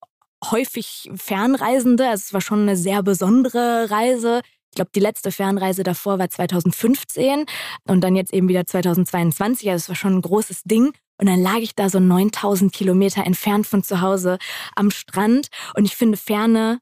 häufig 0.50 1.10
Fernreisende. 1.14 2.08
Also 2.08 2.22
es 2.26 2.32
war 2.32 2.40
schon 2.40 2.62
eine 2.62 2.76
sehr 2.76 3.02
besondere 3.02 3.90
Reise. 3.90 4.40
Ich 4.70 4.76
glaube, 4.76 4.90
die 4.94 5.00
letzte 5.00 5.30
Fernreise 5.30 5.84
davor 5.84 6.18
war 6.18 6.28
2015 6.28 7.46
und 7.86 8.00
dann 8.00 8.16
jetzt 8.16 8.34
eben 8.34 8.48
wieder 8.48 8.66
2022. 8.66 9.70
Also 9.70 9.84
es 9.84 9.88
war 9.88 9.96
schon 9.96 10.16
ein 10.16 10.22
großes 10.22 10.62
Ding. 10.64 10.92
Und 11.20 11.28
dann 11.28 11.40
lag 11.40 11.58
ich 11.58 11.76
da 11.76 11.88
so 11.88 12.00
9000 12.00 12.72
Kilometer 12.72 13.24
entfernt 13.24 13.68
von 13.68 13.84
zu 13.84 14.00
Hause 14.00 14.38
am 14.74 14.90
Strand. 14.90 15.46
Und 15.76 15.84
ich 15.84 15.94
finde 15.94 16.16
Ferne 16.16 16.80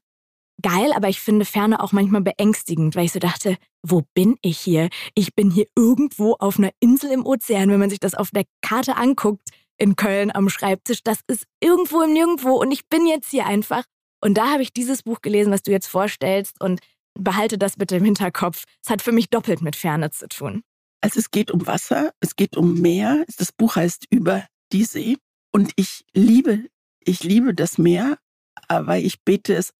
geil, 0.61 0.91
aber 0.95 1.09
ich 1.09 1.19
finde 1.19 1.45
Ferne 1.45 1.81
auch 1.81 1.91
manchmal 1.91 2.21
beängstigend, 2.21 2.95
weil 2.95 3.05
ich 3.05 3.11
so 3.11 3.19
dachte, 3.19 3.57
wo 3.83 4.01
bin 4.13 4.37
ich 4.41 4.57
hier? 4.57 4.89
Ich 5.13 5.35
bin 5.35 5.51
hier 5.51 5.67
irgendwo 5.75 6.33
auf 6.39 6.57
einer 6.57 6.71
Insel 6.79 7.11
im 7.11 7.25
Ozean. 7.25 7.69
Wenn 7.69 7.79
man 7.79 7.89
sich 7.89 7.99
das 7.99 8.15
auf 8.15 8.31
der 8.31 8.45
Karte 8.61 8.95
anguckt, 8.97 9.49
in 9.77 9.95
Köln 9.95 10.31
am 10.33 10.49
Schreibtisch. 10.49 11.03
Das 11.03 11.19
ist 11.27 11.45
irgendwo 11.59 12.01
im 12.01 12.13
Nirgendwo 12.13 12.51
und 12.59 12.71
ich 12.71 12.87
bin 12.87 13.05
jetzt 13.05 13.29
hier 13.29 13.45
einfach. 13.45 13.83
Und 14.21 14.35
da 14.35 14.51
habe 14.51 14.63
ich 14.63 14.71
dieses 14.73 15.03
Buch 15.03 15.21
gelesen, 15.21 15.51
was 15.51 15.63
du 15.63 15.71
jetzt 15.71 15.87
vorstellst 15.87 16.61
und 16.61 16.79
behalte 17.19 17.57
das 17.57 17.75
bitte 17.75 17.97
im 17.97 18.05
Hinterkopf. 18.05 18.63
Es 18.83 18.89
hat 18.89 19.01
für 19.01 19.11
mich 19.11 19.29
doppelt 19.29 19.61
mit 19.61 19.75
Ferne 19.75 20.11
zu 20.11 20.27
tun. 20.27 20.63
Also 21.01 21.19
es 21.19 21.31
geht 21.31 21.51
um 21.51 21.67
Wasser, 21.67 22.13
es 22.21 22.35
geht 22.35 22.55
um 22.55 22.79
Meer. 22.79 23.25
Das 23.37 23.51
Buch 23.51 23.75
heißt 23.75 24.07
Über 24.09 24.47
die 24.71 24.85
See. 24.85 25.17
Und 25.51 25.73
ich 25.75 26.05
liebe, 26.13 26.65
ich 27.03 27.23
liebe 27.23 27.53
das 27.53 27.77
Meer, 27.77 28.17
aber 28.67 28.97
ich 28.97 29.21
bete 29.23 29.53
es 29.53 29.73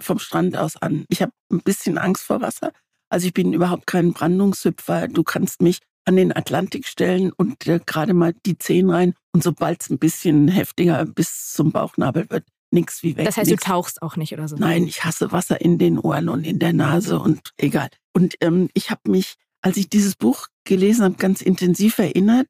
vom 0.00 0.18
Strand 0.18 0.56
aus 0.56 0.76
an. 0.76 1.04
Ich 1.08 1.22
habe 1.22 1.32
ein 1.50 1.60
bisschen 1.60 1.98
Angst 1.98 2.24
vor 2.24 2.40
Wasser, 2.40 2.72
Also 3.08 3.28
ich 3.28 3.34
bin 3.34 3.52
überhaupt 3.52 3.86
kein 3.86 4.12
Brandungshüpfer. 4.12 5.08
Du 5.08 5.22
kannst 5.22 5.62
mich 5.62 5.78
an 6.04 6.16
den 6.16 6.34
Atlantik 6.34 6.86
stellen 6.86 7.32
und 7.32 7.66
äh, 7.66 7.80
gerade 7.84 8.14
mal 8.14 8.34
die 8.46 8.58
Zehen 8.58 8.90
rein. 8.90 9.14
Und 9.32 9.42
sobald 9.42 9.82
es 9.82 9.90
ein 9.90 9.98
bisschen 9.98 10.48
heftiger 10.48 11.04
bis 11.06 11.52
zum 11.52 11.72
Bauchnabel 11.72 12.28
wird, 12.30 12.44
nichts 12.70 13.02
wie 13.02 13.16
weg. 13.16 13.24
Das 13.26 13.36
heißt, 13.36 13.50
nix. 13.50 13.62
du 13.62 13.68
tauchst 13.68 14.02
auch 14.02 14.16
nicht 14.16 14.32
oder 14.32 14.48
so? 14.48 14.56
Nein, 14.56 14.86
ich 14.86 15.04
hasse 15.04 15.32
Wasser 15.32 15.60
in 15.60 15.78
den 15.78 15.98
Ohren 15.98 16.28
und 16.28 16.44
in 16.44 16.58
der 16.58 16.72
Nase 16.72 17.18
und 17.18 17.52
egal. 17.56 17.88
Und 18.12 18.34
ähm, 18.40 18.68
ich 18.74 18.90
habe 18.90 19.10
mich, 19.10 19.36
als 19.62 19.76
ich 19.76 19.88
dieses 19.88 20.16
Buch 20.16 20.48
gelesen 20.64 21.04
habe, 21.04 21.14
ganz 21.14 21.40
intensiv 21.40 21.98
erinnert 21.98 22.48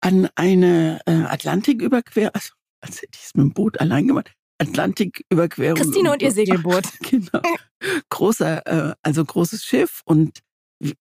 an 0.00 0.28
eine 0.34 1.00
äh, 1.06 1.12
Atlantiküberquerung. 1.12 2.30
Also, 2.34 2.52
als 2.80 3.02
hätte 3.02 3.18
ich 3.18 3.26
es 3.26 3.34
mit 3.34 3.44
dem 3.44 3.52
Boot 3.52 3.80
allein 3.80 4.06
gemacht. 4.08 4.32
Atlantiküberquerung. 4.58 5.76
Christine 5.76 6.12
und 6.12 6.22
ihr 6.22 6.32
Segelboot. 6.32 6.84
genau. 7.00 7.42
Großer, 8.10 8.66
äh, 8.66 8.94
also 9.02 9.24
großes 9.24 9.64
Schiff 9.64 10.02
und 10.04 10.40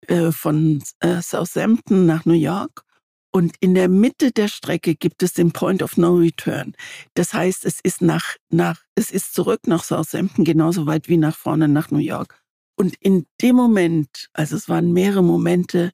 äh, 0.07 0.31
von 0.31 0.83
äh, 0.99 1.21
Southampton 1.21 2.05
nach 2.05 2.25
New 2.25 2.33
York. 2.33 2.83
Und 3.31 3.55
in 3.59 3.75
der 3.75 3.89
Mitte 3.89 4.31
der 4.31 4.47
Strecke 4.47 4.95
gibt 4.95 5.21
es 5.21 5.33
den 5.33 5.51
Point 5.51 5.83
of 5.83 5.97
No 5.97 6.15
Return. 6.15 6.73
Das 7.13 7.33
heißt, 7.33 7.65
es 7.65 7.79
ist 7.81 8.01
nach, 8.01 8.35
nach, 8.49 8.81
es 8.95 9.11
ist 9.11 9.33
zurück 9.33 9.67
nach 9.67 9.83
Southampton 9.83 10.43
genauso 10.43 10.85
weit 10.85 11.07
wie 11.07 11.17
nach 11.17 11.35
vorne 11.35 11.67
nach 11.67 11.91
New 11.91 11.99
York. 11.99 12.41
Und 12.79 12.95
in 12.99 13.25
dem 13.41 13.55
Moment, 13.55 14.29
also 14.33 14.55
es 14.55 14.69
waren 14.69 14.93
mehrere 14.93 15.23
Momente, 15.23 15.91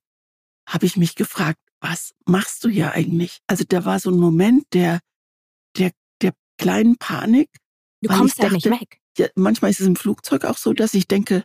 habe 0.68 0.86
ich 0.86 0.96
mich 0.96 1.16
gefragt, 1.16 1.60
was 1.82 2.14
machst 2.26 2.64
du 2.64 2.70
hier 2.70 2.94
eigentlich? 2.94 3.40
Also 3.48 3.66
da 3.68 3.84
war 3.84 4.00
so 4.00 4.10
ein 4.10 4.20
Moment 4.20 4.66
der, 4.74 5.00
der, 5.78 5.92
der 6.22 6.34
kleinen 6.58 6.98
Panik. 6.98 7.50
Du 8.02 8.10
kommst 8.10 8.38
ja 8.38 8.50
nicht 8.50 8.66
weg. 8.66 9.00
Ja, 9.18 9.28
manchmal 9.36 9.72
ist 9.72 9.82
es 9.82 9.88
im 9.88 9.96
Flugzeug 9.96 10.46
auch 10.46 10.58
so, 10.58 10.74
dass 10.74 10.94
ich 10.94 11.08
denke, 11.08 11.44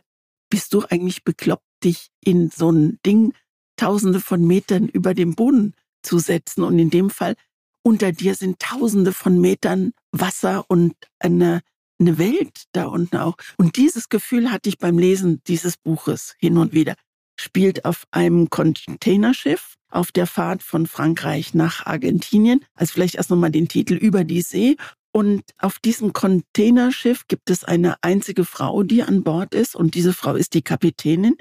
bist 0.49 0.73
du 0.73 0.83
eigentlich 0.89 1.23
bekloppt, 1.23 1.65
dich 1.83 2.09
in 2.23 2.49
so 2.49 2.71
ein 2.71 2.99
Ding 3.05 3.33
tausende 3.77 4.19
von 4.19 4.45
Metern 4.45 4.87
über 4.87 5.13
dem 5.13 5.35
Boden 5.35 5.73
zu 6.03 6.19
setzen? 6.19 6.63
Und 6.63 6.79
in 6.79 6.89
dem 6.89 7.09
Fall, 7.09 7.35
unter 7.83 8.11
dir 8.11 8.35
sind 8.35 8.59
tausende 8.59 9.13
von 9.13 9.39
Metern 9.39 9.93
Wasser 10.11 10.65
und 10.67 10.95
eine, 11.19 11.61
eine 11.99 12.17
Welt 12.17 12.63
da 12.73 12.85
unten 12.85 13.17
auch. 13.17 13.35
Und 13.57 13.77
dieses 13.77 14.09
Gefühl 14.09 14.51
hatte 14.51 14.69
ich 14.69 14.77
beim 14.77 14.97
Lesen 14.97 15.41
dieses 15.47 15.77
Buches 15.77 16.35
hin 16.39 16.57
und 16.57 16.73
wieder. 16.73 16.95
Spielt 17.39 17.85
auf 17.85 18.05
einem 18.11 18.49
Containerschiff 18.49 19.75
auf 19.89 20.11
der 20.11 20.27
Fahrt 20.27 20.63
von 20.63 20.87
Frankreich 20.87 21.53
nach 21.53 21.85
Argentinien. 21.85 22.63
Also 22.75 22.93
vielleicht 22.93 23.15
erst 23.15 23.29
nochmal 23.29 23.51
den 23.51 23.67
Titel 23.67 23.93
Über 23.93 24.23
die 24.23 24.41
See. 24.41 24.77
Und 25.11 25.41
auf 25.57 25.79
diesem 25.79 26.13
Containerschiff 26.13 27.27
gibt 27.27 27.49
es 27.49 27.63
eine 27.63 27.95
einzige 28.03 28.45
Frau, 28.45 28.83
die 28.83 29.01
an 29.01 29.23
Bord 29.23 29.55
ist. 29.55 29.75
Und 29.75 29.95
diese 29.95 30.13
Frau 30.13 30.35
ist 30.35 30.53
die 30.53 30.61
Kapitänin. 30.61 31.35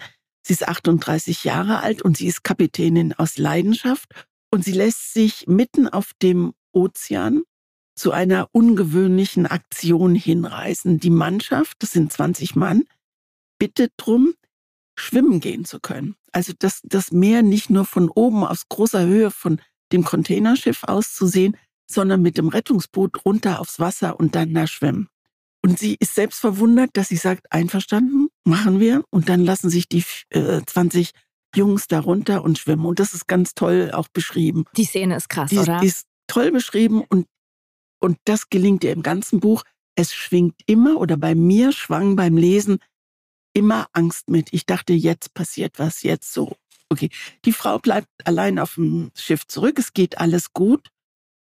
Sie 0.49 0.55
ist 0.55 0.67
38 0.67 1.45
Jahre 1.45 1.81
alt 1.81 2.01
und 2.01 2.17
sie 2.17 2.27
ist 2.27 2.43
Kapitänin 2.43 3.13
aus 3.13 3.37
Leidenschaft. 3.37 4.07
Und 4.51 4.65
sie 4.65 4.73
lässt 4.73 5.13
sich 5.13 5.47
mitten 5.47 5.87
auf 5.89 6.13
dem 6.23 6.55
Ozean 6.73 7.43
zu 7.95 8.13
einer 8.13 8.49
ungewöhnlichen 8.53 9.45
Aktion 9.45 10.15
hinreißen. 10.15 11.01
Die 11.01 11.11
Mannschaft, 11.11 11.77
das 11.81 11.91
sind 11.91 12.11
20 12.11 12.57
Mann, 12.57 12.85
bittet 13.59 13.93
drum, 13.99 14.33
schwimmen 14.99 15.41
gehen 15.41 15.67
zu 15.67 15.81
können. 15.81 16.17
Also 16.33 16.55
das, 16.59 16.81
das 16.83 17.13
Meer 17.13 17.43
nicht 17.43 17.69
nur 17.69 17.85
von 17.85 18.09
oben 18.09 18.43
aus 18.43 18.71
großer 18.71 19.05
Höhe 19.05 19.31
von 19.31 19.61
dem 19.93 20.03
Containerschiff 20.03 20.85
aus 20.85 21.13
zu 21.13 21.27
sehen, 21.27 21.59
sondern 21.87 22.23
mit 22.23 22.39
dem 22.39 22.49
Rettungsboot 22.49 23.27
runter 23.27 23.61
aufs 23.61 23.81
Wasser 23.81 24.19
und 24.19 24.35
dann 24.35 24.55
da 24.55 24.67
schwimmen. 24.67 25.11
Und 25.63 25.79
sie 25.79 25.97
ist 25.99 26.15
selbst 26.15 26.41
verwundert, 26.41 26.91
dass 26.95 27.09
sie 27.09 27.17
sagt, 27.17 27.51
einverstanden, 27.51 28.29
machen 28.45 28.81
wir. 28.81 29.05
Und 29.11 29.29
dann 29.29 29.45
lassen 29.45 29.71
sich 29.71 29.89
die 29.89 30.05
äh, 30.31 30.61
20 30.65 31.13
Jungs 31.55 31.89
da 31.89 32.01
runter 32.01 32.45
und 32.45 32.59
schwimmen. 32.59 32.87
Und 32.87 33.01
das 33.01 33.15
ist 33.15 33.27
ganz 33.27 33.55
toll 33.55 33.91
auch 33.93 34.09
beschrieben. 34.09 34.65
Die 34.77 34.85
Szene 34.85 35.17
ist 35.17 35.29
krass, 35.29 35.51
die, 35.51 35.59
oder? 35.59 35.81
Die 35.81 35.87
ist 35.87 36.07
toll 36.27 36.53
beschrieben 36.53 37.03
und, 37.09 37.27
und 38.01 38.19
das 38.25 38.51
gelingt 38.51 38.85
ihr 38.85 38.93
im 38.93 39.03
ganzen 39.03 39.41
Buch. 39.41 39.65
Es 39.97 40.15
schwingt 40.15 40.61
immer 40.67 40.99
oder 40.99 41.17
bei 41.17 41.35
mir 41.35 41.73
schwang 41.73 42.17
beim 42.17 42.37
Lesen 42.37 42.79
immer 43.55 43.89
Angst 43.93 44.29
mit. 44.29 44.53
Ich 44.53 44.67
dachte, 44.67 44.93
jetzt 44.93 45.35
passiert 45.35 45.79
was, 45.79 46.03
jetzt 46.03 46.33
so. 46.33 46.57
Okay, 46.91 47.11
die 47.45 47.53
Frau 47.53 47.79
bleibt 47.79 48.09
allein 48.25 48.59
auf 48.59 48.75
dem 48.75 49.11
Schiff 49.15 49.47
zurück. 49.47 49.79
Es 49.79 49.93
geht 49.93 50.19
alles 50.19 50.53
gut. 50.53 50.89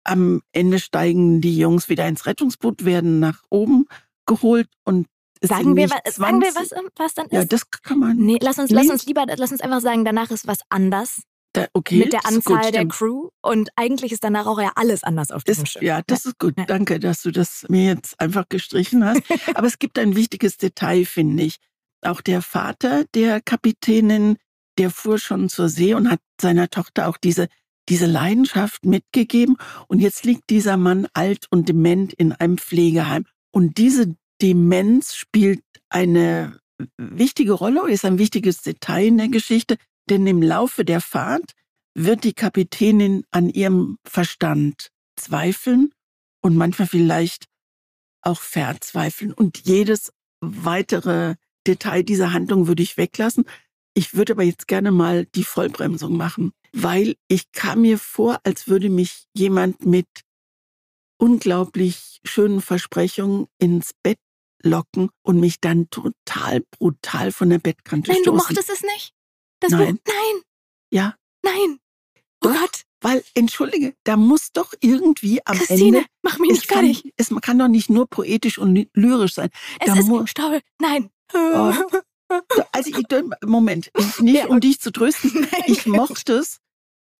Am 0.04 0.42
Ende 0.52 0.78
steigen 0.78 1.40
die 1.40 1.56
Jungs 1.56 1.88
wieder 1.88 2.06
ins 2.08 2.26
Rettungsboot, 2.26 2.84
werden 2.84 3.20
nach 3.20 3.42
oben 3.50 3.86
geholt 4.26 4.68
und 4.84 5.06
sagen 5.42 5.76
wir, 5.76 5.90
was, 5.90 6.14
sagen 6.14 6.40
wir 6.40 6.54
was, 6.54 6.70
was 6.96 7.14
dann 7.14 7.26
ist? 7.26 7.32
Ja, 7.32 7.44
das 7.44 7.70
kann 7.70 7.98
man. 7.98 8.16
Nee, 8.16 8.38
lass 8.40 8.58
uns, 8.58 8.70
lass 8.70 8.88
uns 8.88 9.06
lieber, 9.06 9.24
lass 9.36 9.52
uns 9.52 9.60
einfach 9.60 9.80
sagen, 9.80 10.04
danach 10.04 10.30
ist 10.30 10.46
was 10.46 10.60
anders. 10.68 11.22
Da, 11.52 11.66
okay, 11.72 11.98
mit 11.98 12.12
der 12.12 12.26
Anzahl 12.26 12.62
gut, 12.66 12.74
der 12.74 12.86
Crew 12.86 13.30
und 13.42 13.70
eigentlich 13.74 14.12
ist 14.12 14.22
danach 14.22 14.46
auch 14.46 14.60
ja 14.60 14.70
alles 14.76 15.02
anders 15.02 15.32
auf 15.32 15.42
diesem 15.42 15.64
ist, 15.64 15.72
Schiff. 15.72 15.82
Ja, 15.82 16.00
das 16.06 16.24
ist 16.24 16.38
gut. 16.38 16.54
Ja. 16.56 16.64
Danke, 16.64 17.00
dass 17.00 17.22
du 17.22 17.32
das 17.32 17.66
mir 17.68 17.86
jetzt 17.86 18.20
einfach 18.20 18.48
gestrichen 18.48 19.04
hast. 19.04 19.22
Aber 19.56 19.66
es 19.66 19.80
gibt 19.80 19.98
ein 19.98 20.14
wichtiges 20.14 20.58
Detail, 20.58 21.04
finde 21.04 21.42
ich. 21.42 21.56
Auch 22.02 22.20
der 22.20 22.40
Vater 22.40 23.04
der 23.14 23.40
Kapitänin, 23.40 24.36
der 24.78 24.90
fuhr 24.90 25.18
schon 25.18 25.48
zur 25.48 25.68
See 25.68 25.94
und 25.94 26.08
hat 26.08 26.20
seiner 26.40 26.70
Tochter 26.70 27.08
auch 27.08 27.16
diese, 27.16 27.48
diese 27.90 28.06
Leidenschaft 28.06 28.86
mitgegeben. 28.86 29.56
Und 29.88 30.00
jetzt 30.00 30.24
liegt 30.24 30.48
dieser 30.48 30.76
Mann 30.76 31.06
alt 31.12 31.46
und 31.50 31.68
dement 31.68 32.12
in 32.14 32.32
einem 32.32 32.56
Pflegeheim. 32.56 33.26
Und 33.52 33.76
diese 33.78 34.16
Demenz 34.40 35.14
spielt 35.14 35.62
eine 35.90 36.58
wichtige 36.96 37.52
Rolle 37.52 37.90
ist 37.90 38.04
ein 38.04 38.18
wichtiges 38.18 38.62
Detail 38.62 39.08
in 39.08 39.18
der 39.18 39.28
Geschichte, 39.28 39.76
denn 40.08 40.26
im 40.26 40.42
Laufe 40.42 40.84
der 40.84 41.00
Fahrt 41.00 41.52
wird 41.94 42.24
die 42.24 42.32
Kapitänin 42.32 43.24
an 43.30 43.50
ihrem 43.50 43.98
Verstand 44.04 44.90
zweifeln 45.16 45.92
und 46.40 46.56
manchmal 46.56 46.88
vielleicht 46.88 47.46
auch 48.22 48.40
verzweifeln. 48.40 49.32
Und 49.32 49.58
jedes 49.66 50.12
weitere 50.40 51.34
Detail 51.66 52.02
dieser 52.02 52.32
Handlung 52.32 52.66
würde 52.66 52.82
ich 52.82 52.96
weglassen. 52.96 53.44
Ich 53.94 54.14
würde 54.14 54.34
aber 54.34 54.44
jetzt 54.44 54.68
gerne 54.68 54.92
mal 54.92 55.26
die 55.26 55.44
Vollbremsung 55.44 56.16
machen, 56.16 56.52
weil 56.72 57.16
ich 57.28 57.52
kam 57.52 57.82
mir 57.82 57.98
vor, 57.98 58.40
als 58.44 58.68
würde 58.68 58.88
mich 58.90 59.26
jemand 59.34 59.84
mit 59.86 60.06
unglaublich 61.18 62.20
schönen 62.24 62.60
Versprechungen 62.60 63.46
ins 63.58 63.90
Bett 64.02 64.18
locken 64.62 65.10
und 65.22 65.40
mich 65.40 65.60
dann 65.60 65.88
total 65.90 66.62
brutal 66.78 67.32
von 67.32 67.50
der 67.50 67.58
Bettkante 67.58 68.10
Nein, 68.10 68.20
stoßen. 68.22 68.32
du 68.38 68.42
mochtest 68.42 68.70
es 68.70 68.82
nicht? 68.82 69.12
Das 69.60 69.70
Nein. 69.72 69.96
Buch? 69.96 70.02
Nein, 70.06 70.42
Ja, 70.92 71.16
nein. 71.42 71.78
Oh 72.42 72.48
Doch. 72.48 72.54
Gott, 72.58 72.82
weil, 73.02 73.22
entschuldige, 73.34 73.94
da 74.04 74.16
muss 74.16 74.52
doch 74.52 74.72
irgendwie 74.80 75.44
am 75.46 75.56
Christine, 75.58 75.98
Ende... 75.98 76.08
mach 76.22 76.38
mich 76.38 76.50
nicht 76.52 76.68
kann, 76.68 76.84
fertig. 76.86 77.12
es 77.16 77.28
kann 77.42 77.58
doch 77.58 77.68
nicht 77.68 77.90
nur 77.90 78.06
poetisch 78.08 78.58
und 78.58 78.74
ly- 78.74 78.90
lyrisch 78.94 79.34
sein. 79.34 79.50
Es 79.80 79.86
da 79.86 79.98
ist 79.98 80.28
Staubel. 80.30 80.60
Nein. 80.78 81.10
Oh. 81.32 81.72
Also, 82.72 82.90
ich, 82.90 83.06
Moment, 83.44 83.90
ich, 83.96 84.20
nicht 84.20 84.46
um 84.46 84.60
dich 84.60 84.80
zu 84.80 84.92
trösten. 84.92 85.46
Ich 85.66 85.86
mochte 85.86 86.34
es. 86.34 86.58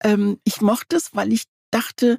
Ähm, 0.02 0.38
ich 0.44 0.60
mochte 0.60 0.96
es, 0.96 1.14
weil 1.14 1.32
ich 1.32 1.44
dachte, 1.70 2.18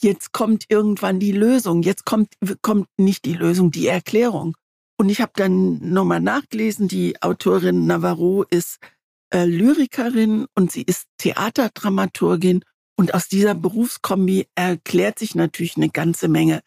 jetzt 0.00 0.32
kommt 0.32 0.64
irgendwann 0.68 1.20
die 1.20 1.32
Lösung. 1.32 1.82
Jetzt 1.82 2.04
kommt, 2.04 2.34
kommt 2.62 2.88
nicht 2.96 3.24
die 3.24 3.34
Lösung, 3.34 3.70
die 3.70 3.86
Erklärung. 3.86 4.56
Und 4.96 5.08
ich 5.08 5.20
habe 5.20 5.32
dann 5.34 5.78
nochmal 5.92 6.20
nachgelesen, 6.20 6.88
die 6.88 7.20
Autorin 7.22 7.86
Navarro 7.86 8.44
ist 8.44 8.78
äh, 9.32 9.44
Lyrikerin 9.44 10.46
und 10.54 10.72
sie 10.72 10.82
ist 10.82 11.06
Theaterdramaturgin. 11.18 12.64
Und 12.96 13.14
aus 13.14 13.28
dieser 13.28 13.54
Berufskombi 13.54 14.46
erklärt 14.54 15.18
sich 15.18 15.34
natürlich 15.34 15.76
eine 15.76 15.88
ganze 15.88 16.28
Menge. 16.28 16.60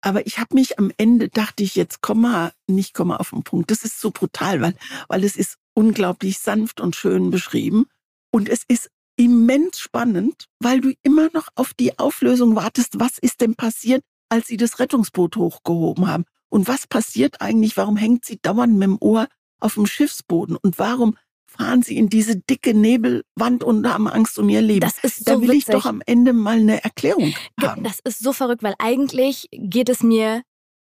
Aber 0.00 0.26
ich 0.26 0.38
habe 0.38 0.54
mich 0.54 0.78
am 0.78 0.92
Ende, 0.96 1.28
dachte 1.28 1.62
ich, 1.62 1.74
jetzt 1.74 2.02
komm 2.02 2.22
mal, 2.22 2.52
nicht 2.66 2.94
komm 2.94 3.08
mal 3.08 3.16
auf 3.16 3.30
den 3.30 3.42
Punkt. 3.42 3.70
Das 3.70 3.84
ist 3.84 4.00
so 4.00 4.10
brutal, 4.10 4.60
weil, 4.60 4.74
weil 5.08 5.24
es 5.24 5.36
ist 5.36 5.56
unglaublich 5.74 6.38
sanft 6.38 6.80
und 6.80 6.96
schön 6.96 7.30
beschrieben. 7.30 7.86
Und 8.30 8.48
es 8.48 8.62
ist 8.68 8.90
immens 9.16 9.80
spannend, 9.80 10.46
weil 10.60 10.80
du 10.80 10.92
immer 11.02 11.28
noch 11.32 11.48
auf 11.56 11.74
die 11.74 11.98
Auflösung 11.98 12.54
wartest, 12.54 13.00
was 13.00 13.18
ist 13.18 13.40
denn 13.40 13.56
passiert, 13.56 14.02
als 14.28 14.46
sie 14.46 14.56
das 14.56 14.78
Rettungsboot 14.78 15.36
hochgehoben 15.36 16.06
haben. 16.06 16.24
Und 16.48 16.68
was 16.68 16.86
passiert 16.86 17.40
eigentlich? 17.40 17.76
Warum 17.76 17.96
hängt 17.96 18.24
sie 18.24 18.38
dauernd 18.40 18.74
mit 18.74 18.84
dem 18.84 18.98
Ohr 19.00 19.28
auf 19.60 19.74
dem 19.74 19.86
Schiffsboden? 19.86 20.56
Und 20.56 20.78
warum 20.78 21.16
fahren 21.48 21.82
sie 21.82 21.96
in 21.96 22.08
diese 22.08 22.36
dicke 22.36 22.74
Nebelwand 22.74 23.64
und 23.64 23.88
haben 23.88 24.06
Angst 24.06 24.38
um 24.38 24.48
ihr 24.48 24.60
Leben? 24.60 24.80
Das 24.80 24.98
ist 24.98 25.26
da 25.26 25.34
so 25.34 25.42
will 25.42 25.50
ich 25.50 25.66
witzig. 25.66 25.74
doch 25.74 25.86
am 25.86 26.02
Ende 26.06 26.32
mal 26.32 26.58
eine 26.58 26.84
Erklärung 26.84 27.34
haben. 27.60 27.82
Das 27.82 28.00
ist 28.04 28.20
so 28.20 28.32
verrückt, 28.32 28.62
weil 28.62 28.74
eigentlich 28.78 29.48
geht 29.52 29.88
es 29.88 30.02
mir 30.02 30.42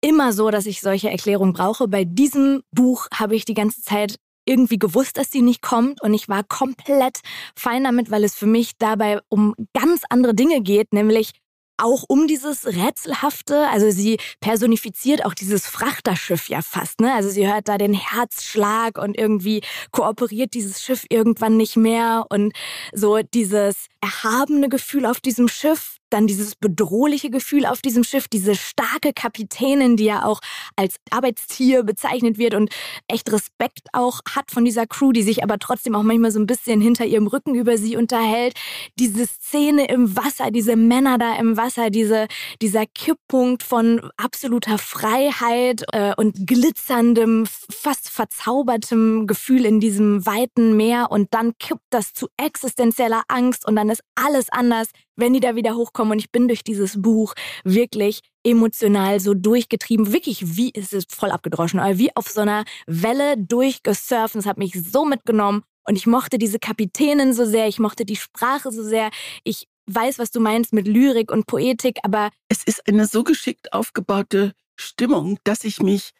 immer 0.00 0.32
so, 0.32 0.50
dass 0.50 0.66
ich 0.66 0.80
solche 0.80 1.10
Erklärungen 1.10 1.52
brauche. 1.52 1.88
Bei 1.88 2.04
diesem 2.04 2.62
Buch 2.72 3.08
habe 3.12 3.36
ich 3.36 3.44
die 3.44 3.54
ganze 3.54 3.82
Zeit 3.82 4.16
irgendwie 4.46 4.78
gewusst, 4.78 5.18
dass 5.18 5.30
sie 5.30 5.42
nicht 5.42 5.60
kommt 5.60 6.02
und 6.02 6.14
ich 6.14 6.28
war 6.28 6.42
komplett 6.42 7.20
fein 7.54 7.84
damit, 7.84 8.10
weil 8.10 8.24
es 8.24 8.34
für 8.34 8.46
mich 8.46 8.72
dabei 8.78 9.20
um 9.28 9.54
ganz 9.74 10.02
andere 10.08 10.34
Dinge 10.34 10.62
geht, 10.62 10.92
nämlich 10.94 11.32
auch 11.78 12.04
um 12.08 12.26
dieses 12.26 12.66
Rätselhafte. 12.66 13.68
Also 13.68 13.90
sie 13.90 14.18
personifiziert 14.40 15.24
auch 15.24 15.34
dieses 15.34 15.66
Frachterschiff 15.66 16.48
ja 16.48 16.60
fast. 16.62 17.00
Ne? 17.00 17.14
Also 17.14 17.30
sie 17.30 17.46
hört 17.46 17.68
da 17.68 17.78
den 17.78 17.94
Herzschlag 17.94 18.98
und 18.98 19.16
irgendwie 19.16 19.62
kooperiert 19.92 20.54
dieses 20.54 20.82
Schiff 20.82 21.04
irgendwann 21.08 21.56
nicht 21.56 21.76
mehr. 21.76 22.26
Und 22.28 22.52
so 22.92 23.20
dieses 23.22 23.86
erhabene 24.00 24.68
Gefühl 24.68 25.06
auf 25.06 25.20
diesem 25.20 25.48
Schiff 25.48 25.97
dann 26.10 26.26
dieses 26.26 26.56
bedrohliche 26.56 27.30
Gefühl 27.30 27.66
auf 27.66 27.82
diesem 27.82 28.04
Schiff, 28.04 28.28
diese 28.28 28.54
starke 28.54 29.12
Kapitänin, 29.12 29.96
die 29.96 30.04
ja 30.04 30.24
auch 30.24 30.40
als 30.76 30.96
Arbeitstier 31.10 31.82
bezeichnet 31.82 32.38
wird 32.38 32.54
und 32.54 32.70
echt 33.08 33.30
Respekt 33.32 33.88
auch 33.92 34.20
hat 34.28 34.50
von 34.50 34.64
dieser 34.64 34.86
Crew, 34.86 35.12
die 35.12 35.22
sich 35.22 35.42
aber 35.42 35.58
trotzdem 35.58 35.94
auch 35.94 36.02
manchmal 36.02 36.30
so 36.30 36.38
ein 36.38 36.46
bisschen 36.46 36.80
hinter 36.80 37.04
ihrem 37.04 37.26
Rücken 37.26 37.54
über 37.54 37.78
sie 37.78 37.96
unterhält. 37.96 38.54
Diese 38.98 39.26
Szene 39.26 39.88
im 39.88 40.16
Wasser, 40.16 40.50
diese 40.50 40.76
Männer 40.76 41.18
da 41.18 41.36
im 41.36 41.56
Wasser, 41.56 41.90
diese, 41.90 42.26
dieser 42.62 42.86
Kipppunkt 42.86 43.62
von 43.62 44.10
absoluter 44.16 44.78
Freiheit 44.78 45.84
äh, 45.92 46.14
und 46.16 46.46
glitzerndem, 46.46 47.46
fast 47.46 48.10
verzaubertem 48.10 49.26
Gefühl 49.26 49.64
in 49.64 49.80
diesem 49.80 50.24
weiten 50.26 50.76
Meer 50.76 51.10
und 51.10 51.32
dann 51.34 51.56
kippt 51.58 51.86
das 51.90 52.12
zu 52.12 52.28
existenzieller 52.36 53.22
Angst 53.28 53.66
und 53.66 53.76
dann 53.76 53.90
ist 53.90 54.02
alles 54.14 54.50
anders 54.50 54.88
wenn 55.18 55.32
die 55.32 55.40
da 55.40 55.56
wieder 55.56 55.74
hochkommen. 55.74 55.97
Und 55.98 56.18
ich 56.18 56.30
bin 56.30 56.48
durch 56.48 56.64
dieses 56.64 57.00
Buch 57.00 57.34
wirklich 57.64 58.20
emotional 58.44 59.20
so 59.20 59.34
durchgetrieben, 59.34 60.12
wirklich 60.12 60.56
wie, 60.56 60.72
es 60.74 60.92
ist 60.92 61.14
voll 61.14 61.30
abgedroschen, 61.30 61.80
aber 61.80 61.98
wie 61.98 62.14
auf 62.16 62.28
so 62.28 62.40
einer 62.40 62.64
Welle 62.86 63.36
durchgesurft. 63.36 64.36
Es 64.36 64.46
hat 64.46 64.58
mich 64.58 64.74
so 64.74 65.04
mitgenommen. 65.04 65.62
Und 65.86 65.96
ich 65.96 66.06
mochte 66.06 66.38
diese 66.38 66.58
Kapitänin 66.58 67.32
so 67.32 67.46
sehr, 67.46 67.66
ich 67.66 67.78
mochte 67.78 68.04
die 68.04 68.16
Sprache 68.16 68.70
so 68.70 68.82
sehr. 68.82 69.10
Ich 69.42 69.66
weiß, 69.86 70.18
was 70.18 70.30
du 70.30 70.40
meinst 70.40 70.72
mit 70.72 70.86
Lyrik 70.86 71.32
und 71.32 71.46
Poetik, 71.46 71.98
aber. 72.02 72.30
Es 72.48 72.62
ist 72.64 72.86
eine 72.86 73.06
so 73.06 73.24
geschickt 73.24 73.72
aufgebaute 73.72 74.52
Stimmung, 74.76 75.38
dass 75.44 75.64
ich 75.64 75.80
mich, 75.80 76.12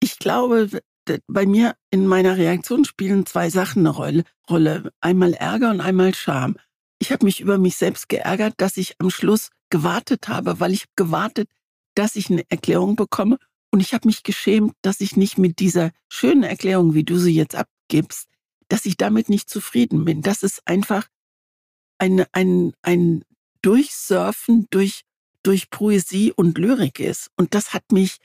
ich 0.00 0.18
glaube, 0.18 0.68
bei 1.26 1.46
mir 1.46 1.74
in 1.90 2.06
meiner 2.06 2.36
Reaktion 2.36 2.84
spielen 2.84 3.26
zwei 3.26 3.50
Sachen 3.50 3.86
eine 3.86 4.24
Rolle. 4.48 4.92
Einmal 5.00 5.34
Ärger 5.34 5.70
und 5.70 5.80
einmal 5.80 6.14
Scham. 6.14 6.56
Ich 6.98 7.12
habe 7.12 7.24
mich 7.24 7.40
über 7.40 7.58
mich 7.58 7.76
selbst 7.76 8.08
geärgert, 8.08 8.54
dass 8.58 8.76
ich 8.76 8.96
am 8.98 9.10
Schluss 9.10 9.50
gewartet 9.70 10.28
habe, 10.28 10.60
weil 10.60 10.72
ich 10.72 10.86
gewartet, 10.96 11.48
dass 11.94 12.16
ich 12.16 12.30
eine 12.30 12.44
Erklärung 12.50 12.96
bekomme. 12.96 13.38
Und 13.70 13.80
ich 13.80 13.92
habe 13.92 14.08
mich 14.08 14.22
geschämt, 14.22 14.74
dass 14.82 15.00
ich 15.00 15.16
nicht 15.16 15.38
mit 15.38 15.58
dieser 15.58 15.90
schönen 16.08 16.42
Erklärung, 16.42 16.94
wie 16.94 17.04
du 17.04 17.18
sie 17.18 17.34
jetzt 17.34 17.54
abgibst, 17.54 18.28
dass 18.68 18.86
ich 18.86 18.96
damit 18.96 19.28
nicht 19.28 19.48
zufrieden 19.48 20.04
bin. 20.04 20.22
Das 20.22 20.42
ist 20.42 20.66
einfach 20.66 21.06
ein, 21.98 22.24
ein, 22.32 22.72
ein 22.82 23.24
Durchsurfen 23.62 24.66
durch, 24.70 25.02
durch 25.42 25.70
Poesie 25.70 26.32
und 26.32 26.58
Lyrik 26.58 27.00
ist. 27.00 27.30
Und 27.36 27.54
das 27.54 27.74
hat 27.74 27.92
mich, 27.92 28.18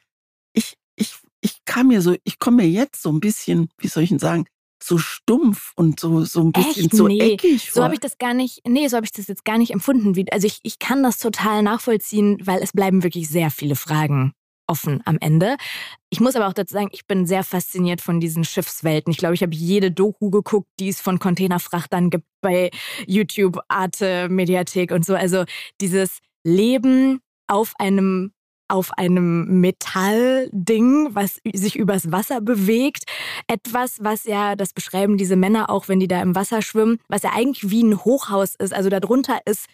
ich, 0.53 0.75
ich, 0.95 1.15
ich 1.41 1.65
kam 1.65 1.87
mir 1.87 2.01
so, 2.01 2.15
ich 2.23 2.39
komme 2.39 2.63
mir 2.63 2.69
jetzt 2.69 3.01
so 3.01 3.11
ein 3.11 3.19
bisschen, 3.19 3.69
wie 3.77 3.87
soll 3.87 4.03
ich 4.03 4.09
denn 4.09 4.19
sagen, 4.19 4.45
so 4.85 4.97
stumpf 4.97 5.73
und 5.75 5.99
so, 5.99 6.25
so 6.25 6.41
ein 6.41 6.51
bisschen 6.51 6.85
Echt? 6.85 6.95
so 6.95 7.07
nee. 7.07 7.33
eckig. 7.33 7.71
So 7.71 7.83
habe 7.83 7.93
ich 7.93 7.99
das 7.99 8.17
gar 8.17 8.33
nicht, 8.33 8.61
nee, 8.67 8.87
so 8.87 8.97
habe 8.97 9.05
ich 9.05 9.11
das 9.11 9.27
jetzt 9.27 9.45
gar 9.45 9.57
nicht 9.57 9.71
empfunden. 9.71 10.13
Also 10.31 10.47
ich, 10.47 10.59
ich 10.63 10.79
kann 10.79 11.03
das 11.03 11.17
total 11.17 11.63
nachvollziehen, 11.63 12.37
weil 12.43 12.61
es 12.61 12.71
bleiben 12.71 13.03
wirklich 13.03 13.29
sehr 13.29 13.51
viele 13.51 13.75
Fragen 13.75 14.33
offen 14.67 15.01
am 15.05 15.17
Ende. 15.19 15.57
Ich 16.09 16.19
muss 16.19 16.35
aber 16.35 16.47
auch 16.47 16.53
dazu 16.53 16.73
sagen, 16.73 16.89
ich 16.91 17.05
bin 17.05 17.25
sehr 17.25 17.43
fasziniert 17.43 18.01
von 18.01 18.19
diesen 18.19 18.43
Schiffswelten. 18.43 19.11
Ich 19.11 19.17
glaube, 19.17 19.35
ich 19.35 19.41
habe 19.41 19.53
jede 19.53 19.91
Doku 19.91 20.29
geguckt, 20.29 20.69
die 20.79 20.89
es 20.89 21.01
von 21.01 21.19
Containerfrachtern 21.19 22.09
gibt 22.09 22.25
bei 22.41 22.71
YouTube, 23.05 23.59
Arte, 23.67 24.29
Mediathek 24.29 24.91
und 24.91 25.05
so. 25.05 25.15
Also 25.15 25.43
dieses 25.81 26.19
Leben 26.43 27.19
auf 27.47 27.73
einem 27.77 28.31
auf 28.67 28.91
einem 28.97 29.61
Metallding, 29.61 31.13
was 31.13 31.39
sich 31.53 31.75
übers 31.75 32.11
Wasser 32.11 32.41
bewegt. 32.41 33.03
Etwas, 33.47 33.97
was 34.01 34.25
ja, 34.25 34.55
das 34.55 34.73
beschreiben 34.73 35.17
diese 35.17 35.35
Männer 35.35 35.69
auch, 35.69 35.87
wenn 35.87 35.99
die 35.99 36.07
da 36.07 36.21
im 36.21 36.35
Wasser 36.35 36.61
schwimmen, 36.61 36.99
was 37.07 37.23
ja 37.23 37.31
eigentlich 37.33 37.69
wie 37.69 37.83
ein 37.83 38.03
Hochhaus 38.03 38.55
ist. 38.55 38.73
Also 38.73 38.89
darunter 38.89 39.39
ist 39.45 39.67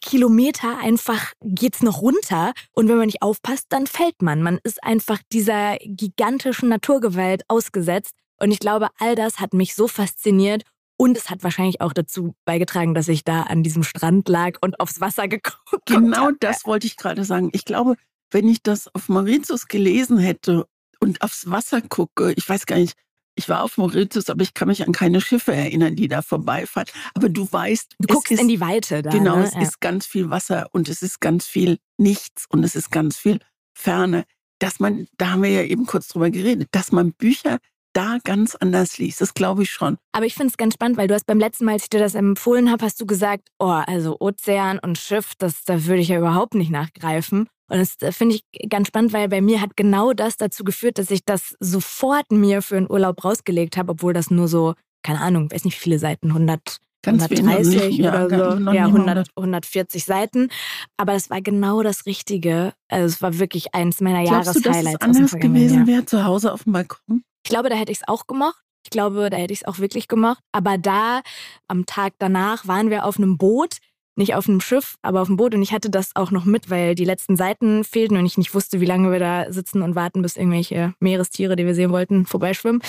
Kilometer 0.00 0.78
einfach 0.78 1.32
geht's 1.42 1.82
noch 1.82 2.02
runter 2.02 2.52
und 2.72 2.88
wenn 2.88 2.98
man 2.98 3.06
nicht 3.06 3.22
aufpasst, 3.22 3.66
dann 3.70 3.86
fällt 3.86 4.22
man. 4.22 4.42
Man 4.42 4.58
ist 4.62 4.82
einfach 4.84 5.18
dieser 5.32 5.76
gigantischen 5.80 6.68
Naturgewalt 6.68 7.42
ausgesetzt 7.48 8.14
und 8.40 8.52
ich 8.52 8.60
glaube, 8.60 8.88
all 8.98 9.14
das 9.16 9.40
hat 9.40 9.54
mich 9.54 9.74
so 9.74 9.88
fasziniert 9.88 10.62
und 10.96 11.16
es 11.16 11.30
hat 11.30 11.42
wahrscheinlich 11.42 11.80
auch 11.80 11.92
dazu 11.92 12.34
beigetragen, 12.44 12.94
dass 12.94 13.08
ich 13.08 13.24
da 13.24 13.42
an 13.42 13.64
diesem 13.64 13.82
Strand 13.82 14.28
lag 14.28 14.58
und 14.60 14.78
aufs 14.78 15.00
Wasser 15.00 15.26
geguckt 15.28 15.90
habe. 15.90 16.02
Genau 16.02 16.30
das 16.38 16.64
wollte 16.64 16.86
ich 16.86 16.96
gerade 16.96 17.24
sagen. 17.24 17.50
Ich 17.52 17.64
glaube, 17.64 17.96
wenn 18.32 18.48
ich 18.48 18.62
das 18.62 18.92
auf 18.94 19.08
Mauritius 19.08 19.68
gelesen 19.68 20.18
hätte 20.18 20.66
und 21.00 21.22
aufs 21.22 21.50
Wasser 21.50 21.82
gucke, 21.82 22.32
ich 22.32 22.48
weiß 22.48 22.66
gar 22.66 22.76
nicht, 22.76 22.94
ich 23.34 23.48
war 23.48 23.62
auf 23.62 23.78
Mauritius, 23.78 24.28
aber 24.28 24.42
ich 24.42 24.54
kann 24.54 24.68
mich 24.68 24.86
an 24.86 24.92
keine 24.92 25.20
Schiffe 25.20 25.54
erinnern, 25.54 25.96
die 25.96 26.08
da 26.08 26.20
vorbeifahren. 26.22 26.88
Aber 27.14 27.28
du 27.28 27.50
weißt, 27.50 27.96
du 27.98 28.14
guckst 28.14 28.32
ist, 28.32 28.40
in 28.40 28.48
die 28.48 28.60
Weite. 28.60 29.02
Da, 29.02 29.10
genau, 29.10 29.36
ne? 29.36 29.44
es 29.44 29.54
ja. 29.54 29.62
ist 29.62 29.80
ganz 29.80 30.06
viel 30.06 30.30
Wasser 30.30 30.68
und 30.72 30.88
es 30.88 31.02
ist 31.02 31.20
ganz 31.20 31.46
viel 31.46 31.78
Nichts 31.96 32.44
und 32.48 32.62
es 32.64 32.76
ist 32.76 32.90
ganz 32.90 33.16
viel 33.16 33.38
Ferne. 33.74 34.24
Dass 34.58 34.80
man, 34.80 35.08
da 35.16 35.30
haben 35.30 35.42
wir 35.42 35.50
ja 35.50 35.62
eben 35.62 35.86
kurz 35.86 36.08
drüber 36.08 36.30
geredet, 36.30 36.68
dass 36.72 36.92
man 36.92 37.14
Bücher 37.14 37.58
da 37.92 38.18
ganz 38.24 38.54
anders 38.54 38.98
liest. 38.98 39.20
Das 39.20 39.34
glaube 39.34 39.62
ich 39.62 39.70
schon. 39.70 39.98
Aber 40.12 40.26
ich 40.26 40.34
finde 40.34 40.50
es 40.50 40.56
ganz 40.56 40.74
spannend, 40.74 40.96
weil 40.96 41.08
du 41.08 41.14
hast 41.14 41.26
beim 41.26 41.38
letzten 41.38 41.64
Mal, 41.64 41.72
als 41.72 41.84
ich 41.84 41.90
dir 41.90 42.00
das 42.00 42.14
empfohlen 42.14 42.70
habe, 42.70 42.84
hast 42.84 43.00
du 43.00 43.06
gesagt, 43.06 43.48
oh, 43.58 43.66
also 43.66 44.16
Ozean 44.20 44.78
und 44.78 44.98
Schiff, 44.98 45.32
das, 45.38 45.64
da 45.64 45.84
würde 45.84 46.02
ich 46.02 46.08
ja 46.08 46.18
überhaupt 46.18 46.54
nicht 46.54 46.70
nachgreifen. 46.70 47.48
Und 47.68 47.78
das 47.78 47.96
äh, 48.00 48.12
finde 48.12 48.36
ich 48.36 48.68
ganz 48.68 48.88
spannend, 48.88 49.12
weil 49.12 49.28
bei 49.28 49.40
mir 49.40 49.60
hat 49.60 49.76
genau 49.76 50.12
das 50.12 50.36
dazu 50.36 50.64
geführt, 50.64 50.98
dass 50.98 51.10
ich 51.10 51.24
das 51.24 51.56
sofort 51.60 52.30
mir 52.30 52.62
für 52.62 52.76
einen 52.76 52.90
Urlaub 52.90 53.24
rausgelegt 53.24 53.76
habe, 53.76 53.92
obwohl 53.92 54.12
das 54.12 54.30
nur 54.30 54.48
so, 54.48 54.74
keine 55.02 55.20
Ahnung, 55.20 55.50
weiß 55.50 55.64
nicht 55.64 55.76
wie 55.76 55.82
viele 55.82 55.98
Seiten, 55.98 56.28
100, 56.28 56.78
Ganz 57.04 57.22
130 57.22 57.88
nicht, 57.88 57.98
ja, 57.98 58.26
oder 58.26 58.58
so, 58.58 58.70
ja, 58.70 58.86
100, 58.86 59.30
140 59.36 60.04
Seiten. 60.04 60.50
Aber 60.96 61.14
es 61.14 61.30
war 61.30 61.40
genau 61.40 61.82
das 61.82 62.06
Richtige. 62.06 62.74
Also 62.88 63.06
es 63.06 63.22
war 63.22 63.38
wirklich 63.40 63.74
eins 63.74 64.00
meiner 64.00 64.20
Jahreshighlights. 64.20 64.62
Glaubst 64.62 64.66
du, 64.66 64.70
dass 64.70 64.94
es 64.94 65.00
anders 65.00 65.32
gewesen 65.32 65.86
wäre 65.88 66.04
zu 66.04 66.24
Hause 66.24 66.52
auf 66.52 66.62
dem 66.62 66.72
Balkon? 66.74 67.24
Ich 67.44 67.50
glaube, 67.50 67.68
da 67.68 67.76
hätte 67.76 67.92
ich 67.92 67.98
es 67.98 68.08
auch 68.08 68.26
gemacht. 68.26 68.62
Ich 68.84 68.90
glaube, 68.90 69.30
da 69.30 69.36
hätte 69.36 69.52
ich 69.52 69.60
es 69.60 69.66
auch 69.66 69.78
wirklich 69.78 70.08
gemacht. 70.08 70.42
Aber 70.52 70.78
da, 70.78 71.22
am 71.68 71.86
Tag 71.86 72.14
danach, 72.18 72.66
waren 72.66 72.90
wir 72.90 73.04
auf 73.04 73.18
einem 73.18 73.38
Boot 73.38 73.78
nicht 74.16 74.34
auf 74.34 74.48
einem 74.48 74.60
Schiff, 74.60 74.96
aber 75.02 75.22
auf 75.22 75.28
dem 75.28 75.36
Boot. 75.36 75.54
Und 75.54 75.62
ich 75.62 75.72
hatte 75.72 75.90
das 75.90 76.14
auch 76.14 76.30
noch 76.30 76.44
mit, 76.44 76.70
weil 76.70 76.94
die 76.94 77.04
letzten 77.04 77.36
Seiten 77.36 77.84
fehlten 77.84 78.16
und 78.16 78.26
ich 78.26 78.36
nicht 78.36 78.54
wusste, 78.54 78.80
wie 78.80 78.86
lange 78.86 79.10
wir 79.10 79.18
da 79.18 79.50
sitzen 79.50 79.82
und 79.82 79.94
warten, 79.94 80.22
bis 80.22 80.36
irgendwelche 80.36 80.94
Meerestiere, 81.00 81.56
die 81.56 81.66
wir 81.66 81.74
sehen 81.74 81.92
wollten, 81.92 82.26
vorbeischwimmen. 82.26 82.82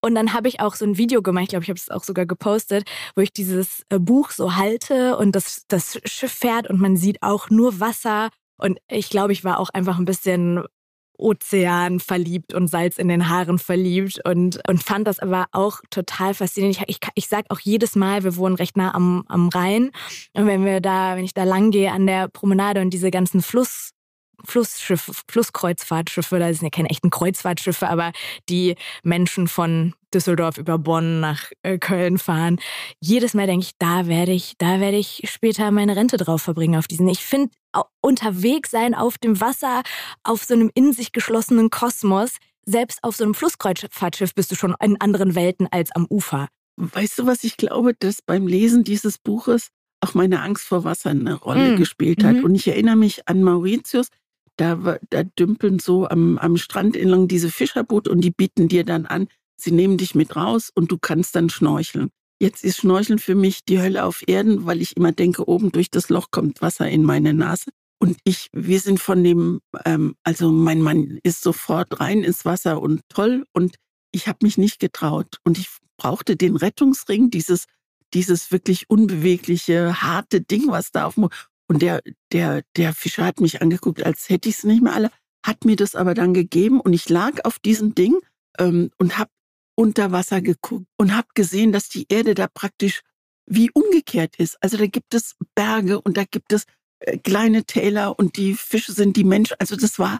Und 0.00 0.14
dann 0.14 0.32
habe 0.32 0.48
ich 0.48 0.60
auch 0.60 0.74
so 0.74 0.84
ein 0.84 0.98
Video 0.98 1.22
gemacht, 1.22 1.44
ich 1.44 1.50
glaube, 1.50 1.62
ich 1.64 1.68
habe 1.68 1.78
es 1.78 1.90
auch 1.90 2.02
sogar 2.02 2.26
gepostet, 2.26 2.88
wo 3.14 3.20
ich 3.20 3.32
dieses 3.32 3.84
äh, 3.88 3.98
Buch 3.98 4.30
so 4.30 4.56
halte 4.56 5.16
und 5.16 5.32
das, 5.36 5.64
das 5.68 6.00
Schiff 6.04 6.32
fährt 6.32 6.68
und 6.68 6.80
man 6.80 6.96
sieht 6.96 7.22
auch 7.22 7.50
nur 7.50 7.78
Wasser. 7.78 8.30
Und 8.56 8.78
ich 8.88 9.10
glaube, 9.10 9.32
ich 9.32 9.44
war 9.44 9.60
auch 9.60 9.70
einfach 9.70 9.98
ein 9.98 10.04
bisschen 10.04 10.64
Ozean 11.22 12.00
verliebt 12.00 12.52
und 12.52 12.68
Salz 12.68 12.98
in 12.98 13.08
den 13.08 13.28
Haaren 13.28 13.58
verliebt 13.58 14.20
und, 14.24 14.60
und 14.68 14.82
fand 14.82 15.06
das 15.06 15.18
aber 15.18 15.46
auch 15.52 15.80
total 15.90 16.34
faszinierend. 16.34 16.82
Ich, 16.88 16.96
ich, 16.96 17.08
ich 17.14 17.28
sag 17.28 17.46
auch 17.48 17.60
jedes 17.60 17.96
Mal, 17.96 18.24
wir 18.24 18.36
wohnen 18.36 18.56
recht 18.56 18.76
nah 18.76 18.94
am, 18.94 19.24
am 19.28 19.48
Rhein 19.48 19.90
und 20.34 20.46
wenn 20.46 20.64
wir 20.64 20.80
da, 20.80 21.16
wenn 21.16 21.24
ich 21.24 21.34
da 21.34 21.44
lang 21.44 21.70
gehe 21.70 21.92
an 21.92 22.06
der 22.06 22.28
Promenade 22.28 22.80
und 22.80 22.90
diese 22.90 23.10
ganzen 23.10 23.42
Fluss 23.42 23.90
Flussschiffe, 24.44 25.12
Flusskreuzfahrtschiffe, 25.30 26.38
da 26.40 26.52
sind 26.52 26.64
ja 26.64 26.70
keine 26.70 26.90
echten 26.90 27.10
Kreuzfahrtschiffe, 27.10 27.88
aber 27.88 28.10
die 28.48 28.74
Menschen 29.04 29.46
von 29.46 29.94
Düsseldorf 30.14 30.58
über 30.58 30.78
Bonn 30.78 31.20
nach 31.20 31.50
äh, 31.62 31.78
Köln 31.78 32.18
fahren. 32.18 32.58
Jedes 33.00 33.34
Mal 33.34 33.46
denke 33.46 33.66
ich, 33.66 33.72
da 33.78 34.06
werde 34.06 34.32
ich, 34.32 34.54
da 34.58 34.80
werde 34.80 34.96
ich 34.96 35.22
später 35.24 35.70
meine 35.70 35.96
Rente 35.96 36.16
drauf 36.16 36.42
verbringen 36.42 36.76
auf 36.76 36.86
diesen. 36.86 37.08
Ich 37.08 37.20
finde 37.20 37.50
unterwegs 38.00 38.70
sein 38.70 38.94
auf 38.94 39.18
dem 39.18 39.40
Wasser, 39.40 39.82
auf 40.22 40.44
so 40.44 40.54
einem 40.54 40.70
in 40.74 40.92
sich 40.92 41.12
geschlossenen 41.12 41.70
Kosmos, 41.70 42.36
selbst 42.64 43.02
auf 43.02 43.16
so 43.16 43.24
einem 43.24 43.34
Flusskreuzfahrtschiff 43.34 44.34
bist 44.34 44.50
du 44.50 44.54
schon 44.54 44.74
in 44.82 45.00
anderen 45.00 45.34
Welten 45.34 45.66
als 45.70 45.90
am 45.92 46.06
Ufer. 46.08 46.48
Weißt 46.76 47.18
du, 47.18 47.26
was 47.26 47.44
ich 47.44 47.56
glaube, 47.56 47.94
dass 47.98 48.22
beim 48.22 48.46
Lesen 48.46 48.84
dieses 48.84 49.18
Buches 49.18 49.68
auch 50.00 50.14
meine 50.14 50.42
Angst 50.42 50.64
vor 50.64 50.84
Wasser 50.84 51.10
eine 51.10 51.34
Rolle 51.34 51.74
mm. 51.74 51.76
gespielt 51.76 52.24
hat. 52.24 52.36
Mhm. 52.36 52.44
Und 52.44 52.54
ich 52.54 52.66
erinnere 52.66 52.96
mich 52.96 53.28
an 53.28 53.42
Mauritius, 53.42 54.08
da, 54.56 54.98
da 55.10 55.22
dümpeln 55.22 55.78
so 55.78 56.08
am, 56.08 56.38
am 56.38 56.56
Strand 56.56 56.96
entlang 56.96 57.28
diese 57.28 57.50
Fischerboote 57.50 58.10
und 58.10 58.20
die 58.20 58.30
bieten 58.30 58.68
dir 58.68 58.84
dann 58.84 59.06
an, 59.06 59.28
sie 59.62 59.72
nehmen 59.72 59.96
dich 59.96 60.14
mit 60.14 60.36
raus 60.36 60.70
und 60.74 60.90
du 60.90 60.98
kannst 60.98 61.36
dann 61.36 61.50
schnorcheln. 61.50 62.10
Jetzt 62.40 62.64
ist 62.64 62.78
Schnorcheln 62.78 63.20
für 63.20 63.36
mich 63.36 63.64
die 63.64 63.80
Hölle 63.80 64.04
auf 64.04 64.22
Erden, 64.26 64.66
weil 64.66 64.82
ich 64.82 64.96
immer 64.96 65.12
denke, 65.12 65.48
oben 65.48 65.70
durch 65.70 65.90
das 65.90 66.08
Loch 66.08 66.32
kommt 66.32 66.60
Wasser 66.60 66.88
in 66.88 67.04
meine 67.04 67.34
Nase. 67.34 67.70
Und 68.00 68.18
ich, 68.24 68.48
wir 68.52 68.80
sind 68.80 68.98
von 68.98 69.22
dem, 69.22 69.60
ähm, 69.84 70.16
also 70.24 70.50
mein 70.50 70.82
Mann 70.82 71.20
ist 71.22 71.40
sofort 71.40 72.00
rein 72.00 72.24
ins 72.24 72.44
Wasser 72.44 72.82
und 72.82 73.02
toll. 73.08 73.44
Und 73.52 73.76
ich 74.10 74.26
habe 74.26 74.38
mich 74.42 74.58
nicht 74.58 74.80
getraut. 74.80 75.36
Und 75.44 75.56
ich 75.56 75.68
brauchte 75.96 76.34
den 76.34 76.56
Rettungsring, 76.56 77.30
dieses, 77.30 77.66
dieses 78.12 78.50
wirklich 78.50 78.90
unbewegliche, 78.90 80.02
harte 80.02 80.40
Ding, 80.40 80.64
was 80.66 80.90
da 80.90 81.06
auf 81.06 81.14
dem 81.14 81.28
Und 81.68 81.80
der, 81.80 82.02
der, 82.32 82.62
der 82.76 82.92
Fischer 82.92 83.24
hat 83.24 83.40
mich 83.40 83.62
angeguckt, 83.62 84.04
als 84.04 84.28
hätte 84.28 84.48
ich 84.48 84.56
es 84.58 84.64
nicht 84.64 84.82
mehr 84.82 84.94
alle, 84.94 85.12
hat 85.46 85.64
mir 85.64 85.76
das 85.76 85.94
aber 85.94 86.14
dann 86.14 86.34
gegeben 86.34 86.80
und 86.80 86.92
ich 86.92 87.08
lag 87.08 87.44
auf 87.44 87.60
diesem 87.60 87.94
Ding 87.94 88.18
ähm, 88.58 88.90
und 88.98 89.16
habe 89.16 89.30
unter 89.74 90.12
Wasser 90.12 90.40
geguckt 90.40 90.86
und 90.96 91.14
habe 91.14 91.28
gesehen, 91.34 91.72
dass 91.72 91.88
die 91.88 92.06
Erde 92.08 92.34
da 92.34 92.46
praktisch 92.46 93.02
wie 93.46 93.70
umgekehrt 93.72 94.36
ist. 94.36 94.56
Also 94.62 94.76
da 94.76 94.86
gibt 94.86 95.14
es 95.14 95.34
Berge 95.54 96.00
und 96.00 96.16
da 96.16 96.24
gibt 96.24 96.52
es 96.52 96.64
äh, 97.00 97.18
kleine 97.18 97.64
Täler 97.64 98.18
und 98.18 98.36
die 98.36 98.54
Fische 98.54 98.92
sind 98.92 99.16
die 99.16 99.24
Menschen. 99.24 99.56
Also 99.58 99.76
das 99.76 99.98
war 99.98 100.18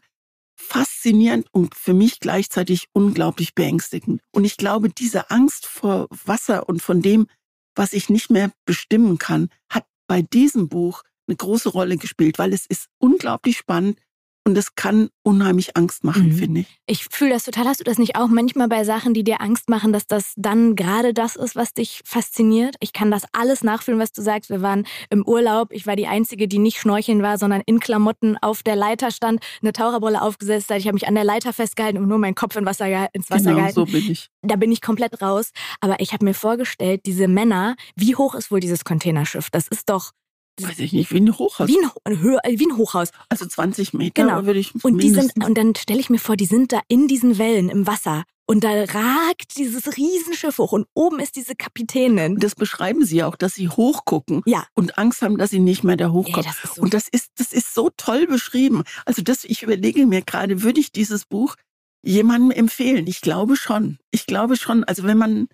faszinierend 0.56 1.46
und 1.52 1.74
für 1.74 1.94
mich 1.94 2.20
gleichzeitig 2.20 2.86
unglaublich 2.92 3.54
beängstigend. 3.54 4.20
Und 4.32 4.44
ich 4.44 4.56
glaube, 4.56 4.88
diese 4.88 5.30
Angst 5.30 5.66
vor 5.66 6.08
Wasser 6.24 6.68
und 6.68 6.82
von 6.82 7.02
dem, 7.02 7.26
was 7.74 7.92
ich 7.92 8.08
nicht 8.10 8.30
mehr 8.30 8.52
bestimmen 8.64 9.18
kann, 9.18 9.48
hat 9.68 9.86
bei 10.06 10.22
diesem 10.22 10.68
Buch 10.68 11.02
eine 11.26 11.36
große 11.36 11.70
Rolle 11.70 11.96
gespielt, 11.96 12.38
weil 12.38 12.52
es 12.52 12.66
ist 12.66 12.86
unglaublich 12.98 13.58
spannend. 13.58 13.98
Und 14.44 14.58
es 14.58 14.74
kann 14.74 15.08
unheimlich 15.22 15.76
Angst 15.76 16.02
machen, 16.02 16.30
mhm. 16.30 16.32
finde 16.32 16.60
ich. 16.60 16.80
Ich 16.86 17.04
fühle 17.04 17.30
das 17.30 17.44
total. 17.44 17.66
Hast 17.66 17.78
du 17.78 17.84
das 17.84 17.98
nicht 17.98 18.16
auch 18.16 18.26
manchmal 18.26 18.66
bei 18.66 18.82
Sachen, 18.82 19.14
die 19.14 19.22
dir 19.22 19.40
Angst 19.40 19.70
machen, 19.70 19.92
dass 19.92 20.08
das 20.08 20.32
dann 20.36 20.74
gerade 20.74 21.14
das 21.14 21.36
ist, 21.36 21.54
was 21.54 21.74
dich 21.74 22.00
fasziniert? 22.04 22.74
Ich 22.80 22.92
kann 22.92 23.12
das 23.12 23.22
alles 23.32 23.62
nachfühlen, 23.62 24.00
was 24.00 24.12
du 24.12 24.20
sagst. 24.20 24.50
Wir 24.50 24.60
waren 24.60 24.84
im 25.10 25.24
Urlaub. 25.24 25.68
Ich 25.70 25.86
war 25.86 25.94
die 25.94 26.08
Einzige, 26.08 26.48
die 26.48 26.58
nicht 26.58 26.78
schnorcheln 26.78 27.22
war, 27.22 27.38
sondern 27.38 27.62
in 27.66 27.78
Klamotten 27.78 28.36
auf 28.38 28.64
der 28.64 28.74
Leiter 28.74 29.12
stand, 29.12 29.40
eine 29.62 29.72
Taucherbrille 29.72 30.20
aufgesetzt 30.20 30.70
hat. 30.70 30.78
Ich 30.78 30.86
habe 30.86 30.94
mich 30.94 31.06
an 31.06 31.14
der 31.14 31.24
Leiter 31.24 31.52
festgehalten 31.52 31.98
und 31.98 32.08
nur 32.08 32.18
meinen 32.18 32.34
Kopf 32.34 32.56
in 32.56 32.66
Wasser, 32.66 33.14
ins 33.14 33.30
Wasser 33.30 33.44
genau, 33.44 33.56
gehalten. 33.56 33.74
so 33.74 33.86
bin 33.86 34.10
ich. 34.10 34.28
Da 34.42 34.56
bin 34.56 34.72
ich 34.72 34.80
komplett 34.80 35.22
raus. 35.22 35.52
Aber 35.80 36.00
ich 36.00 36.12
habe 36.12 36.24
mir 36.24 36.34
vorgestellt, 36.34 37.02
diese 37.06 37.28
Männer, 37.28 37.76
wie 37.94 38.16
hoch 38.16 38.34
ist 38.34 38.50
wohl 38.50 38.58
dieses 38.58 38.84
Containerschiff? 38.84 39.50
Das 39.50 39.68
ist 39.68 39.88
doch 39.88 40.10
weiß 40.60 40.78
ich 40.80 40.92
nicht, 40.92 41.12
wie 41.12 41.18
ein 41.18 41.38
Hochhaus. 41.38 41.68
Wie 41.68 41.78
ein, 41.78 41.90
wie 42.58 42.66
ein 42.66 42.76
Hochhaus. 42.76 43.10
Also 43.28 43.46
20 43.46 43.94
Meter 43.94 44.22
genau. 44.22 44.44
würde 44.44 44.58
ich 44.58 44.74
Und 44.84 44.98
die 45.02 45.10
sind, 45.10 45.32
und 45.44 45.56
dann 45.56 45.74
stelle 45.74 46.00
ich 46.00 46.10
mir 46.10 46.18
vor, 46.18 46.36
die 46.36 46.46
sind 46.46 46.72
da 46.72 46.80
in 46.88 47.08
diesen 47.08 47.38
Wellen 47.38 47.68
im 47.68 47.86
Wasser. 47.86 48.24
Und 48.46 48.64
da 48.64 48.70
ragt 48.70 49.56
dieses 49.56 49.96
Riesenschiff 49.96 50.58
hoch 50.58 50.72
und 50.72 50.86
oben 50.94 51.20
ist 51.20 51.36
diese 51.36 51.54
Kapitänin. 51.54 52.36
Das 52.38 52.54
beschreiben 52.54 53.04
sie 53.04 53.22
auch, 53.22 53.36
dass 53.36 53.54
sie 53.54 53.68
hochgucken 53.68 54.42
ja. 54.44 54.66
und 54.74 54.98
Angst 54.98 55.22
haben, 55.22 55.38
dass 55.38 55.50
sie 55.50 55.60
nicht 55.60 55.84
mehr 55.84 55.96
da 55.96 56.10
hochkommen. 56.10 56.44
Ja, 56.44 56.68
so 56.74 56.82
und 56.82 56.92
das 56.92 57.08
ist, 57.08 57.30
das 57.36 57.52
ist 57.52 57.72
so 57.72 57.90
toll 57.96 58.26
beschrieben. 58.26 58.82
Also 59.06 59.22
das, 59.22 59.44
ich 59.44 59.62
überlege 59.62 60.06
mir 60.06 60.22
gerade, 60.22 60.62
würde 60.62 60.80
ich 60.80 60.92
dieses 60.92 61.24
Buch 61.24 61.56
jemandem 62.02 62.50
empfehlen? 62.50 63.06
Ich 63.06 63.20
glaube 63.20 63.56
schon. 63.56 63.98
Ich 64.10 64.26
glaube 64.26 64.56
schon. 64.56 64.84
Also 64.84 65.04
wenn 65.04 65.18
man 65.18 65.48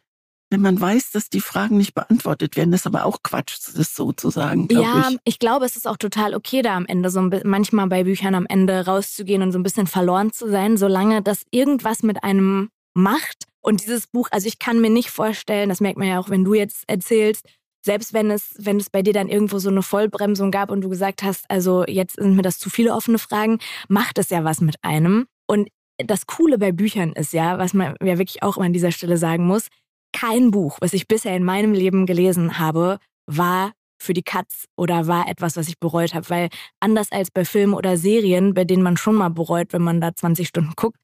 wenn 0.51 0.61
man 0.63 0.81
weiß, 0.81 1.11
dass 1.11 1.29
die 1.29 1.41
Fragen 1.41 1.77
nicht 1.77 1.95
beantwortet 1.95 2.57
werden, 2.57 2.73
ist 2.73 2.87
aber 2.87 3.05
auch 3.05 3.23
Quatsch, 3.23 3.59
das 3.75 3.95
so 3.95 4.13
zu 4.13 4.31
sagen. 4.31 4.69
Ja, 4.71 5.09
ich. 5.11 5.19
ich. 5.25 5.39
glaube, 5.39 5.67
es 5.67 5.77
ist 5.77 5.87
auch 5.87 5.99
total 5.99 6.35
okay, 6.35 6.63
da 6.63 6.77
am 6.77 6.87
Ende 6.87 7.11
so 7.11 7.21
ein, 7.21 7.41
manchmal 7.45 7.87
bei 7.89 8.05
Büchern 8.05 8.35
am 8.35 8.47
Ende 8.47 8.87
rauszugehen 8.87 9.43
und 9.43 9.53
so 9.53 9.59
ein 9.59 9.63
bisschen 9.63 9.87
verloren 9.87 10.33
zu 10.33 10.49
sein, 10.49 10.77
solange 10.77 11.23
das 11.23 11.43
irgendwas 11.51 12.03
mit 12.03 12.25
einem 12.25 12.71
macht. 12.95 13.45
Und 13.61 13.83
dieses 13.83 14.07
Buch, 14.07 14.29
also 14.31 14.49
ich 14.49 14.59
kann 14.59 14.81
mir 14.81 14.91
nicht 14.91 15.11
vorstellen, 15.11 15.69
das 15.69 15.81
merkt 15.81 15.99
man 15.99 16.09
ja 16.09 16.19
auch, 16.19 16.31
wenn 16.31 16.45
du 16.45 16.55
jetzt 16.55 16.85
erzählst, 16.87 17.45
selbst 17.85 18.13
wenn 18.13 18.31
es, 18.31 18.55
wenn 18.59 18.79
es 18.79 18.91
bei 18.91 19.03
dir 19.03 19.13
dann 19.13 19.29
irgendwo 19.29 19.59
so 19.59 19.69
eine 19.69 19.83
Vollbremsung 19.83 20.51
gab 20.51 20.71
und 20.71 20.81
du 20.81 20.89
gesagt 20.89 21.23
hast, 21.23 21.45
also 21.49 21.85
jetzt 21.87 22.17
sind 22.17 22.37
mir 22.37 22.43
das 22.43 22.59
zu 22.59 22.71
viele 22.71 22.95
offene 22.95 23.19
Fragen, 23.19 23.59
macht 23.89 24.19
es 24.19 24.31
ja 24.31 24.45
was 24.45 24.61
mit 24.61 24.77
einem. 24.83 25.27
Und 25.47 25.69
das 25.99 26.27
Coole 26.27 26.59
bei 26.59 26.73
Büchern 26.73 27.13
ist 27.13 27.33
ja, 27.33 27.59
was 27.59 27.75
man 27.75 27.95
ja 28.03 28.19
wirklich 28.19 28.43
auch 28.43 28.57
immer 28.57 28.67
an 28.67 28.73
dieser 28.73 28.93
Stelle 28.93 29.17
sagen 29.17 29.47
muss, 29.47 29.69
kein 30.13 30.51
Buch, 30.51 30.79
was 30.81 30.93
ich 30.93 31.09
bisher 31.09 31.37
in 31.37 31.45
meinem 31.45 31.73
Leben 31.73 32.07
gelesen 32.07 32.59
habe, 32.59 32.99
war 33.27 33.73
für 33.99 34.15
die 34.15 34.23
Katz 34.23 34.65
oder 34.77 35.07
war 35.07 35.29
etwas, 35.29 35.57
was 35.57 35.69
ich 35.69 35.79
bereut 35.79 36.15
habe. 36.15 36.29
Weil 36.31 36.49
anders 36.81 37.13
als 37.13 37.31
bei 37.31 37.45
Filmen 37.45 37.75
oder 37.75 37.97
Serien, 37.97 38.55
bei 38.55 38.65
denen 38.65 38.83
man 38.83 38.97
schon 38.97 39.15
mal 39.15 39.29
bereut, 39.29 39.73
wenn 39.73 39.83
man 39.83 40.01
da 40.01 40.15
20 40.15 40.49
Stunden 40.49 40.73
guckt, 40.77 40.99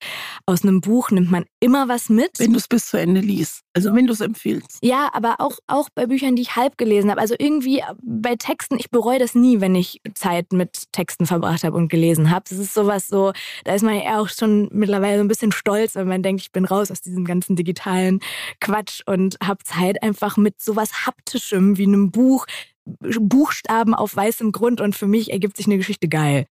aus 0.46 0.62
einem 0.62 0.80
Buch 0.80 1.10
nimmt 1.10 1.30
man 1.30 1.44
immer 1.60 1.88
was 1.88 2.08
mit. 2.08 2.38
Wenn 2.38 2.52
du 2.52 2.58
es 2.58 2.68
bis 2.68 2.86
zu 2.86 2.96
Ende 2.96 3.20
liest. 3.20 3.60
Also 3.74 3.94
wenn 3.94 4.06
du 4.06 4.12
es 4.12 4.20
empfiehlst. 4.20 4.78
Ja, 4.82 5.10
aber 5.12 5.36
auch, 5.40 5.58
auch 5.66 5.88
bei 5.94 6.06
Büchern, 6.06 6.36
die 6.36 6.42
ich 6.42 6.56
halb 6.56 6.78
gelesen 6.78 7.10
habe. 7.10 7.20
Also 7.20 7.34
irgendwie 7.38 7.82
bei 8.02 8.36
Texten, 8.36 8.78
ich 8.78 8.90
bereue 8.90 9.18
das 9.18 9.34
nie, 9.34 9.60
wenn 9.60 9.74
ich 9.74 10.00
Zeit 10.14 10.52
mit 10.52 10.92
Texten 10.92 11.26
verbracht 11.26 11.64
habe 11.64 11.76
und 11.76 11.88
gelesen 11.88 12.30
habe. 12.30 12.44
Das 12.48 12.58
ist 12.58 12.74
sowas 12.74 13.08
so, 13.08 13.32
da 13.64 13.74
ist 13.74 13.82
man 13.82 13.96
ja 13.96 14.20
auch 14.20 14.28
schon 14.28 14.68
mittlerweile 14.72 15.18
so 15.18 15.24
ein 15.24 15.28
bisschen 15.28 15.52
stolz, 15.52 15.96
wenn 15.96 16.08
man 16.08 16.22
denkt, 16.22 16.42
ich 16.42 16.52
bin 16.52 16.64
raus 16.64 16.90
aus 16.90 17.00
diesem 17.00 17.24
ganzen 17.24 17.56
digitalen 17.56 18.20
Quatsch 18.60 19.02
und 19.06 19.36
habe 19.42 19.64
Zeit 19.64 20.02
einfach 20.02 20.36
mit 20.36 20.60
sowas 20.60 21.06
Haptischem 21.06 21.76
wie 21.76 21.86
einem 21.86 22.10
Buch 22.10 22.46
Buchstaben 22.84 23.94
auf 23.94 24.14
weißem 24.14 24.52
Grund 24.52 24.80
und 24.80 24.94
für 24.94 25.06
mich 25.06 25.32
ergibt 25.32 25.56
sich 25.56 25.66
eine 25.66 25.78
Geschichte 25.78 26.08
geil. 26.08 26.46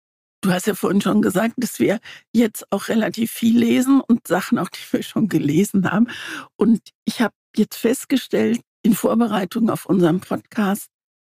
Du 0.41 0.51
hast 0.51 0.67
ja 0.67 0.75
vorhin 0.75 1.01
schon 1.01 1.21
gesagt, 1.21 1.55
dass 1.57 1.79
wir 1.79 1.99
jetzt 2.31 2.71
auch 2.71 2.87
relativ 2.87 3.31
viel 3.31 3.59
lesen 3.59 3.99
und 3.99 4.27
Sachen 4.27 4.57
auch, 4.57 4.69
die 4.69 4.79
wir 4.91 5.03
schon 5.03 5.27
gelesen 5.27 5.91
haben. 5.91 6.07
Und 6.55 6.79
ich 7.03 7.21
habe 7.21 7.33
jetzt 7.55 7.75
festgestellt 7.75 8.61
in 8.81 8.93
Vorbereitung 8.93 9.69
auf 9.69 9.85
unseren 9.85 10.21
Podcast, 10.21 10.87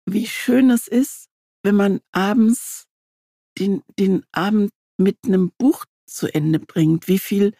wie 0.05 0.27
schön 0.27 0.69
es 0.69 0.87
ist, 0.87 1.27
wenn 1.63 1.75
man 1.75 2.01
abends 2.11 2.85
den, 3.57 3.81
den 3.97 4.25
Abend 4.33 4.71
mit 4.97 5.17
einem 5.25 5.51
Buch 5.57 5.85
zu 6.05 6.27
Ende 6.33 6.59
bringt. 6.59 7.07
Wie 7.07 7.19
viel 7.19 7.53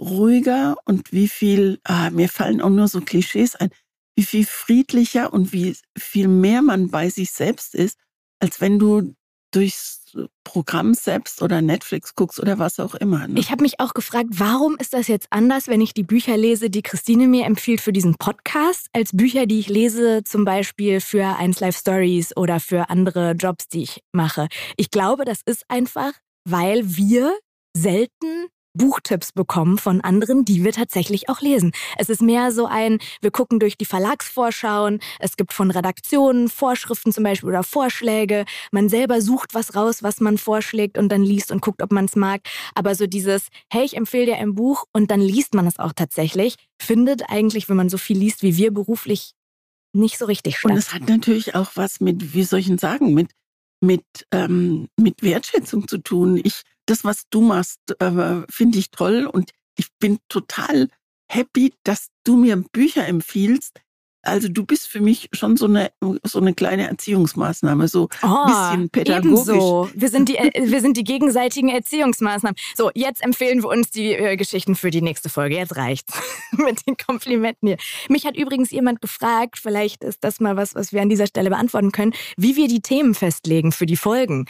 ruhiger 0.00 0.76
und 0.84 1.12
wie 1.12 1.28
viel, 1.28 1.78
ah, 1.84 2.10
mir 2.10 2.28
fallen 2.28 2.60
auch 2.60 2.70
nur 2.70 2.88
so 2.88 3.00
Klischees 3.00 3.54
ein, 3.54 3.70
wie 4.16 4.24
viel 4.24 4.46
friedlicher 4.46 5.32
und 5.32 5.52
wie 5.52 5.76
viel 5.96 6.28
mehr 6.28 6.62
man 6.62 6.90
bei 6.90 7.08
sich 7.08 7.30
selbst 7.30 7.74
ist, 7.74 7.98
als 8.40 8.60
wenn 8.60 8.78
du 8.78 9.14
durchs 9.52 10.00
Programm 10.44 10.94
selbst 10.94 11.42
oder 11.42 11.60
Netflix 11.60 12.14
guckst 12.14 12.40
oder 12.40 12.58
was 12.58 12.80
auch 12.80 12.94
immer. 12.94 13.28
Ne? 13.28 13.38
Ich 13.38 13.50
habe 13.50 13.62
mich 13.62 13.80
auch 13.80 13.94
gefragt, 13.94 14.28
warum 14.32 14.76
ist 14.78 14.92
das 14.92 15.08
jetzt 15.08 15.28
anders, 15.30 15.68
wenn 15.68 15.80
ich 15.80 15.94
die 15.94 16.02
Bücher 16.02 16.36
lese, 16.36 16.70
die 16.70 16.82
Christine 16.82 17.26
mir 17.26 17.46
empfiehlt 17.46 17.80
für 17.80 17.92
diesen 17.92 18.16
Podcast, 18.16 18.88
als 18.92 19.10
Bücher, 19.12 19.46
die 19.46 19.60
ich 19.60 19.68
lese, 19.68 20.22
zum 20.24 20.44
Beispiel 20.44 21.00
für 21.00 21.36
1 21.36 21.60
Life 21.60 21.78
Stories 21.78 22.36
oder 22.36 22.60
für 22.60 22.90
andere 22.90 23.32
Jobs, 23.32 23.68
die 23.68 23.82
ich 23.82 24.02
mache. 24.12 24.48
Ich 24.76 24.90
glaube, 24.90 25.24
das 25.24 25.40
ist 25.44 25.64
einfach, 25.68 26.12
weil 26.44 26.96
wir 26.96 27.36
selten 27.76 28.48
Buchtipps 28.74 29.32
bekommen 29.32 29.78
von 29.78 30.00
anderen, 30.00 30.44
die 30.44 30.64
wir 30.64 30.72
tatsächlich 30.72 31.28
auch 31.28 31.40
lesen. 31.40 31.72
Es 31.98 32.08
ist 32.08 32.22
mehr 32.22 32.52
so 32.52 32.66
ein, 32.66 32.98
wir 33.20 33.30
gucken 33.30 33.58
durch 33.58 33.76
die 33.76 33.84
Verlagsvorschauen, 33.84 35.00
es 35.18 35.36
gibt 35.36 35.52
von 35.52 35.70
Redaktionen 35.70 36.48
Vorschriften 36.48 37.12
zum 37.12 37.24
Beispiel 37.24 37.48
oder 37.48 37.62
Vorschläge. 37.62 38.44
Man 38.70 38.88
selber 38.88 39.20
sucht 39.20 39.54
was 39.54 39.74
raus, 39.74 40.02
was 40.02 40.20
man 40.20 40.38
vorschlägt 40.38 40.98
und 40.98 41.10
dann 41.10 41.22
liest 41.22 41.50
und 41.50 41.62
guckt, 41.62 41.82
ob 41.82 41.92
man 41.92 42.04
es 42.04 42.16
mag. 42.16 42.42
Aber 42.74 42.94
so 42.94 43.06
dieses, 43.06 43.48
hey, 43.72 43.84
ich 43.84 43.96
empfehle 43.96 44.26
dir 44.26 44.36
ein 44.36 44.54
Buch 44.54 44.84
und 44.92 45.10
dann 45.10 45.20
liest 45.20 45.54
man 45.54 45.66
es 45.66 45.78
auch 45.78 45.92
tatsächlich, 45.92 46.56
findet 46.80 47.28
eigentlich, 47.28 47.68
wenn 47.68 47.76
man 47.76 47.88
so 47.88 47.98
viel 47.98 48.18
liest 48.18 48.42
wie 48.42 48.56
wir 48.56 48.72
beruflich, 48.72 49.32
nicht 49.92 50.18
so 50.18 50.26
richtig 50.26 50.58
statt. 50.58 50.70
Und 50.70 50.78
es 50.78 50.94
hat 50.94 51.08
natürlich 51.08 51.54
auch 51.54 51.72
was 51.74 52.00
mit, 52.00 52.34
wie 52.34 52.44
soll 52.44 52.60
ich 52.60 52.66
denn 52.66 52.78
sagen, 52.78 53.14
mit, 53.14 53.30
mit, 53.80 54.04
ähm, 54.30 54.88
mit 54.96 55.22
Wertschätzung 55.22 55.88
zu 55.88 55.98
tun. 55.98 56.40
Ich 56.42 56.62
das, 56.90 57.04
was 57.04 57.22
du 57.30 57.40
machst, 57.40 57.78
äh, 58.00 58.42
finde 58.50 58.78
ich 58.78 58.90
toll 58.90 59.26
und 59.26 59.52
ich 59.76 59.88
bin 59.98 60.18
total 60.28 60.88
happy, 61.30 61.72
dass 61.84 62.08
du 62.24 62.36
mir 62.36 62.56
Bücher 62.72 63.06
empfiehlst. 63.06 63.80
Also 64.22 64.48
du 64.48 64.66
bist 64.66 64.88
für 64.88 65.00
mich 65.00 65.30
schon 65.32 65.56
so 65.56 65.64
eine 65.64 65.92
so 66.24 66.40
eine 66.40 66.52
kleine 66.52 66.86
Erziehungsmaßnahme, 66.88 67.88
so 67.88 68.10
ein 68.20 68.30
oh, 68.30 68.46
bisschen 68.46 68.90
pädagogisch. 68.90 69.48
Ebenso. 69.48 69.88
Wir 69.94 70.10
sind 70.10 70.28
die 70.28 70.36
äh, 70.36 70.70
wir 70.70 70.82
sind 70.82 70.98
die 70.98 71.04
gegenseitigen 71.04 71.70
Erziehungsmaßnahmen. 71.70 72.54
So, 72.76 72.90
jetzt 72.94 73.22
empfehlen 73.22 73.62
wir 73.62 73.70
uns 73.70 73.90
die 73.90 74.12
äh, 74.12 74.36
Geschichten 74.36 74.74
für 74.74 74.90
die 74.90 75.00
nächste 75.00 75.30
Folge. 75.30 75.56
Jetzt 75.56 75.76
reicht's 75.76 76.12
mit 76.52 76.86
den 76.86 76.98
Komplimenten 76.98 77.68
hier. 77.68 77.78
Mich 78.10 78.26
hat 78.26 78.36
übrigens 78.36 78.70
jemand 78.70 79.00
gefragt, 79.00 79.58
vielleicht 79.58 80.04
ist 80.04 80.22
das 80.22 80.38
mal 80.38 80.56
was, 80.56 80.74
was 80.74 80.92
wir 80.92 81.00
an 81.00 81.08
dieser 81.08 81.26
Stelle 81.26 81.48
beantworten 81.48 81.92
können, 81.92 82.12
wie 82.36 82.56
wir 82.56 82.68
die 82.68 82.82
Themen 82.82 83.14
festlegen 83.14 83.72
für 83.72 83.86
die 83.86 83.96
Folgen 83.96 84.44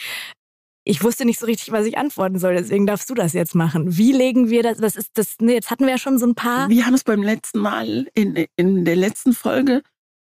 ich 0.91 1.05
wusste 1.05 1.25
nicht 1.25 1.39
so 1.39 1.47
richtig, 1.47 1.71
was 1.71 1.87
ich 1.87 1.97
antworten 1.97 2.41
soll. 2.41 2.55
Deswegen 2.55 2.85
darfst 2.85 3.09
du 3.09 3.15
das 3.15 3.33
jetzt 3.33 3.55
machen. 3.55 3.97
Wie 3.97 4.11
legen 4.11 4.51
wir 4.51 4.65
das? 4.65 4.79
Das 4.79 4.97
ist 4.97 5.11
das. 5.15 5.37
Nee, 5.41 5.55
jetzt 5.55 5.71
hatten 5.71 5.85
wir 5.85 5.93
ja 5.93 5.99
schon 5.99 6.19
so 6.19 6.27
ein 6.27 6.35
paar. 6.35 6.69
Wir 6.69 6.85
haben 6.85 6.95
es 6.95 7.05
beim 7.05 7.23
letzten 7.23 7.61
Mal 7.61 8.09
in, 8.13 8.47
in 8.57 8.85
der 8.85 8.97
letzten 8.97 9.33
Folge. 9.33 9.83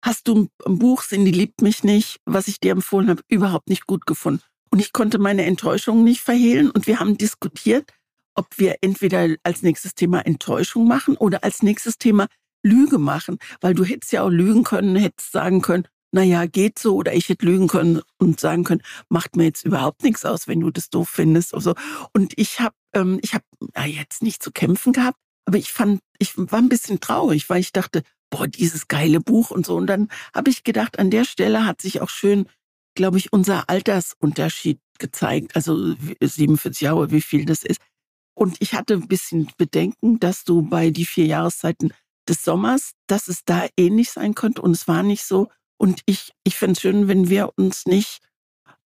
Hast 0.03 0.27
du 0.27 0.49
ein 0.65 0.79
Buch, 0.79 1.03
Cindy 1.03 1.29
liebt 1.29 1.61
mich 1.61 1.83
nicht, 1.83 2.17
was 2.25 2.47
ich 2.47 2.59
dir 2.59 2.71
empfohlen 2.71 3.09
habe, 3.09 3.21
überhaupt 3.27 3.69
nicht 3.69 3.85
gut 3.85 4.07
gefunden. 4.07 4.41
Und 4.71 4.79
ich 4.79 4.93
konnte 4.93 5.19
meine 5.19 5.45
Enttäuschung 5.45 6.03
nicht 6.03 6.21
verhehlen. 6.21 6.71
Und 6.71 6.87
wir 6.87 6.99
haben 6.99 7.19
diskutiert, 7.19 7.93
ob 8.33 8.47
wir 8.57 8.77
entweder 8.81 9.35
als 9.43 9.61
nächstes 9.61 9.93
Thema 9.93 10.21
Enttäuschung 10.21 10.87
machen 10.87 11.17
oder 11.17 11.43
als 11.43 11.61
nächstes 11.61 11.99
Thema 11.99 12.25
Lüge 12.63 12.97
machen. 12.97 13.37
Weil 13.61 13.75
du 13.75 13.83
hättest 13.83 14.11
ja 14.11 14.23
auch 14.23 14.29
lügen 14.29 14.63
können, 14.63 14.95
hättest 14.95 15.31
sagen 15.31 15.61
können, 15.61 15.87
naja, 16.11 16.45
geht 16.45 16.79
so, 16.79 16.95
oder 16.95 17.13
ich 17.13 17.29
hätte 17.29 17.45
lügen 17.45 17.67
können 17.67 18.01
und 18.17 18.39
sagen 18.39 18.63
können, 18.63 18.81
macht 19.09 19.35
mir 19.35 19.45
jetzt 19.45 19.65
überhaupt 19.65 20.03
nichts 20.03 20.25
aus, 20.25 20.47
wenn 20.47 20.61
du 20.61 20.71
das 20.71 20.89
doof 20.89 21.09
findest. 21.09 21.53
Oder 21.53 21.61
so. 21.61 21.75
Und 22.13 22.33
ich 22.37 22.59
habe 22.59 22.75
ähm, 22.93 23.19
ich 23.21 23.33
hab, 23.33 23.43
ja, 23.75 23.85
jetzt 23.85 24.23
nicht 24.23 24.41
zu 24.41 24.51
kämpfen 24.51 24.93
gehabt, 24.93 25.17
aber 25.45 25.57
ich 25.57 25.71
fand, 25.71 26.01
ich 26.19 26.37
war 26.37 26.59
ein 26.59 26.69
bisschen 26.69 26.99
traurig, 26.99 27.49
weil 27.49 27.59
ich 27.59 27.73
dachte, 27.73 28.03
boah, 28.29 28.47
dieses 28.47 28.87
geile 28.87 29.19
Buch 29.19 29.51
und 29.51 29.65
so. 29.65 29.75
Und 29.75 29.87
dann 29.87 30.09
habe 30.33 30.49
ich 30.49 30.63
gedacht, 30.63 30.99
an 30.99 31.09
der 31.09 31.25
Stelle 31.25 31.65
hat 31.65 31.81
sich 31.81 32.01
auch 32.01 32.09
schön 32.09 32.47
glaube 32.97 33.17
ich, 33.17 33.31
unser 33.31 33.69
Altersunterschied 33.69 34.81
gezeigt. 34.99 35.55
Also 35.55 35.95
47 36.19 36.81
Jahre, 36.81 37.11
wie 37.11 37.21
viel 37.21 37.45
das 37.45 37.63
ist. 37.63 37.79
Und 38.33 38.57
ich 38.59 38.73
hatte 38.73 38.95
ein 38.95 39.07
bisschen 39.07 39.49
Bedenken, 39.57 40.19
dass 40.19 40.43
du 40.43 40.63
bei 40.63 40.89
die 40.89 41.05
vier 41.05 41.27
Jahreszeiten 41.27 41.93
des 42.27 42.43
Sommers, 42.43 42.91
dass 43.07 43.29
es 43.29 43.45
da 43.45 43.67
ähnlich 43.77 44.11
sein 44.11 44.35
könnte. 44.35 44.61
Und 44.61 44.71
es 44.71 44.87
war 44.87 45.03
nicht 45.03 45.23
so. 45.23 45.49
Und 45.77 46.01
ich, 46.05 46.31
ich 46.43 46.55
fände 46.55 46.73
es 46.73 46.81
schön, 46.81 47.07
wenn 47.07 47.29
wir 47.29 47.51
uns 47.55 47.85
nicht 47.85 48.19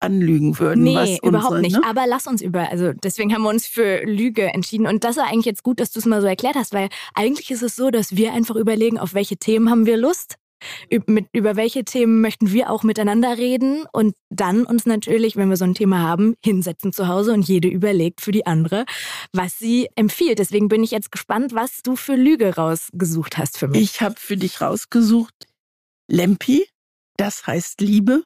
anlügen 0.00 0.58
würden. 0.58 0.84
Nee, 0.84 1.18
überhaupt 1.22 1.52
unsere, 1.52 1.60
nicht. 1.60 1.76
Ne? 1.76 1.86
Aber 1.86 2.06
lass 2.06 2.26
uns 2.26 2.42
über, 2.42 2.70
also 2.70 2.92
deswegen 2.92 3.32
haben 3.34 3.42
wir 3.42 3.50
uns 3.50 3.66
für 3.66 4.02
Lüge 4.04 4.44
entschieden. 4.46 4.86
Und 4.86 5.04
das 5.04 5.16
war 5.16 5.26
eigentlich 5.26 5.44
jetzt 5.44 5.62
gut, 5.62 5.78
dass 5.78 5.92
du 5.92 5.98
es 5.98 6.06
mal 6.06 6.20
so 6.20 6.26
erklärt 6.26 6.56
hast, 6.56 6.72
weil 6.72 6.88
eigentlich 7.14 7.50
ist 7.50 7.62
es 7.62 7.76
so, 7.76 7.90
dass 7.90 8.16
wir 8.16 8.32
einfach 8.32 8.56
überlegen, 8.56 8.98
auf 8.98 9.14
welche 9.14 9.36
Themen 9.36 9.70
haben 9.70 9.86
wir 9.86 9.96
Lust. 9.96 10.36
Über 10.90 11.56
welche 11.56 11.84
Themen 11.86 12.20
möchten 12.20 12.52
wir 12.52 12.68
auch 12.68 12.82
miteinander 12.82 13.38
reden 13.38 13.86
und 13.94 14.14
dann 14.28 14.66
uns 14.66 14.84
natürlich, 14.84 15.36
wenn 15.36 15.48
wir 15.48 15.56
so 15.56 15.64
ein 15.64 15.72
Thema 15.72 16.00
haben, 16.00 16.34
hinsetzen 16.44 16.92
zu 16.92 17.08
Hause 17.08 17.32
und 17.32 17.48
jede 17.48 17.68
überlegt 17.68 18.20
für 18.20 18.30
die 18.30 18.44
andere, 18.44 18.84
was 19.32 19.58
sie 19.58 19.88
empfiehlt. 19.94 20.38
Deswegen 20.38 20.68
bin 20.68 20.84
ich 20.84 20.90
jetzt 20.90 21.12
gespannt, 21.12 21.54
was 21.54 21.80
du 21.82 21.96
für 21.96 22.14
Lüge 22.14 22.56
rausgesucht 22.56 23.38
hast 23.38 23.56
für 23.56 23.68
mich. 23.68 23.80
Ich 23.80 24.00
habe 24.02 24.16
für 24.18 24.36
dich 24.36 24.60
rausgesucht 24.60 25.32
Lempi, 26.08 26.66
das 27.20 27.46
heißt 27.46 27.82
Liebe. 27.82 28.24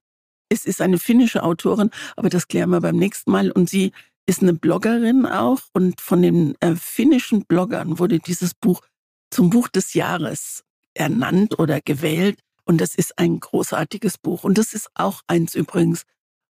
Es 0.49 0.65
ist 0.65 0.81
eine 0.81 0.99
finnische 0.99 1.43
Autorin, 1.43 1.91
aber 2.17 2.29
das 2.29 2.47
klären 2.47 2.71
wir 2.71 2.81
beim 2.81 2.97
nächsten 2.97 3.33
Mal. 3.33 3.51
Und 3.51 3.69
sie 3.69 3.91
ist 4.25 4.41
eine 4.41 4.55
Bloggerin 4.55 5.27
auch. 5.27 5.61
Und 5.73 6.01
von 6.01 6.23
den 6.23 6.55
äh, 6.61 6.77
finnischen 6.77 7.45
Bloggern 7.45 7.99
wurde 7.99 8.21
dieses 8.21 8.55
Buch 8.55 8.83
zum 9.31 9.51
Buch 9.51 9.67
des 9.67 9.95
Jahres 9.95 10.63
ernannt 10.95 11.59
oder 11.59 11.81
gewählt. 11.81 12.39
Und 12.65 12.81
das 12.81 12.95
ist 12.95 13.19
ein 13.19 13.41
großartiges 13.41 14.19
Buch. 14.19 14.45
Und 14.45 14.59
das 14.59 14.75
ist 14.75 14.89
auch 14.95 15.23
eins 15.27 15.57
übrigens, 15.57 16.05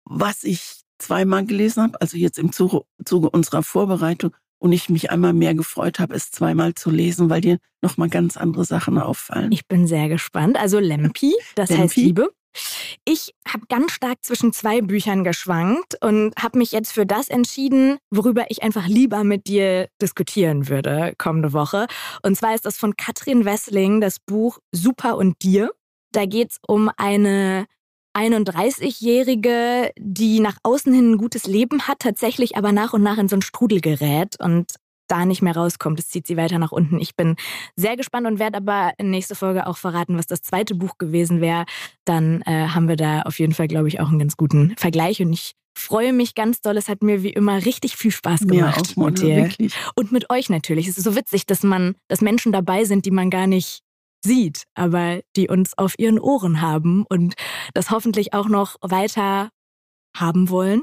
was 0.04 0.42
ich 0.42 0.80
zweimal 0.98 1.46
gelesen 1.46 1.84
habe, 1.84 2.00
also 2.00 2.16
jetzt 2.16 2.38
im 2.38 2.52
Zuge, 2.52 2.82
Zuge 3.04 3.30
unserer 3.30 3.62
Vorbereitung. 3.62 4.34
Und 4.62 4.70
ich 4.70 4.88
mich 4.88 5.10
einmal 5.10 5.32
mehr 5.32 5.56
gefreut 5.56 5.98
habe, 5.98 6.14
es 6.14 6.30
zweimal 6.30 6.74
zu 6.74 6.88
lesen, 6.88 7.28
weil 7.28 7.40
dir 7.40 7.58
nochmal 7.80 8.08
ganz 8.08 8.36
andere 8.36 8.64
Sachen 8.64 8.96
auffallen. 8.96 9.50
Ich 9.50 9.66
bin 9.66 9.88
sehr 9.88 10.08
gespannt. 10.08 10.56
Also 10.56 10.78
Lempi, 10.78 11.34
das 11.56 11.70
Lempi. 11.70 11.82
heißt 11.82 11.96
Liebe. 11.96 12.28
Ich 13.04 13.34
habe 13.44 13.66
ganz 13.68 13.90
stark 13.90 14.18
zwischen 14.22 14.52
zwei 14.52 14.80
Büchern 14.80 15.24
geschwankt 15.24 15.96
und 16.00 16.32
habe 16.40 16.58
mich 16.58 16.70
jetzt 16.70 16.92
für 16.92 17.04
das 17.04 17.28
entschieden, 17.28 17.98
worüber 18.08 18.44
ich 18.50 18.62
einfach 18.62 18.86
lieber 18.86 19.24
mit 19.24 19.48
dir 19.48 19.88
diskutieren 20.00 20.68
würde 20.68 21.14
kommende 21.18 21.52
Woche. 21.52 21.88
Und 22.22 22.36
zwar 22.36 22.54
ist 22.54 22.64
das 22.64 22.76
von 22.76 22.96
Katrin 22.96 23.44
Wessling 23.44 24.00
das 24.00 24.20
Buch 24.20 24.60
Super 24.70 25.16
und 25.16 25.42
dir. 25.42 25.72
Da 26.12 26.24
geht 26.24 26.52
es 26.52 26.58
um 26.64 26.88
eine 26.96 27.66
31-Jährige, 28.14 29.90
die 29.98 30.40
nach 30.40 30.56
außen 30.62 30.92
hin 30.92 31.12
ein 31.12 31.18
gutes 31.18 31.46
Leben 31.46 31.88
hat, 31.88 32.00
tatsächlich 32.00 32.56
aber 32.56 32.72
nach 32.72 32.92
und 32.92 33.02
nach 33.02 33.18
in 33.18 33.28
so 33.28 33.36
einen 33.36 33.42
Strudel 33.42 33.80
gerät 33.80 34.36
und 34.40 34.72
da 35.08 35.26
nicht 35.26 35.42
mehr 35.42 35.54
rauskommt. 35.54 35.98
Es 35.98 36.08
zieht 36.08 36.26
sie 36.26 36.36
weiter 36.36 36.58
nach 36.58 36.72
unten. 36.72 36.98
Ich 36.98 37.16
bin 37.16 37.36
sehr 37.76 37.96
gespannt 37.96 38.26
und 38.26 38.38
werde 38.38 38.58
aber 38.58 38.92
in 38.98 39.10
nächster 39.10 39.34
Folge 39.34 39.66
auch 39.66 39.76
verraten, 39.76 40.16
was 40.16 40.26
das 40.26 40.40
zweite 40.40 40.74
Buch 40.74 40.96
gewesen 40.96 41.40
wäre. 41.40 41.66
Dann 42.06 42.42
äh, 42.42 42.68
haben 42.68 42.88
wir 42.88 42.96
da 42.96 43.22
auf 43.22 43.38
jeden 43.38 43.52
Fall, 43.52 43.68
glaube 43.68 43.88
ich, 43.88 44.00
auch 44.00 44.08
einen 44.08 44.18
ganz 44.18 44.36
guten 44.36 44.74
Vergleich 44.78 45.20
und 45.20 45.32
ich 45.32 45.52
freue 45.76 46.12
mich 46.12 46.34
ganz 46.34 46.60
doll. 46.60 46.76
Es 46.76 46.88
hat 46.88 47.02
mir 47.02 47.22
wie 47.22 47.32
immer 47.32 47.64
richtig 47.64 47.96
viel 47.96 48.10
Spaß 48.10 48.46
gemacht 48.46 48.88
auch, 48.90 48.96
Mona, 48.96 49.10
mit 49.10 49.22
dir. 49.22 49.36
wirklich. 49.36 49.74
Und 49.94 50.12
mit 50.12 50.30
euch 50.30 50.48
natürlich. 50.48 50.88
Es 50.88 50.96
ist 50.96 51.04
so 51.04 51.16
witzig, 51.16 51.46
dass 51.46 51.62
man, 51.62 51.94
dass 52.08 52.20
Menschen 52.20 52.52
dabei 52.52 52.84
sind, 52.84 53.04
die 53.04 53.10
man 53.10 53.30
gar 53.30 53.46
nicht 53.46 53.82
sieht, 54.24 54.64
aber 54.74 55.20
die 55.36 55.48
uns 55.48 55.76
auf 55.76 55.98
ihren 55.98 56.18
Ohren 56.18 56.60
haben 56.60 57.04
und 57.08 57.34
das 57.74 57.90
hoffentlich 57.90 58.32
auch 58.32 58.48
noch 58.48 58.76
weiter 58.80 59.50
haben 60.16 60.50
wollen. 60.50 60.82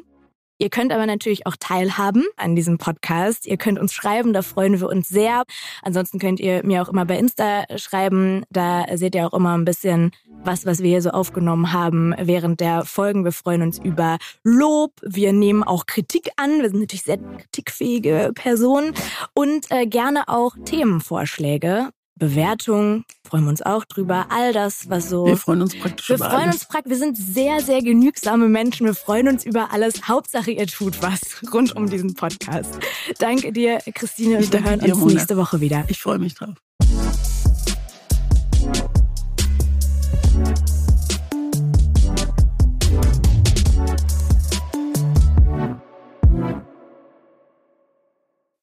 Ihr 0.62 0.70
könnt 0.70 0.92
aber 0.92 1.06
natürlich 1.06 1.48
auch 1.48 1.56
teilhaben 1.58 2.26
an 2.36 2.54
diesem 2.54 2.78
Podcast. 2.78 3.48
Ihr 3.48 3.56
könnt 3.56 3.80
uns 3.80 3.94
schreiben, 3.94 4.34
da 4.34 4.42
freuen 4.42 4.82
wir 4.82 4.90
uns 4.90 5.08
sehr. 5.08 5.44
Ansonsten 5.82 6.20
könnt 6.20 6.42
ihr 6.42 6.66
mir 6.66 6.82
auch 6.82 6.90
immer 6.90 7.06
bei 7.06 7.18
Insta 7.18 7.64
schreiben. 7.78 8.44
Da 8.50 8.86
seht 8.98 9.16
ihr 9.16 9.26
auch 9.26 9.34
immer 9.34 9.58
ein 9.58 9.64
bisschen 9.64 10.12
was, 10.44 10.66
was 10.66 10.84
wir 10.84 10.90
hier 10.90 11.02
so 11.02 11.12
aufgenommen 11.12 11.72
haben 11.72 12.14
während 12.20 12.60
der 12.60 12.84
Folgen. 12.84 13.24
Wir 13.24 13.32
freuen 13.32 13.62
uns 13.62 13.80
über 13.80 14.18
Lob. 14.44 14.92
Wir 15.02 15.32
nehmen 15.32 15.64
auch 15.64 15.86
Kritik 15.86 16.30
an. 16.36 16.62
Wir 16.62 16.70
sind 16.70 16.82
natürlich 16.82 17.04
sehr 17.04 17.20
kritikfähige 17.20 18.32
Personen. 18.36 18.94
Und 19.34 19.72
äh, 19.72 19.86
gerne 19.86 20.28
auch 20.28 20.58
Themenvorschläge. 20.66 21.92
Bewertungen, 22.20 23.06
freuen 23.28 23.46
wir 23.46 23.50
uns 23.50 23.62
auch 23.62 23.86
drüber. 23.86 24.28
All 24.30 24.54
das, 24.54 24.90
was 24.90 25.10
so 25.10 25.26
Wir 25.26 25.38
freuen 25.38 25.62
uns 25.62 25.78
praktisch 25.80 26.10
wir 26.10 26.18
über 26.18 26.30
freuen 26.30 26.44
alles. 26.44 26.56
uns 26.56 26.66
praktisch, 26.66 26.92
wir 26.92 26.98
sind 26.98 27.18
sehr, 27.18 27.62
sehr 27.62 27.82
genügsame 27.82 28.50
Menschen. 28.50 28.86
Wir 28.86 28.94
freuen 28.94 29.28
uns 29.28 29.46
über 29.46 29.72
alles. 29.72 30.08
Hauptsache, 30.08 30.52
ihr 30.52 30.68
tut 30.68 31.02
was 31.02 31.42
rund 31.54 31.76
um 31.76 31.90
diesen 31.90 32.14
Podcast. 32.14 32.78
Danke 33.18 33.52
dir, 33.52 33.80
Christine, 33.94 34.38
und 34.38 34.54
wir 34.54 34.64
hören 34.64 34.80
uns 34.82 35.14
nächste 35.14 35.38
Woche 35.38 35.62
wieder. 35.62 35.86
Ich 35.88 36.00
freue 36.00 36.20
mich 36.20 36.36
drauf. 36.36 36.56